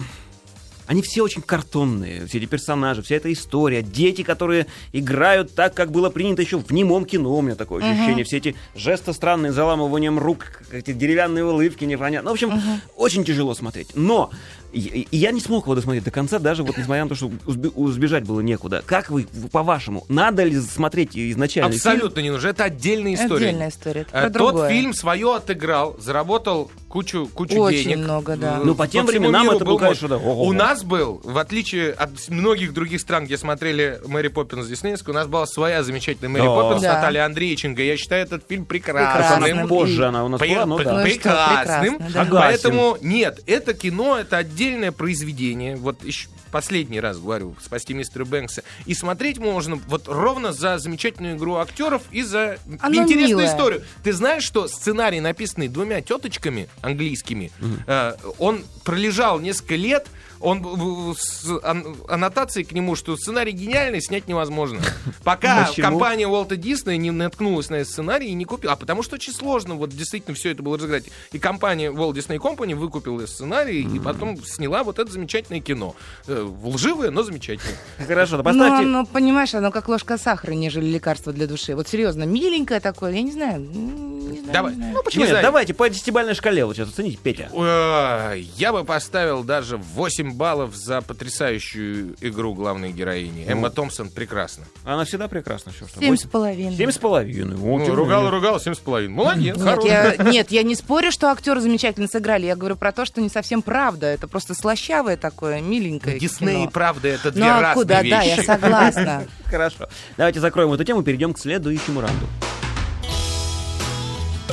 они 0.87 1.03
все 1.03 1.23
очень 1.23 1.43
картонные, 1.43 2.27
все 2.27 2.39
эти 2.39 2.47
персонажи, 2.47 3.03
вся 3.03 3.17
эта 3.17 3.33
история, 3.33 3.83
дети, 3.83 4.23
которые 4.23 4.67
играют 4.93 5.55
так, 5.55 5.75
как 5.75 5.91
было 5.91 6.11
принято 6.11 6.43
еще 6.43 6.59
в 6.59 6.71
немом 6.71 7.05
кино, 7.05 7.37
у 7.37 7.43
меня 7.43 7.57
такое 7.57 7.85
ощущение, 7.85 8.25
все 8.25 8.37
эти 8.37 8.57
жесты 8.75 9.13
странные, 9.13 9.53
заламыванием 9.53 10.19
рук, 10.19 10.63
эти 10.71 10.93
деревянные 10.93 11.45
улыбки 11.45 11.85
непонятно. 11.85 12.31
Ну, 12.31 12.31
в 12.31 12.35
общем, 12.35 12.81
очень 12.97 13.25
тяжело 13.25 13.55
смотреть. 13.55 13.97
Но 13.97 14.31
и- 14.79 15.09
я 15.17 15.31
не 15.33 15.41
смог 15.41 15.65
его 15.65 15.75
досмотреть 15.75 16.05
до 16.05 16.11
конца, 16.11 16.39
даже 16.39 16.63
вот 16.63 16.77
несмотря 16.77 17.05
на 17.05 17.09
то, 17.09 17.15
что 17.15 17.31
убежать 17.75 18.25
было 18.25 18.41
некуда. 18.41 18.83
Как 18.87 19.11
вы, 19.11 19.27
по-вашему, 19.53 20.05
надо 20.09 20.45
ли 20.45 20.59
смотреть 20.61 21.17
изначально 21.17 21.75
Абсолютно 21.75 22.21
не 22.21 22.31
нужно. 22.31 22.49
Это 22.49 22.65
отдельная 22.65 23.15
история. 23.15 23.47
Отдельная 23.49 23.69
история. 23.71 24.01
Это 24.03 24.11
Э, 24.19 24.21
про 24.23 24.31
Тот 24.31 24.49
другое. 24.53 24.71
фильм 24.71 24.95
свое 24.95 25.35
отыграл, 25.37 25.97
заработал 26.01 26.71
кучу, 26.89 27.29
кучу 27.33 27.59
Очень 27.59 27.85
денег. 27.91 27.99
много, 28.05 28.37
да. 28.37 28.61
Ну, 28.63 28.75
по 28.75 28.87
тем 28.87 29.07
всему 29.07 29.21
временам 29.21 29.51
это 29.51 29.65
был, 29.65 29.73
был 29.73 29.79
конечно, 29.79 30.09
да, 30.09 30.17
ого-го. 30.17 30.45
У 30.45 30.53
нас 30.53 30.83
был, 30.85 31.21
в 31.25 31.37
отличие 31.39 31.93
от 31.93 32.11
многих 32.29 32.73
других 32.73 33.01
стран, 33.01 33.25
где 33.27 33.37
смотрели 33.37 34.01
Мэри 34.07 34.29
Поппинс 34.29 34.67
диснеевскую, 34.67 35.15
у 35.15 35.19
нас 35.19 35.27
была 35.27 35.47
своя 35.47 35.83
замечательная 35.83 36.31
Мэри 36.31 36.47
О. 36.47 36.55
Поппинс 36.63 36.83
Да. 36.83 36.95
Наталья 36.95 37.25
Андрейченко. 37.27 37.83
Я 37.83 37.97
считаю 37.97 38.23
этот 38.25 38.45
фильм 38.49 38.65
прекрасным. 38.65 39.13
Прекрасным. 39.23 39.45
фильм? 39.57 39.69
Позже 39.69 40.07
она 40.07 40.25
у 40.25 40.29
нас 40.29 40.41
Пре- 40.41 40.55
была, 40.55 40.67
ну 40.67 40.79
пре- 40.79 40.85
да. 40.85 40.93
Ну 40.99 41.03
прекрасным. 41.05 41.99
прекрасно, 41.99 42.25
да. 42.31 42.41
Поэтому 42.41 42.99
нет, 43.03 43.41
это 43.47 43.75
кино, 43.75 44.17
это 44.19 44.37
отдельное 44.67 44.93
произведение. 44.93 45.77
Вот 45.77 46.05
еще 46.05 46.29
последний 46.51 47.01
раз 47.01 47.19
говорю, 47.19 47.57
спасти 47.63 47.93
мистера 47.93 48.25
Бэнкса. 48.25 48.63
И 48.87 48.95
смотреть 48.95 49.39
можно 49.39 49.77
вот 49.89 50.09
ровно 50.09 50.53
за 50.53 50.79
замечательную 50.79 51.37
игру 51.37 51.57
актеров 51.57 52.03
и 52.11 52.23
за 52.23 52.59
Оно 52.81 53.03
интересную 53.03 53.29
милое. 53.29 53.47
историю. 53.47 53.85
Ты 54.03 54.13
знаешь, 54.13 54.43
что 54.43 54.67
сценарий, 54.69 55.21
написанный 55.21 55.69
двумя 55.69 56.01
теточками 56.01 56.69
английскими, 56.83 57.51
э, 57.87 58.15
он 58.39 58.65
пролежал 58.85 59.39
несколько 59.41 59.75
лет. 59.77 60.07
Он 60.41 61.15
с 61.19 61.47
ан- 61.63 61.97
аннотацией 62.09 62.65
к 62.67 62.73
нему, 62.73 62.95
что 62.97 63.17
сценарий 63.17 63.53
гениальный, 63.53 64.01
снять 64.03 64.29
невозможно. 64.29 64.81
Пока 65.25 65.67
Почему? 65.67 65.89
компания 65.89 66.27
Уолта 66.29 66.57
Диснея 66.57 66.97
не 66.99 67.11
наткнулась 67.11 67.71
на 67.71 67.77
этот 67.77 67.91
сценарий 67.93 68.29
и 68.29 68.35
не 68.35 68.45
купила. 68.45 68.75
А 68.75 68.77
потому 68.77 69.03
что 69.03 69.15
очень 69.17 69.33
сложно 69.33 69.75
вот 69.75 69.91
действительно 69.91 70.35
все 70.37 70.51
это 70.51 70.63
было 70.63 70.77
разыграть. 70.77 71.05
И 71.33 71.39
компания 71.39 71.91
Walt 71.91 72.13
Disney 72.15 72.39
Company 72.39 72.75
выкупила 72.75 73.25
сценарий 73.27 73.83
и 73.83 73.99
потом 73.99 74.43
сняла 74.45 74.85
вот 74.85 74.99
это 74.99 75.11
замечательное 75.11 75.61
кино. 75.61 75.95
Э, 76.27 76.47
Лживое, 76.65 77.11
но 77.11 77.23
замечательное. 77.23 77.77
Хорошо, 78.07 78.33
да 78.33 78.53
Ну, 78.53 78.59
поставьте... 78.59 78.85
оно, 78.87 79.07
понимаешь, 79.07 79.55
оно 79.55 79.71
как 79.71 79.89
ложка 79.89 80.19
сахара, 80.19 80.53
нежели 80.53 80.87
лекарство 80.87 81.33
для 81.33 81.47
души. 81.47 81.75
Вот 81.75 81.89
серьезно, 81.89 82.25
миленькое 82.25 82.81
такое, 82.81 83.13
я 83.13 83.23
не 83.23 83.33
знаю. 83.33 83.57
м, 83.57 84.31
Не 84.33 84.39
знаю, 84.41 84.53
Давай. 84.53 84.73
не 84.73 84.77
знаю. 84.79 84.95
Ну, 84.95 85.03
почему 85.03 85.25
Не 85.25 85.31
нет? 85.31 85.43
Давайте 85.43 85.75
по 85.75 85.89
десятибальной 85.89 86.35
шкале 86.35 86.65
вот 86.65 86.77
сейчас 86.77 86.89
оцените, 86.91 87.19
Петя. 87.23 87.49
Э, 87.53 88.39
Я 88.57 88.73
бы 88.73 88.85
поставил 88.85 89.45
даже 89.45 89.77
8 89.77 90.26
баллов 90.35 90.75
за 90.75 91.01
потрясающую 91.03 92.15
игру 92.21 92.55
главной 92.55 92.93
героини. 92.93 93.45
Эмма 93.47 93.71
Томпсон 93.71 94.09
прекрасна. 94.11 94.65
Она 94.85 95.05
всегда 95.05 95.29
прекрасна. 95.29 95.73
Семь 96.01 96.17
с 96.17 96.23
половиной. 96.25 96.77
Семь 96.77 96.91
с 96.91 96.99
половиной. 96.99 97.57
Ну, 97.57 97.95
ругала, 97.95 98.31
ругала, 98.31 98.59
7,5. 98.59 99.09
Молодец, 99.09 99.57
Нет 99.57 99.85
я, 99.85 100.17
нет, 100.31 100.51
я 100.51 100.63
не 100.63 100.75
спорю, 100.75 101.11
что 101.13 101.31
актеры 101.31 101.61
замечательно 101.61 102.09
сыграли. 102.09 102.47
Я 102.47 102.57
говорю 102.57 102.77
про 102.77 102.93
то, 102.93 103.05
что 103.05 103.21
не 103.21 103.29
совсем 103.29 103.63
правда. 103.63 104.07
Это 104.07 104.29
просто 104.29 104.55
слащавое 104.55 105.17
такое, 105.17 105.61
миленькое 105.61 106.19
Дисней 106.19 106.65
и 106.65 106.69
правда 106.69 107.09
это 107.09 107.31
две 107.31 107.45
Ну 107.45 107.51
а 107.51 107.61
разные 107.61 107.83
куда? 107.83 108.03
вещи. 108.03 108.11
Да, 108.11 108.23
я 108.23 108.43
согласна. 108.43 109.25
Хорошо. 109.47 109.89
Давайте 110.17 110.41
закроем 110.41 110.73
эту 110.73 110.85
тему, 110.85 111.03
перейдем 111.03 111.33
к 111.35 111.39
следующему 111.39 112.01
раунду. 112.01 112.27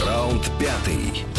Раунд 0.06 0.50
пятый. 0.60 1.33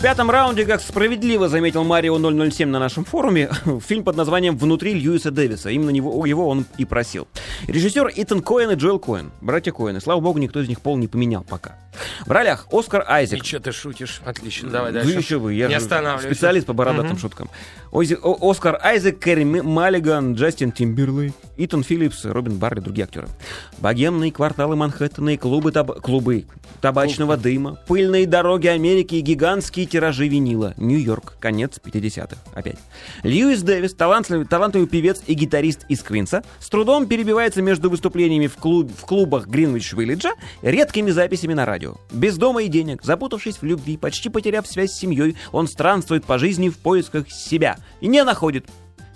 В 0.00 0.02
пятом 0.02 0.30
раунде, 0.30 0.64
как 0.64 0.80
справедливо 0.80 1.50
заметил 1.50 1.84
Марио 1.84 2.18
007 2.18 2.66
на 2.70 2.78
нашем 2.78 3.04
форуме, 3.04 3.50
фильм 3.86 4.02
под 4.02 4.16
названием 4.16 4.56
«Внутри 4.56 4.94
Льюиса 4.94 5.30
Дэвиса». 5.30 5.68
Именно 5.68 5.90
него, 5.90 6.24
его 6.24 6.48
он 6.48 6.64
и 6.78 6.86
просил. 6.86 7.28
Режиссер 7.68 8.10
Итан 8.16 8.40
Коэн 8.40 8.70
и 8.70 8.74
Джоэл 8.76 8.98
Коэн. 8.98 9.30
Братья 9.42 9.72
Коэны. 9.72 10.00
Слава 10.00 10.20
богу, 10.20 10.38
никто 10.38 10.58
из 10.58 10.70
них 10.70 10.80
пол 10.80 10.96
не 10.96 11.06
поменял 11.06 11.44
пока. 11.44 11.76
В 12.24 12.30
ролях 12.30 12.66
Оскар 12.70 13.04
Айзек. 13.08 13.40
Ничего 13.40 13.60
ты 13.60 13.72
шутишь. 13.72 14.20
Отлично, 14.24 14.70
давай 14.70 14.92
Вы 14.92 14.98
дальше. 15.00 15.18
еще 15.18 15.38
вы, 15.38 15.54
я 15.54 15.66
Не 15.66 15.72
же 15.74 15.78
останавливайся. 15.78 16.28
специалист 16.34 16.66
по 16.66 16.72
бородатым 16.72 17.12
Мгм. 17.12 17.18
шуткам. 17.18 17.50
Ози- 17.90 18.16
О- 18.22 18.50
Оскар 18.50 18.78
Айзек, 18.80 19.18
Кэрри 19.18 19.42
Маллиган, 19.44 20.34
Джастин 20.34 20.70
Тимберлей, 20.70 21.32
Итан 21.56 21.82
Филлипс, 21.82 22.24
Робин 22.24 22.58
Барри, 22.58 22.78
другие 22.80 23.04
актеры. 23.04 23.26
Богемные 23.78 24.30
кварталы 24.30 24.76
Манхэттена 24.76 25.30
и 25.30 25.36
клубы, 25.36 25.72
таб- 25.72 26.00
клубы 26.00 26.44
табачного 26.80 27.36
дыма, 27.36 27.78
пыльные 27.88 28.26
дороги 28.26 28.68
Америки 28.68 29.16
и 29.16 29.20
гигантские 29.20 29.86
тиражи 29.86 30.28
винила. 30.28 30.74
Нью-Йорк, 30.76 31.34
конец 31.40 31.80
50-х. 31.82 32.36
Опять. 32.54 32.76
Льюис 33.24 33.62
Дэвис, 33.62 33.94
талантливый, 33.94 34.46
талантливый 34.46 34.86
певец 34.86 35.20
и 35.26 35.34
гитарист 35.34 35.84
из 35.88 36.02
Квинса, 36.02 36.44
с 36.60 36.68
трудом 36.68 37.06
перебивается 37.06 37.60
между 37.60 37.90
выступлениями 37.90 38.46
в, 38.46 38.56
клуб- 38.56 38.92
в 38.96 39.04
клубах 39.04 39.48
Гринвич-Виллиджа 39.48 40.30
редкими 40.62 41.10
записями 41.10 41.54
на 41.54 41.66
радио. 41.66 41.79
Без 42.12 42.36
дома 42.36 42.62
и 42.62 42.68
денег, 42.68 43.02
запутавшись 43.02 43.56
в 43.56 43.64
любви, 43.64 43.96
почти 43.96 44.28
потеряв 44.28 44.66
связь 44.66 44.92
с 44.92 44.98
семьей, 44.98 45.36
он 45.52 45.68
странствует 45.68 46.24
по 46.24 46.38
жизни 46.38 46.68
в 46.68 46.78
поисках 46.78 47.30
себя 47.30 47.78
и 48.00 48.06
не 48.06 48.22
находит. 48.24 48.66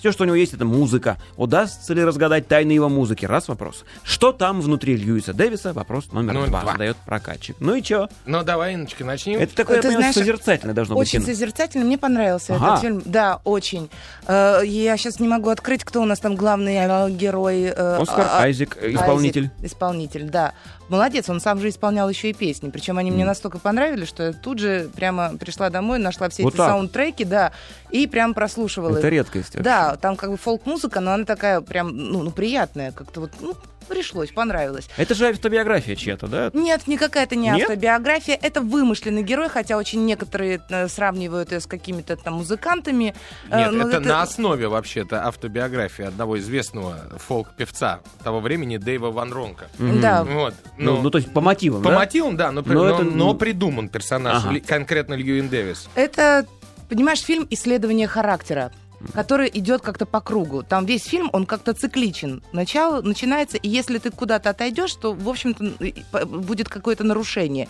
Все, 0.04 0.12
что 0.12 0.24
у 0.24 0.26
него 0.26 0.36
есть, 0.36 0.52
это 0.52 0.66
музыка. 0.66 1.16
Удастся 1.38 1.94
ли 1.94 2.04
разгадать 2.04 2.46
тайны 2.46 2.72
его 2.72 2.90
музыки? 2.90 3.24
Раз 3.24 3.48
вопрос. 3.48 3.86
Что 4.02 4.32
там 4.32 4.60
внутри 4.60 4.96
Льюиса 4.98 5.32
Дэвиса? 5.32 5.72
Вопрос 5.72 6.12
номер 6.12 6.34
Номер 6.34 6.48
два. 6.50 6.60
два. 6.60 6.72
Задает 6.72 6.98
прокатчик. 7.06 7.56
Ну 7.58 7.74
и 7.74 7.80
чё? 7.82 8.10
Ну, 8.26 8.42
давай, 8.42 8.74
Инночка, 8.74 9.02
начнем. 9.02 9.40
Это 9.40 9.54
такое, 9.56 9.80
Ты 9.80 9.88
я 9.88 9.94
понимаю, 9.94 10.12
знаешь, 10.12 10.14
созерцательное 10.28 10.74
должно 10.74 10.94
быть 10.96 11.08
Очень 11.08 11.24
созерцательно, 11.24 11.86
мне 11.86 11.96
понравился 11.96 12.54
Ага. 12.54 12.66
этот 12.66 12.80
фильм. 12.82 13.02
Да, 13.06 13.40
очень. 13.44 13.88
Э, 14.26 14.60
Я 14.62 14.98
сейчас 14.98 15.20
не 15.20 15.26
могу 15.28 15.48
открыть, 15.48 15.84
кто 15.84 16.02
у 16.02 16.04
нас 16.04 16.18
там 16.20 16.36
главный 16.36 16.74
э, 16.76 17.10
герой. 17.10 17.62
э, 17.62 17.96
Оскар 18.02 18.26
а- 18.30 18.40
а- 18.40 18.42
Айзек, 18.42 18.76
исполнитель. 18.82 19.44
Айзек, 19.56 19.72
исполнитель, 19.72 20.24
да. 20.28 20.52
Молодец, 20.90 21.30
он 21.30 21.40
сам 21.40 21.60
же 21.62 21.70
исполнял 21.70 22.10
еще 22.10 22.28
и 22.28 22.34
песни. 22.34 22.68
Причем 22.68 22.98
они 22.98 23.10
мне 23.10 23.24
настолько 23.24 23.58
понравились, 23.58 24.06
что 24.06 24.22
я 24.24 24.32
тут 24.34 24.58
же 24.58 24.90
прямо 24.94 25.34
пришла 25.38 25.70
домой, 25.70 25.98
нашла 25.98 26.28
все 26.28 26.42
Вот 26.42 26.50
эти 26.52 26.58
так. 26.58 26.68
саундтреки, 26.68 27.24
да, 27.24 27.52
и 27.90 28.06
прям 28.06 28.34
прослушивала 28.34 28.98
Это 28.98 29.06
их. 29.06 29.12
редкость. 29.14 29.54
вообще. 29.54 29.62
Да, 29.64 29.93
там 29.96 30.16
как 30.16 30.30
бы 30.30 30.37
фолк-музыка, 30.37 31.00
но 31.00 31.12
она 31.12 31.24
такая 31.24 31.61
прям, 31.61 31.96
ну, 31.96 32.22
ну, 32.22 32.30
приятная, 32.30 32.92
как-то 32.92 33.20
вот, 33.20 33.30
ну, 33.40 33.54
пришлось, 33.87 34.30
понравилось. 34.30 34.88
Это 34.96 35.14
же 35.14 35.28
автобиография 35.28 35.94
чья-то, 35.94 36.26
да? 36.26 36.50
Нет, 36.54 36.87
никакая 36.87 37.24
это 37.24 37.37
не 37.37 37.50
Нет? 37.50 37.68
автобиография, 37.68 38.35
это 38.40 38.62
вымышленный 38.62 39.22
герой, 39.22 39.50
хотя 39.50 39.76
очень 39.76 40.07
некоторые 40.07 40.62
э, 40.70 40.88
сравнивают 40.88 41.52
ее 41.52 41.61
с 41.61 41.66
какими-то 41.66 42.16
там 42.16 42.35
музыкантами. 42.35 43.14
Э, 43.50 43.59
Нет, 43.59 43.72
но 43.72 43.88
это, 43.90 44.00
на 44.00 44.22
основе 44.22 44.68
вообще-то 44.68 45.26
автобиографии 45.26 46.07
одного 46.07 46.38
известного 46.38 46.96
фолк-певца 47.18 48.00
того 48.22 48.40
времени 48.40 48.78
Дэйва 48.78 49.11
Ван 49.11 49.30
Ронка. 49.35 49.66
Да, 49.78 50.24
Вот. 50.24 50.54
Ну, 50.78 50.96
Ну, 50.96 51.02
ну, 51.02 51.11
то 51.11 51.18
есть 51.18 51.30
по 51.33 51.42
мотивам, 51.42 51.83
по 51.83 51.90
да? 51.90 51.96
мотивам, 51.96 52.37
да, 52.38 52.50
но, 52.52 52.62
Но 52.64 52.72
но- 52.74 52.88
это- 52.88 53.04
но 53.04 53.35
придуман 53.35 53.90
персонаж, 53.90 54.44
Ага. 54.46 54.61
конкретно 54.66 55.12
Льюин 55.12 55.50
Дэвис. 55.50 55.90
это, 55.94 56.46
понимаешь, 56.88 57.20
фильм 57.20 57.46
«Исследование 57.50 58.07
характера» 58.09 58.72
который 59.12 59.50
идет 59.52 59.82
как-то 59.82 60.06
по 60.06 60.20
кругу. 60.20 60.62
Там 60.62 60.86
весь 60.86 61.04
фильм, 61.04 61.30
он 61.32 61.46
как-то 61.46 61.72
цикличен. 61.74 62.42
Начало 62.52 63.02
начинается, 63.02 63.56
и 63.56 63.68
если 63.68 63.98
ты 63.98 64.10
куда-то 64.10 64.50
отойдешь, 64.50 64.94
то, 64.94 65.12
в 65.12 65.28
общем-то, 65.28 66.26
будет 66.26 66.68
какое-то 66.68 67.04
нарушение. 67.04 67.68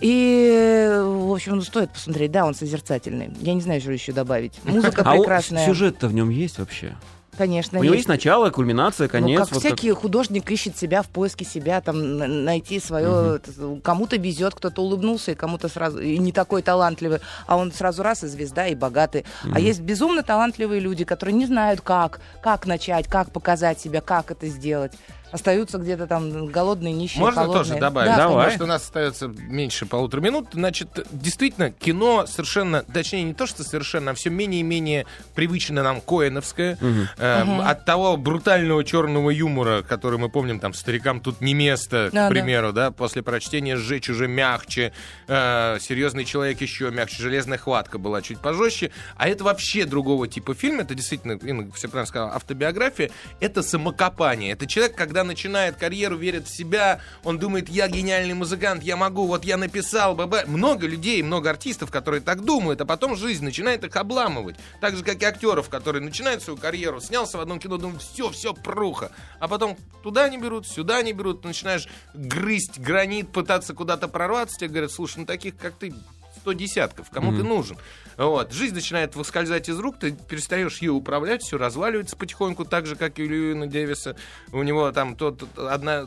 И, 0.00 0.98
в 1.02 1.32
общем, 1.32 1.56
ну, 1.56 1.62
стоит 1.62 1.90
посмотреть. 1.90 2.30
Да, 2.32 2.46
он 2.46 2.54
созерцательный. 2.54 3.30
Я 3.40 3.52
не 3.52 3.60
знаю, 3.60 3.80
что 3.80 3.92
еще 3.92 4.12
добавить. 4.12 4.54
Музыка 4.64 5.02
А 5.04 5.16
прекрасная. 5.16 5.66
сюжет-то 5.66 6.08
в 6.08 6.14
нем 6.14 6.30
есть 6.30 6.58
вообще? 6.58 6.96
Конечно, 7.40 7.78
У 7.78 7.82
него 7.82 7.94
есть. 7.94 8.00
есть 8.00 8.08
начало, 8.08 8.50
кульминация, 8.50 9.08
конец. 9.08 9.38
ну, 9.38 9.44
как 9.46 9.54
вот 9.54 9.62
всякий 9.62 9.90
художник 9.92 10.50
ищет 10.50 10.76
себя 10.76 11.00
в 11.00 11.08
поиске 11.08 11.46
себя, 11.46 11.80
там 11.80 12.18
найти 12.44 12.78
свое. 12.78 13.40
Кому-то 13.82 14.16
везет, 14.16 14.54
кто-то 14.54 14.82
улыбнулся, 14.82 15.30
и 15.32 15.34
кому-то 15.34 15.68
сразу 15.68 16.00
и 16.00 16.18
не 16.18 16.32
такой 16.32 16.60
талантливый, 16.60 17.20
а 17.46 17.56
он 17.56 17.72
сразу 17.72 18.02
раз 18.02 18.24
и 18.24 18.26
звезда, 18.26 18.66
и 18.66 18.74
богатый. 18.74 19.24
А 19.50 19.58
есть 19.58 19.80
безумно 19.80 20.22
талантливые 20.22 20.80
люди, 20.80 21.06
которые 21.06 21.34
не 21.34 21.46
знают, 21.46 21.80
как, 21.80 22.20
как 22.42 22.66
начать, 22.66 23.06
как 23.06 23.32
показать 23.32 23.80
себя, 23.80 24.02
как 24.02 24.30
это 24.30 24.46
сделать. 24.46 24.92
Остаются 25.32 25.78
где-то 25.78 26.06
там 26.06 26.46
голодные, 26.46 26.92
нищие, 26.92 27.20
Можно 27.20 27.42
холодные. 27.42 27.64
тоже 27.64 27.80
добавить? 27.80 28.10
Да, 28.10 28.16
Давай. 28.16 28.36
Потому 28.36 28.54
что 28.56 28.64
у 28.64 28.66
нас 28.68 28.82
остается 28.82 29.28
меньше 29.28 29.86
полутора 29.86 30.20
минут. 30.20 30.48
Значит, 30.52 31.06
действительно, 31.12 31.70
кино 31.70 32.26
совершенно, 32.26 32.82
точнее, 32.82 33.22
не 33.24 33.34
то, 33.34 33.46
что 33.46 33.62
совершенно, 33.64 34.10
а 34.12 34.14
все 34.14 34.30
менее 34.30 34.60
и 34.60 34.64
менее 34.64 35.06
привычно 35.34 35.82
нам 35.82 36.00
коэновское. 36.00 36.78
Эм, 37.18 37.60
От 37.60 37.84
того 37.84 38.16
брутального 38.16 38.84
черного 38.84 39.30
юмора, 39.30 39.82
который 39.82 40.18
мы 40.18 40.28
помним, 40.28 40.60
там, 40.60 40.74
старикам 40.74 41.20
тут 41.20 41.40
не 41.40 41.54
место, 41.54 42.08
к 42.10 42.14
Да, 42.14 42.24
да. 42.24 42.30
примеру, 42.30 42.72
да, 42.72 42.90
после 42.90 43.22
прочтения 43.22 43.76
«Сжечь» 43.76 44.08
уже 44.10 44.28
мягче, 44.28 44.92
э, 45.28 45.78
«Серьезный 45.80 46.24
человек» 46.24 46.60
еще 46.60 46.90
мягче, 46.90 47.22
«Железная 47.22 47.58
хватка» 47.58 47.98
была 47.98 48.22
чуть 48.22 48.38
пожестче. 48.40 48.90
А 49.16 49.28
это 49.28 49.44
вообще 49.44 49.84
другого 49.84 50.28
типа 50.28 50.54
фильм. 50.54 50.80
Это 50.80 50.94
действительно, 50.94 51.32
Инна 51.32 51.70
все 51.72 51.88
правильно 51.88 52.06
сказала, 52.08 52.34
автобиография. 52.34 53.10
Это 53.40 53.62
самокопание. 53.62 54.52
Это 54.52 54.66
человек, 54.66 54.96
когда 54.96 55.19
начинает 55.24 55.76
карьеру, 55.76 56.16
верит 56.16 56.46
в 56.46 56.56
себя, 56.56 57.00
он 57.24 57.38
думает, 57.38 57.68
я 57.68 57.88
гениальный 57.88 58.34
музыкант, 58.34 58.82
я 58.82 58.96
могу, 58.96 59.26
вот 59.26 59.44
я 59.44 59.56
написал, 59.56 60.14
б.б. 60.14 60.44
Много 60.46 60.86
людей, 60.86 61.22
много 61.22 61.50
артистов, 61.50 61.90
которые 61.90 62.20
так 62.20 62.44
думают, 62.44 62.80
а 62.80 62.86
потом 62.86 63.16
жизнь 63.16 63.44
начинает 63.44 63.84
их 63.84 63.96
обламывать. 63.96 64.56
Так 64.80 64.96
же, 64.96 65.04
как 65.04 65.22
и 65.22 65.24
актеров, 65.24 65.68
которые 65.68 66.02
начинают 66.02 66.42
свою 66.42 66.58
карьеру, 66.58 67.00
снялся 67.00 67.38
в 67.38 67.40
одном 67.40 67.58
кино, 67.58 67.76
думают, 67.76 68.02
все, 68.02 68.30
все, 68.30 68.54
пруха. 68.54 69.12
А 69.38 69.48
потом 69.48 69.76
туда 70.02 70.28
не 70.28 70.38
берут, 70.38 70.66
сюда 70.66 71.02
не 71.02 71.12
берут, 71.12 71.44
начинаешь 71.44 71.88
грызть 72.14 72.78
гранит, 72.78 73.30
пытаться 73.30 73.74
куда-то 73.74 74.08
прорваться, 74.08 74.58
тебе 74.58 74.68
говорят, 74.68 74.92
слушай, 74.92 75.18
ну 75.18 75.26
таких, 75.26 75.56
как 75.56 75.74
ты, 75.74 75.92
сто 76.40 76.52
десятков, 76.52 77.10
кому 77.10 77.32
ты 77.32 77.42
нужен? 77.42 77.76
Вот. 78.16 78.52
Жизнь 78.52 78.74
начинает 78.74 79.14
выскользать 79.16 79.68
из 79.68 79.78
рук, 79.78 79.98
ты 79.98 80.12
перестаешь 80.12 80.78
ее 80.78 80.92
управлять, 80.92 81.42
все 81.42 81.56
разваливается 81.58 82.16
потихоньку, 82.16 82.64
так 82.64 82.86
же, 82.86 82.96
как 82.96 83.18
и 83.18 83.22
у 83.22 83.28
Льюина 83.28 83.66
Дэвиса. 83.66 84.16
У 84.52 84.62
него 84.62 84.90
там 84.92 85.16
тот, 85.16 85.42
одна, 85.58 86.06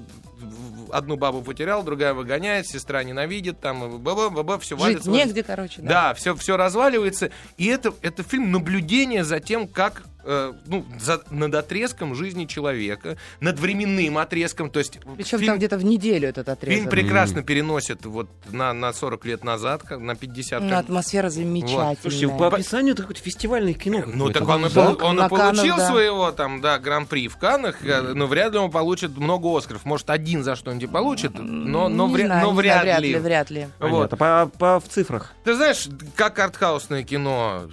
одну 0.92 1.16
бабу 1.16 1.42
потерял, 1.42 1.84
другая 1.84 2.14
выгоняет, 2.14 2.68
сестра 2.68 3.04
ненавидит, 3.04 3.60
там, 3.60 4.00
баба, 4.00 4.30
баба, 4.30 4.60
все 4.60 4.76
Жить 4.76 4.84
валится. 4.84 5.10
негде, 5.10 5.44
короче. 5.44 5.82
Да. 5.82 5.90
Да, 5.90 6.14
все, 6.14 6.36
все 6.36 6.58
разваливается. 6.58 7.32
И 7.58 7.66
это, 7.68 7.94
это 8.02 8.24
фильм 8.24 8.52
наблюдения 8.52 9.24
за 9.24 9.40
тем, 9.40 9.68
как 9.68 10.04
э, 10.24 10.54
ну, 10.68 10.86
за- 11.00 11.22
над 11.30 11.54
отрезком 11.56 12.16
жизни 12.16 12.46
человека, 12.46 13.18
над 13.40 13.60
временным 13.60 14.18
отрезком. 14.18 14.70
То 14.70 14.80
есть 14.80 15.00
Причем 15.18 15.40
фильм, 15.40 15.52
там 15.52 15.58
где-то 15.58 15.78
в 15.78 15.86
неделю 15.86 16.30
этот 16.30 16.50
отрезок. 16.50 16.78
фильм 16.80 16.90
прекрасно 16.90 17.44
переносит 17.44 18.06
вот 18.06 18.28
на, 18.52 18.74
на 18.74 18.94
40 18.94 19.26
лет 19.26 19.44
назад, 19.44 19.84
как- 19.84 20.00
на 20.00 20.16
50. 20.16 20.62
Ну, 20.62 20.76
атмосфера 20.76 21.30
замечательная. 21.30 21.98
Слушайте, 22.02 22.28
по 22.30 22.48
описанию 22.48 22.94
это 22.94 23.04
какое-то 23.04 23.22
фестивальное 23.22 23.74
кино. 23.74 24.04
Ну, 24.06 24.30
так 24.30 24.48
он, 24.48 24.70
пол- 24.70 24.98
он 25.02 25.24
и 25.24 25.30
получил 25.30 25.78
да. 25.78 25.88
своего 25.90 26.32
там, 26.32 26.62
да, 26.62 26.80
гран-при 26.80 27.28
в 27.28 27.38
Каннах, 27.38 27.84
э, 27.86 28.02
но 28.14 28.28
вряд 28.28 28.54
ли 28.54 28.60
он 28.60 28.72
получит 28.72 29.18
много 29.18 29.58
Оскаров. 29.58 29.86
Может, 29.86 30.10
один 30.10 30.44
за 30.44 30.56
что-нибудь 30.56 30.92
получит, 30.92 31.34
но, 31.38 31.90
но, 31.90 32.08
Не 32.08 32.14
вря- 32.16 32.26
знаю, 32.26 32.46
но 32.48 32.52
не 32.52 32.54
знаю, 32.54 32.56
вряд, 32.56 32.84
вряд 32.84 33.02
ли. 33.02 33.16
Вряд 33.16 33.50
ли. 33.52 33.68
Вот. 33.80 34.10
Понятно. 34.12 34.18
По, 34.18 34.52
по- 34.58 34.80
в 34.80 34.90
цифрах. 34.90 35.34
Ты 35.44 35.56
знаешь, 35.56 35.88
как 36.16 36.40
артхаусное 36.40 37.04
кино, 37.04 37.64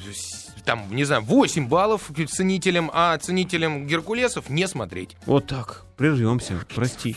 там, 0.71 0.87
не 0.93 1.03
знаю, 1.03 1.23
8 1.23 1.67
баллов 1.67 2.13
ценителям, 2.29 2.93
а 2.95 3.19
ценителям 3.19 3.89
Геркулесов 3.89 4.49
не 4.49 4.69
смотреть. 4.69 5.17
Вот 5.27 5.49
так. 5.49 5.85
Прервемся. 5.97 6.55
Прости. 6.73 7.17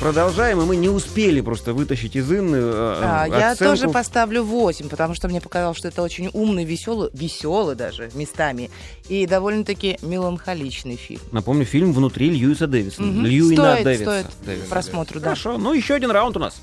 Продолжаем, 0.00 0.62
и 0.62 0.64
мы 0.64 0.74
не 0.74 0.88
успели 0.88 1.42
просто 1.42 1.74
вытащить 1.74 2.16
из 2.16 2.32
Инны 2.32 2.56
э, 2.56 3.00
А, 3.04 3.26
я 3.28 3.50
оценку. 3.50 3.74
тоже 3.76 3.92
поставлю 3.92 4.42
8, 4.42 4.88
потому 4.88 5.14
что 5.14 5.28
мне 5.28 5.42
показалось, 5.42 5.76
что 5.76 5.88
это 5.88 6.02
очень 6.02 6.30
умный, 6.32 6.64
веселый, 6.64 7.10
веселый 7.12 7.76
даже 7.76 8.10
местами, 8.14 8.70
и 9.10 9.26
довольно-таки 9.26 9.98
меланхоличный 10.00 10.96
фильм. 10.96 11.20
Напомню, 11.30 11.66
фильм 11.66 11.92
«Внутри 11.92 12.30
Льюиса 12.30 12.66
Дэвиса». 12.66 13.02
Мгм. 13.02 13.26
Льюина 13.26 13.72
стоит, 13.72 13.84
Дэвиса. 13.84 14.02
стоит 14.04 14.26
Дэвиса, 14.46 14.70
просмотру, 14.70 15.20
да. 15.20 15.24
Хорошо, 15.24 15.58
ну 15.58 15.74
еще 15.74 15.92
один 15.92 16.10
раунд 16.10 16.38
у 16.38 16.40
нас. 16.40 16.62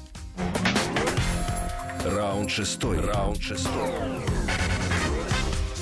Раунд 2.03 2.49
шестой. 2.49 2.99
Раунд 2.99 3.43
шестой. 3.43 3.89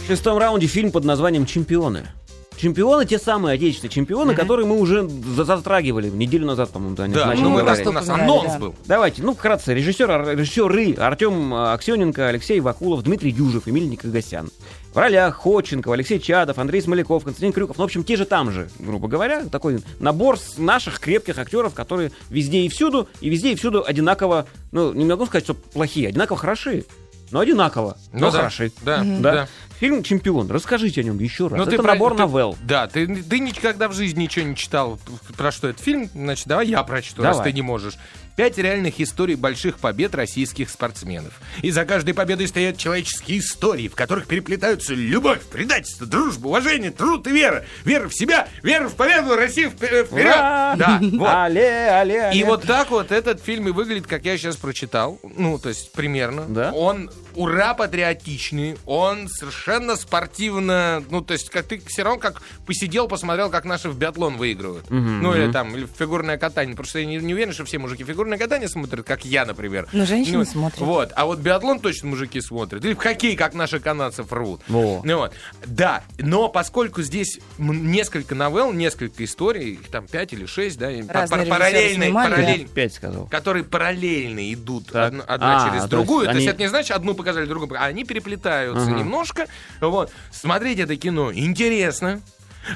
В 0.04 0.08
шестом 0.08 0.38
раунде 0.38 0.68
фильм 0.68 0.91
под 0.91 1.06
названием 1.06 1.45
«Чемпионы». 1.45 2.08
Чемпионы, 2.56 3.04
те 3.08 3.18
самые 3.18 3.56
отечественные 3.56 3.91
чемпионы, 3.91 4.36
которые 4.36 4.68
мы 4.68 4.78
уже 4.80 5.10
за- 5.10 5.43
затрагивали 5.43 6.10
неделю 6.12 6.45
назад, 6.45 6.70
по-моему, 6.70 6.95
да, 6.95 7.08
Да, 7.08 7.26
начали 7.26 7.41
ну 7.43 7.49
мы 7.49 7.62
у 7.62 7.66
нас 7.66 8.08
анонс 8.08 8.54
да. 8.54 8.60
был. 8.60 8.76
Давайте, 8.86 9.24
ну, 9.24 9.34
вкратце. 9.34 9.74
Режиссер, 9.74 10.10
ар- 10.12 10.38
режиссеры 10.38 10.93
Артем 10.93 11.51
э, 11.51 11.74
Аксененко, 11.74 12.28
Алексей 12.28 12.60
Вакулов, 12.60 13.01
Дмитрий 13.04 13.32
Дюжев, 13.32 13.68
Эмиль 13.68 13.89
Никогасян. 13.89 14.51
В 14.93 14.97
ролях 14.97 15.34
Ходченков, 15.36 15.93
Алексей 15.93 16.20
Чадов, 16.20 16.60
Андрей 16.60 16.84
Смоляков, 16.84 17.24
Константин 17.24 17.54
Крюков. 17.54 17.78
Ну, 17.80 17.84
в 17.84 17.86
общем, 17.86 18.04
те 18.04 18.18
же 18.18 18.26
там 18.26 18.51
же, 18.51 18.70
грубо 18.78 19.08
говоря. 19.08 19.45
Такой 19.45 19.80
набор 19.99 20.38
с 20.38 20.60
наших 20.60 20.99
крепких 20.99 21.39
актеров, 21.39 21.74
которые 21.74 22.12
везде 22.30 22.60
и 22.60 22.70
всюду, 22.70 23.10
и 23.20 23.30
везде 23.30 23.54
и 23.54 23.56
всюду 23.56 23.84
одинаково, 23.84 24.45
ну, 24.72 24.93
не 24.93 25.06
могу 25.06 25.26
сказать, 25.26 25.45
что 25.45 25.56
плохие, 25.56 26.10
одинаково 26.10 26.38
хороши. 26.38 26.86
Но 27.32 27.39
одинаково, 27.39 27.97
но 28.11 28.19
Ну 28.28 28.32
да, 28.32 28.38
хороши. 28.39 28.71
Да, 28.82 29.03
Да. 29.03 29.32
да. 29.34 29.47
Фильм 29.80 30.03
«Чемпион». 30.03 30.49
Расскажите 30.49 31.01
о 31.01 31.03
нем 31.03 31.19
еще 31.19 31.47
раз. 31.47 31.57
Ну, 31.57 31.63
Это 31.63 31.71
ты 31.71 31.78
про- 31.78 31.93
набор 31.93 32.13
ты- 32.13 32.19
новелл. 32.19 32.55
Да, 32.61 32.88
ты, 32.88 33.05
ты 33.07 33.39
никогда 33.39 33.89
в 33.89 33.93
жизни 33.93 34.24
ничего 34.24 34.45
не 34.45 34.55
читал 34.55 34.99
про 35.36 35.51
что 35.51 35.67
этот 35.67 35.82
фильм. 35.84 36.09
Значит, 36.13 36.47
давай 36.47 36.67
я 36.67 36.84
прочту, 36.84 37.21
раз 37.24 37.38
Давай. 37.38 37.51
ты 37.51 37.55
не 37.55 37.61
можешь. 37.63 37.95
Пять 38.36 38.57
реальных 38.57 38.99
историй 38.99 39.36
больших 39.36 39.77
побед 39.77 40.15
российских 40.15 40.71
спортсменов. 40.71 41.39
И 41.61 41.69
за 41.69 41.86
каждой 41.86 42.15
победой 42.15 42.47
стоят 42.47 42.77
человеческие 42.77 43.39
истории, 43.39 43.88
в 43.88 43.95
которых 43.95 44.25
переплетаются 44.25 44.95
любовь, 44.95 45.41
предательство, 45.43 46.07
дружба, 46.07 46.47
уважение, 46.47 46.89
труд 46.89 47.27
и 47.27 47.31
вера. 47.31 47.63
Вера 47.86 48.09
в 48.09 48.13
себя, 48.13 48.47
вера 48.63 48.89
в 48.89 48.95
победу, 48.95 49.36
Россия 49.36 49.69
вперед! 49.69 50.07
Ура! 50.11 50.75
Да, 50.77 50.99
вот. 50.99 51.29
Але, 51.29 52.01
але, 52.01 52.29
але. 52.29 52.36
И 52.36 52.43
вот 52.43 52.63
так 52.63 52.89
вот 52.89 53.11
этот 53.11 53.39
фильм 53.39 53.67
и 53.67 53.71
выглядит, 53.71 54.07
как 54.07 54.25
я 54.25 54.38
сейчас 54.38 54.55
прочитал. 54.55 55.19
Ну, 55.38 55.59
то 55.59 55.69
есть 55.69 55.91
примерно. 55.91 56.45
Да? 56.47 56.71
Он 56.73 57.11
ура 57.36 57.73
патриотичный, 57.73 58.77
он 58.86 59.27
совершенно 59.27 59.95
спортивно, 59.95 61.03
ну, 61.09 61.21
то 61.21 61.34
есть 61.34 61.49
как 61.49 61.67
ты 61.67 61.81
все 61.86 62.03
равно 62.03 62.19
как 62.19 62.41
посидел, 62.65 63.07
посмотрел, 63.07 63.49
как 63.49 63.65
наши 63.65 63.89
в 63.89 63.97
биатлон 63.97 64.38
выигрывают. 64.38 64.89
Ну, 64.89 65.36
или 65.36 65.51
там, 65.51 65.75
или 65.75 65.86
в 65.86 65.91
фигурное 65.91 66.38
катание. 66.38 66.75
Потому 66.75 66.89
что 66.89 66.99
я 66.99 67.05
не, 67.05 67.17
не 67.17 67.34
уверен, 67.34 67.53
что 67.53 67.65
все 67.65 67.77
мужики 67.77 68.03
фигурное 68.24 68.38
катание 68.38 68.69
смотрят, 68.69 69.05
как 69.05 69.26
я, 69.26 69.45
например. 69.45 69.88
Но 69.91 70.05
женщины 70.05 70.39
Ну, 70.39 70.45
смотрят. 70.45 70.80
Вот. 70.80 71.11
А 71.15 71.26
вот 71.26 71.39
биатлон 71.39 71.80
точно 71.80 72.07
мужики 72.09 72.39
смотрят. 72.39 72.84
Или 72.86 72.93
в 72.93 72.97
хоккей, 72.97 73.36
как 73.36 73.53
наши 73.53 73.80
канадцев 73.80 74.32
рвут. 74.32 74.61
Во. 74.69 75.01
Ну 75.03 75.17
вот. 75.17 75.34
Да, 75.65 76.03
но 76.17 76.47
поскольку 76.47 77.01
здесь 77.01 77.39
несколько 77.57 78.34
новелл, 78.34 78.71
несколько 78.71 79.24
историй, 79.26 79.74
их 79.74 79.89
там 79.89 80.07
пять 80.07 80.32
или 80.34 80.45
шесть, 80.45 80.78
да, 80.80 80.89
пар- 81.11 81.28
да. 81.30 81.45
параллельно, 81.45 82.65
Пять 82.74 82.93
сказал. 82.93 83.26
которые 83.28 83.63
параллельно 83.65 84.53
идут 84.53 84.88
Так. 84.88 85.07
одна, 85.07 85.24
одна 85.26 85.65
А, 85.65 85.69
через 85.69 85.82
то 85.84 85.89
другую. 85.89 86.21
есть 86.21 86.32
То 86.32 86.38
есть 86.38 86.47
они- 86.47 86.53
это 86.55 86.61
не 86.63 86.67
значит, 86.69 86.91
одну 86.91 87.13
показали, 87.13 87.45
другую 87.45 87.67
показали. 87.69 87.89
Они 87.91 88.03
переплетаются 88.05 88.86
Ага. 88.88 88.99
немножко. 88.99 89.47
Вот. 89.82 90.11
Смотреть 90.32 90.80
это 90.80 90.95
кино 90.95 91.34
интересно. 91.34 92.21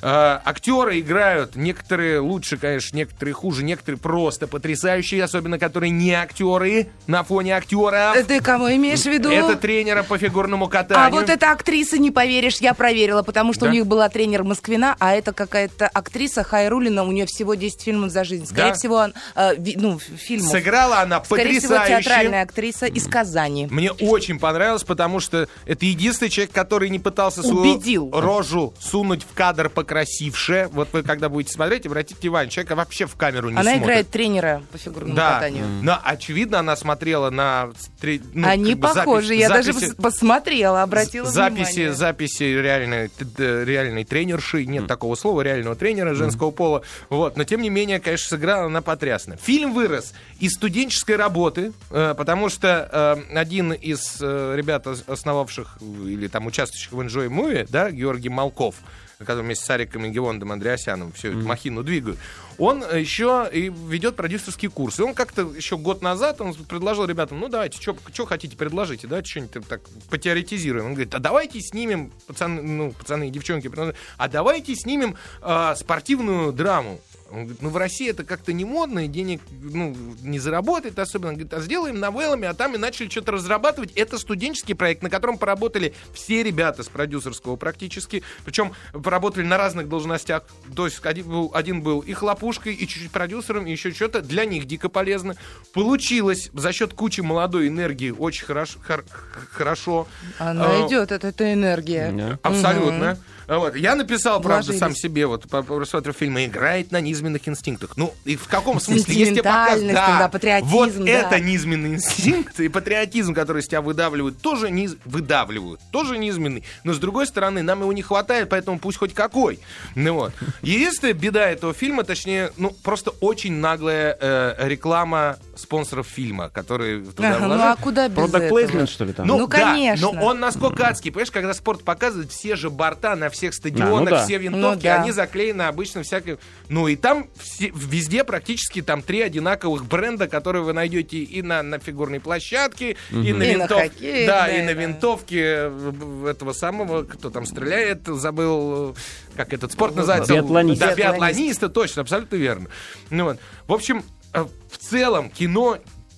А, 0.02 0.42
актеры 0.46 1.00
играют, 1.00 1.56
некоторые 1.56 2.20
лучше, 2.20 2.58
конечно, 2.58 2.96
некоторые 2.98 3.34
хуже, 3.34 3.64
некоторые 3.64 4.00
просто 4.00 4.48
потрясающие, 4.48 5.24
особенно 5.24 5.58
которые 5.60 5.90
не 5.92 6.12
актеры 6.14 6.88
на 7.08 7.24
фоне 7.24 7.56
актеров. 7.56 8.16
Э, 8.16 8.24
Ты 8.24 8.42
кого 8.42 8.74
имеешь 8.76 9.02
в 9.02 9.06
виду? 9.08 9.30
Это 9.30 9.56
тренера 9.56 10.04
по 10.04 10.18
фигурному 10.18 10.68
катанию. 10.68 11.08
А 11.08 11.10
вот 11.10 11.30
эта 11.30 11.52
актриса, 11.52 11.98
не 11.98 12.12
поверишь, 12.12 12.58
я 12.58 12.74
проверила, 12.74 13.24
потому 13.24 13.54
что 13.54 13.66
Да? 13.66 13.70
у 13.72 13.74
них 13.74 13.88
была 13.88 14.10
тренер 14.10 14.44
Москвина, 14.44 14.96
а 15.00 15.14
это 15.16 15.34
какая-то 15.34 15.88
актриса 15.88 16.44
Хайрулина, 16.44 17.04
у 17.04 17.12
нее 17.12 17.26
всего 17.26 17.56
10 17.56 17.82
фильмов 17.82 18.12
за 18.12 18.24
жизнь. 18.24 18.46
Скорее 18.46 18.70
Да? 18.70 18.76
всего, 18.76 18.96
он, 18.96 19.14
э, 19.36 19.54
ну, 19.78 20.00
фильмов. 20.00 20.52
Сыграла 20.52 21.00
она 21.02 21.24
Скорее 21.24 21.60
всего, 21.60 21.76
потрясающе. 21.76 22.04
театральная 22.04 22.44
актриса 22.44 22.86
из 22.86 23.08
Казани. 23.08 23.68
Мне 23.72 23.92
очень 23.92 24.40
понравилось, 24.40 24.84
потому 24.84 25.20
что 25.20 25.48
это 25.66 25.86
единственный 25.86 26.30
человек, 26.30 26.52
который 26.54 26.90
не 26.90 27.00
пытался 27.00 27.42
свою 27.42 27.74
Убедил. 27.76 28.10
рожу 28.12 28.74
сунуть 28.80 29.24
в 29.24 29.34
кадр 29.34 29.70
покрасивше. 29.78 30.70
Вот 30.72 30.90
вы, 30.92 31.04
когда 31.04 31.30
будете 31.30 31.54
смотреть, 31.54 31.86
обратите 31.86 32.20
внимание, 32.20 32.50
человека 32.50 32.76
вообще 32.76 33.06
в 33.06 33.16
камеру 33.16 33.50
не 33.50 33.56
Она 33.56 33.64
смотрит. 33.64 33.84
играет 33.84 34.10
тренера 34.10 34.64
по 34.72 34.78
фигурному 34.78 35.16
Да, 35.16 35.36
катанию. 35.36 35.66
но 35.84 36.00
очевидно, 36.04 36.60
она 36.60 36.76
смотрела 36.76 37.30
на... 37.30 37.70
тре- 38.02 38.22
ну, 38.34 38.48
Они 38.48 38.72
как 38.72 38.80
бы 38.80 38.88
запись- 38.90 39.00
похожи, 39.06 39.36
я 39.36 39.50
даже 39.50 39.74
записи- 39.74 39.92
пос- 39.96 40.02
посмотрела, 40.02 40.84
обратила 40.84 41.30
записи, 41.30 41.74
внимание. 41.74 41.94
записи 41.94 42.44
реальной, 42.44 43.12
реальной 43.38 44.04
тренерши, 44.04 44.66
нет 44.66 44.88
такого 44.88 45.16
слова, 45.16 45.42
реального 45.42 45.76
тренера 45.76 46.14
женского 46.16 46.52
пола. 46.52 46.82
Вот, 47.10 47.38
но 47.38 47.44
тем 47.44 47.62
не 47.62 47.70
менее, 47.70 48.00
конечно, 48.00 48.30
сыграла 48.30 48.66
она 48.66 48.82
потрясно. 48.82 49.38
Фильм 49.38 49.74
вырос 49.74 50.14
из 50.40 50.54
студенческой 50.54 51.16
работы, 51.16 51.72
э, 51.92 52.16
потому 52.18 52.50
что 52.50 53.18
э, 53.32 53.38
один 53.38 53.74
из 53.74 54.18
э, 54.22 54.54
ребят, 54.56 54.88
ос- 54.88 55.04
основавших 55.08 55.78
или 55.82 56.28
там 56.28 56.46
участвующих 56.48 56.92
в 56.92 57.00
Enjoy 57.00 57.28
Movie, 57.28 57.68
да, 57.70 57.92
Георгий 57.92 58.30
Малков, 58.30 58.76
который 59.20 59.43
вместе 59.43 59.65
с 59.65 59.70
Ариком 59.70 60.05
и 60.05 60.09
Гевондом 60.09 60.51
Андреасяном 60.51 61.11
всю 61.11 61.30
эту 61.30 61.39
махину 61.39 61.84
двигают, 61.84 62.20
он 62.57 62.82
еще 62.82 63.49
и 63.51 63.70
ведет 63.70 64.15
продюсерский 64.15 64.70
курс. 64.70 64.99
И 64.99 65.03
он 65.03 65.13
как-то 65.13 65.41
еще 65.55 65.78
год 65.78 66.01
назад 66.01 66.41
он 66.41 66.53
предложил 66.53 67.05
ребятам, 67.05 67.39
ну 67.39 67.49
давайте, 67.49 67.80
что 67.82 68.26
хотите, 68.26 68.55
предложите, 68.57 69.07
давайте 69.07 69.30
что-нибудь 69.30 69.68
так 69.68 69.82
потеоретизируем. 70.09 70.88
Он 70.88 70.93
говорит, 70.93 71.13
а 71.13 71.20
давайте 71.20 71.61
снимем, 71.61 72.11
пацаны, 72.28 72.61
ну, 72.61 72.91
пацаны 72.91 73.28
и 73.28 73.32
девчонки, 73.32 73.72
а 74.18 74.28
давайте 74.28 74.76
снимем 74.76 75.15
а, 75.41 75.76
спортивную 75.76 76.51
драму. 76.51 76.99
Он 77.30 77.40
говорит, 77.44 77.62
ну 77.62 77.70
в 77.70 77.78
России 77.78 78.10
это 78.10 78.24
как-то 78.24 78.54
не 78.54 78.64
модно, 78.66 79.06
и 79.06 79.08
денег 79.08 79.42
ну, 79.52 79.96
не 80.22 80.40
заработает 80.40 80.98
особенно. 81.00 81.30
Он 81.30 81.34
говорит, 81.36 81.54
а 81.54 81.60
сделаем 81.62 82.00
новеллами, 82.00 82.48
а 82.48 82.54
там 82.54 82.76
и 82.76 82.78
начали 82.78 83.10
что-то 83.10 83.34
разрабатывать. 83.34 83.92
Это 83.96 84.18
студенческий 84.18 84.76
проект, 84.76 85.04
на 85.04 85.10
котором 85.10 85.38
поработали 85.38 85.94
все 86.14 86.42
ребята 86.44 86.84
с 86.84 86.88
продюсерского 86.88 87.56
практически. 87.58 88.24
Причем 88.46 88.72
поработали 88.94 89.44
на 89.44 89.58
разных 89.58 89.90
должностях. 89.90 90.44
То 90.76 90.86
есть 90.86 91.06
один 91.06 91.28
был, 91.28 91.52
один 91.54 91.82
был 91.82 92.00
и 92.00 92.14
хлопушкой, 92.14 92.74
и 92.74 92.88
чуть-чуть 92.88 93.12
продюсером, 93.12 93.68
и 93.68 93.72
еще 93.72 93.92
что-то. 93.92 94.22
Для 94.22 94.46
них 94.46 94.66
дико 94.66 94.88
полезно. 94.90 95.36
Получилось 95.74 96.50
за 96.54 96.72
счет 96.72 96.94
кучи 96.94 97.22
молодой 97.22 97.68
энергии 97.68 98.12
очень 98.12 98.46
хорошо. 98.46 98.80
хор- 98.86 99.06
хорошо. 99.52 100.08
Она 100.40 100.66
А, 100.84 100.88
идет, 100.88 101.12
это, 101.12 101.28
это 101.28 101.54
энергия. 101.54 102.40
Абсолютно. 102.42 103.18
Вот. 103.48 103.76
Я 103.76 103.95
написал, 103.95 104.41
правда, 104.41 104.74
сам 104.74 104.95
себе, 104.95 105.26
вот 105.26 105.48
просмотру 105.50 106.14
фильма, 106.14 106.45
играет 106.45 106.91
на 106.91 107.00
низменных 107.02 107.48
инстинктах. 107.48 107.95
Ну, 107.95 108.14
и 108.26 108.36
в 108.36 108.48
каком 108.48 108.80
смысле? 108.80 109.16
Если 109.16 109.34
тебе 109.36 109.43
показ- 109.43 109.80
Сентиментальность, 109.80 110.20
да, 110.20 110.30
патриотизм, 110.30 110.72
Вот 110.72 110.95
да. 111.06 111.12
это 111.12 111.39
низменный 111.39 111.95
инстинкт 111.95 112.60
и 112.60 112.68
патриотизм, 112.68 113.34
который 113.34 113.62
из 113.62 113.68
тебя 113.68 113.82
выдавливают, 113.82 114.41
тоже 114.41 114.70
низ... 114.70 114.95
выдавливают, 115.06 115.80
тоже 115.91 116.18
низменный. 116.18 116.64
Но, 116.84 116.93
с 116.93 117.00
другой 117.00 117.28
стороны, 117.28 117.62
нам 117.62 117.82
его 117.82 117.93
не 117.93 118.02
хватает, 118.02 118.50
поэтому 118.50 118.80
пусть 118.80 118.98
хоть 118.98 119.14
какой. 119.14 119.60
Ну 119.95 120.14
вот. 120.14 120.34
Единственная 120.62 121.14
беда 121.14 121.50
этого 121.50 121.74
фильма, 121.74 122.04
точнее, 122.04 122.52
ну, 122.58 122.72
просто 122.84 123.12
очень 123.22 123.54
наглая 123.54 124.18
э, 124.20 124.56
реклама 124.68 125.38
спонсоров 125.58 126.08
фильма, 126.08 126.49
которые 126.49 127.03
туда 127.03 127.30
Ага, 127.36 127.39
ну 127.39 127.47
вложили. 127.47 127.68
а 127.68 127.76
куда 127.76 128.08
без 128.08 128.18
Product 128.18 128.49
placement, 128.49 128.88
что 128.88 129.05
ли, 129.05 129.14
там? 129.14 129.28
Ну, 129.28 129.47
да, 129.47 129.58
конечно. 129.60 130.12
Но 130.12 130.26
он 130.26 130.39
насколько 130.39 130.88
адский. 130.88 131.12
Понимаешь, 131.12 131.32
когда 131.32 131.53
спорт 131.53 131.84
показывает, 131.84 132.32
все 132.32 132.55
же 132.55 132.70
борта 132.70 133.16
на 133.16 133.30
всех 133.30 133.53
стадионах, 133.53 133.97
А, 133.97 133.99
ну 134.03 134.10
да. 134.12 134.26
все 134.26 134.38
винтовки, 134.38 134.78
Ну 134.78 134.82
да. 134.84 135.01
они 135.01 135.12
заклеены 135.12 135.64
обычно 135.64 136.03
всякой... 136.03 136.38
Ну 136.70 136.88
и 136.88 136.95
там 136.95 137.28
все- 137.39 137.72
везде 137.76 138.24
практически 138.24 138.82
там 138.82 139.01
три 139.01 139.22
одинаковых 139.22 139.86
бренда, 139.86 140.28
которые 140.28 140.64
вы 140.64 140.74
найдете 140.74 141.18
и 141.18 141.41
на, 141.41 141.64
на 141.64 141.80
фигурной 141.80 142.20
площадке, 142.20 142.97
и 143.12 143.16
на 143.16 143.24
И 143.24 143.34
на 143.34 143.43
винтовке. 143.43 143.89
хоккее, 143.89 144.28
да, 144.28 144.45
да, 144.45 144.51
и 144.58 144.62
на 144.62 144.74
да. 144.76 144.82
винтовке 144.82 145.41
э, 145.43 146.28
этого 146.32 146.53
самого, 146.53 147.03
кто 147.03 147.30
там 147.30 147.45
стреляет, 147.45 148.05
забыл, 148.05 148.91
э, 148.91 148.93
как 149.38 149.53
этот 149.53 149.72
спорт 149.72 149.95
называется. 149.95 150.34
Биатлонист. 150.34 150.80
Да, 150.80 150.93
Биатлонист. 150.95 151.20
биатлониста, 151.38 151.70
точно, 151.70 152.01
абсолютно 152.03 152.36
верно. 152.36 152.70
Ну 153.10 153.24
вот. 153.26 153.39
В 153.68 153.74
общем, 153.74 154.03
в 154.46 154.78
целом 154.78 155.30
кино 155.30 155.78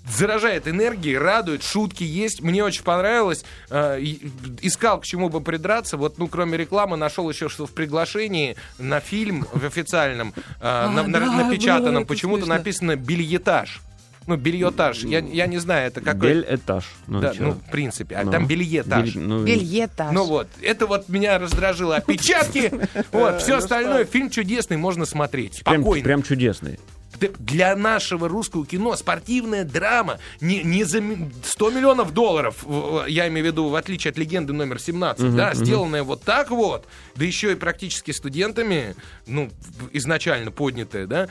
заражает 0.10 0.68
энергией, 0.68 1.18
радует, 1.18 1.62
шутки 1.64 2.04
есть. 2.04 2.42
Мне 2.42 2.64
очень 2.64 2.84
понравилось. 2.84 3.46
Э, 3.70 4.00
и- 4.02 4.32
Искал 4.62 5.00
к 5.00 5.06
чему 5.06 5.30
бы 5.30 5.40
придраться. 5.40 5.98
Вот, 5.98 6.18
ну, 6.18 6.28
кроме 6.28 6.58
рекламы, 6.58 6.98
нашел 6.98 7.30
еще, 7.30 7.48
что 7.48 7.68
в 7.68 7.72
приглашении 7.74 8.56
на 8.80 9.02
фильм 9.02 9.46
в 9.54 9.64
официальном, 9.66 10.34
э, 10.62 10.64
на- 10.64 11.04
на- 11.04 11.20
да, 11.20 11.32
напечатанном, 11.32 11.94
было 11.94 12.00
это 12.02 12.08
почему-то 12.08 12.42
смешно. 12.46 12.56
написано 12.56 12.96
бельетаж. 12.96 13.82
Ну, 14.28 14.36
бельетаж. 14.36 15.04
Я, 15.04 15.20
я 15.20 15.48
не 15.48 15.58
знаю, 15.58 15.88
это 15.88 16.02
какой... 16.02 16.34
Бель-этаж. 16.34 16.86
Ну, 17.08 17.20
Да, 17.20 17.34
чё? 17.34 17.44
ну, 17.46 17.52
в 17.54 17.72
принципе. 17.72 18.16
А 18.16 18.24
Ну, 18.24 18.32
там 18.32 18.46
бельетаж. 18.48 19.16
бель- 19.16 19.20
ну, 19.20 19.44
Бельетаж. 19.44 20.12
Ну 20.12 20.24
вот, 20.26 20.48
это 20.62 20.86
вот 20.88 21.10
меня 21.10 21.38
раздражило. 21.40 21.96
Опечатки, 21.98 22.72
вот, 23.12 23.42
все 23.42 23.58
остальное, 23.58 24.06
фильм 24.06 24.30
чудесный, 24.30 24.78
можно 24.78 25.06
смотреть. 25.06 25.56
Спокойно. 25.58 26.04
прям 26.04 26.22
чудесный. 26.24 26.80
Для 27.40 27.76
нашего 27.76 28.28
русского 28.30 28.66
кино 28.66 28.96
спортивная 28.96 29.64
драма. 29.64 30.20
Не, 30.42 30.64
не 30.64 30.84
за 30.84 31.02
ми- 31.02 31.32
100 31.44 31.72
миллионов 31.72 32.14
долларов, 32.14 32.64
я 33.08 33.28
имею 33.28 33.46
в 33.46 33.48
виду, 33.48 33.68
в 33.70 33.76
отличие 33.76 34.12
от 34.12 34.18
легенды 34.18 34.54
номер 34.54 34.80
17, 34.80 35.36
да, 35.36 35.54
сделанная 35.54 36.04
вот 36.04 36.24
так 36.24 36.52
вот, 36.52 36.86
да 37.16 37.26
еще 37.26 37.52
и 37.52 37.56
практически 37.56 38.12
студентами, 38.12 38.96
ну, 39.26 39.50
изначально 39.92 40.52
поднятая, 40.52 41.08
да, 41.08 41.28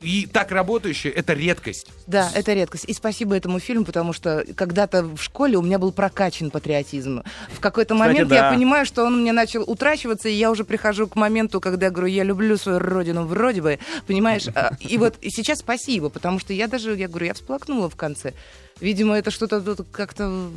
и 0.00 0.26
так 0.26 0.52
работающая, 0.52 1.10
это 1.10 1.32
редкость. 1.32 1.88
Да, 2.06 2.30
это 2.34 2.52
редкость. 2.52 2.84
И 2.84 2.92
спасибо 2.92 3.34
этому 3.34 3.60
фильму, 3.60 3.84
потому 3.84 4.12
что 4.12 4.44
когда-то 4.54 5.02
в 5.02 5.18
школе 5.22 5.56
у 5.56 5.62
меня 5.62 5.78
был 5.78 5.90
прокачан 5.92 6.50
патриотизм. 6.50 7.22
В 7.50 7.60
какой-то 7.60 7.94
Кстати, 7.94 8.08
момент 8.08 8.28
да. 8.28 8.46
я 8.48 8.52
понимаю, 8.52 8.84
что 8.84 9.04
он 9.04 9.22
мне 9.22 9.32
начал 9.32 9.62
утрачиваться, 9.62 10.28
и 10.28 10.34
я 10.34 10.50
уже 10.50 10.64
прихожу 10.64 11.06
к 11.08 11.16
моменту, 11.16 11.60
когда 11.60 11.86
я 11.86 11.92
говорю, 11.92 12.08
я 12.08 12.24
люблю 12.24 12.56
свою 12.58 12.78
родину 12.78 13.24
вроде 13.24 13.62
бы, 13.62 13.78
понимаешь? 14.06 14.46
А, 14.54 14.72
И 14.80 14.98
вот 14.98 15.16
сейчас 15.22 15.60
спасибо, 15.60 16.10
потому 16.10 16.38
что 16.38 16.52
я 16.52 16.68
даже, 16.68 16.94
я 16.94 17.08
говорю, 17.08 17.26
я 17.26 17.34
всплакнула 17.34 17.88
в 17.88 17.96
конце. 17.96 18.34
Видимо, 18.78 19.16
это 19.16 19.30
что-то 19.30 19.60
тут 19.60 19.86
как-то... 19.90 20.50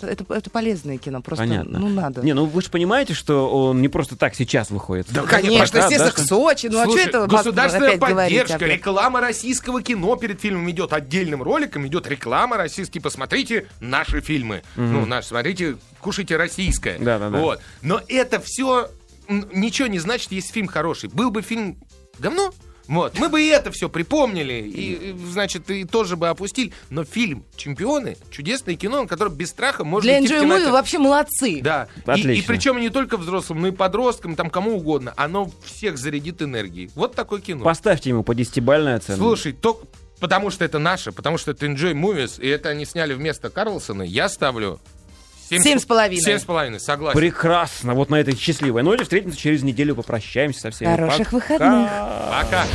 Это, 0.00 0.24
это, 0.32 0.50
полезное 0.50 0.96
кино, 0.96 1.20
просто 1.20 1.44
Понятно. 1.44 1.78
ну 1.78 1.88
надо. 1.88 2.22
Не, 2.22 2.32
ну 2.32 2.46
вы 2.46 2.62
же 2.62 2.70
понимаете, 2.70 3.12
что 3.12 3.50
он 3.50 3.82
не 3.82 3.88
просто 3.88 4.16
так 4.16 4.34
сейчас 4.34 4.70
выходит. 4.70 5.06
Да, 5.10 5.22
Конечно, 5.22 5.80
Да, 5.80 5.84
естественно, 5.84 6.10
да. 6.10 6.22
к 6.22 6.26
Сочи. 6.26 6.66
Ну, 6.68 6.80
а 6.80 6.84
Слушай, 6.84 7.00
что 7.00 7.08
это 7.10 7.26
государственная 7.26 7.98
поддержка, 7.98 8.56
опять? 8.56 8.70
реклама 8.70 9.20
российского 9.20 9.82
кино 9.82 10.16
перед 10.16 10.40
фильмом 10.40 10.70
идет 10.70 10.94
отдельным 10.94 11.42
роликом, 11.42 11.86
идет 11.86 12.06
реклама 12.06 12.56
российский. 12.56 12.98
Посмотрите 12.98 13.66
наши 13.80 14.22
фильмы. 14.22 14.62
Ну, 14.76 15.04
наши, 15.04 15.28
смотрите, 15.28 15.76
кушайте 16.00 16.36
российское. 16.36 16.98
Да-да-да. 16.98 17.38
Вот. 17.38 17.60
Но 17.82 18.00
это 18.08 18.40
все 18.40 18.88
ничего 19.28 19.88
не 19.88 19.98
значит, 19.98 20.32
если 20.32 20.52
фильм 20.52 20.68
хороший. 20.68 21.10
Был 21.10 21.30
бы 21.30 21.42
фильм 21.42 21.78
говно, 22.18 22.52
вот. 22.88 23.18
Мы 23.18 23.28
бы 23.28 23.42
и 23.42 23.48
это 23.48 23.70
все 23.70 23.88
припомнили, 23.88 24.54
и, 24.54 25.10
и, 25.10 25.16
значит, 25.30 25.70
и 25.70 25.84
тоже 25.84 26.16
бы 26.16 26.28
опустили. 26.28 26.72
Но 26.90 27.04
фильм 27.04 27.44
«Чемпионы»— 27.56 28.16
чудесное 28.30 28.76
кино, 28.76 29.02
на 29.02 29.08
котором 29.08 29.34
без 29.34 29.50
страха 29.50 29.84
можно 29.84 30.08
Для 30.08 30.20
Enjoy 30.20 30.44
Movie 30.44 30.70
вообще 30.70 30.98
молодцы. 30.98 31.60
Да. 31.62 31.88
И, 31.96 32.10
Отлично. 32.10 32.30
и 32.30 32.42
причем 32.42 32.80
не 32.80 32.90
только 32.90 33.16
взрослым, 33.16 33.62
но 33.62 33.68
и 33.68 33.72
подросткам, 33.72 34.36
там 34.36 34.50
кому 34.50 34.76
угодно. 34.76 35.12
Оно 35.16 35.50
всех 35.64 35.98
зарядит 35.98 36.42
энергией. 36.42 36.90
Вот 36.94 37.14
такое 37.14 37.40
кино. 37.40 37.64
Поставьте 37.64 38.10
ему 38.10 38.22
по 38.22 38.34
десятибальной 38.34 38.94
оценке. 38.94 39.20
Слушай, 39.20 39.52
только 39.52 39.86
потому 40.20 40.50
что 40.50 40.64
это 40.64 40.78
наше, 40.78 41.12
потому 41.12 41.38
что 41.38 41.50
это 41.50 41.66
Enjoy 41.66 41.92
Movies, 41.92 42.40
и 42.40 42.48
это 42.48 42.70
они 42.70 42.84
сняли 42.84 43.14
вместо 43.14 43.50
Карлсона, 43.50 44.02
я 44.02 44.28
ставлю... 44.28 44.80
Семь 45.48 45.78
с 45.78 45.84
половиной. 45.84 46.22
Семь 46.22 46.38
с 46.40 46.44
половиной, 46.44 46.80
согласен. 46.80 47.16
Прекрасно. 47.16 47.94
Вот 47.94 48.10
на 48.10 48.16
этой 48.16 48.36
счастливой 48.36 48.82
ноте 48.82 49.04
встретимся 49.04 49.38
через 49.38 49.62
неделю, 49.62 49.94
попрощаемся 49.94 50.58
со 50.58 50.70
всеми. 50.72 50.96
Хороших 50.96 51.30
Пока. 51.30 51.36
выходных. 51.36 51.90
Пока. 52.30 52.64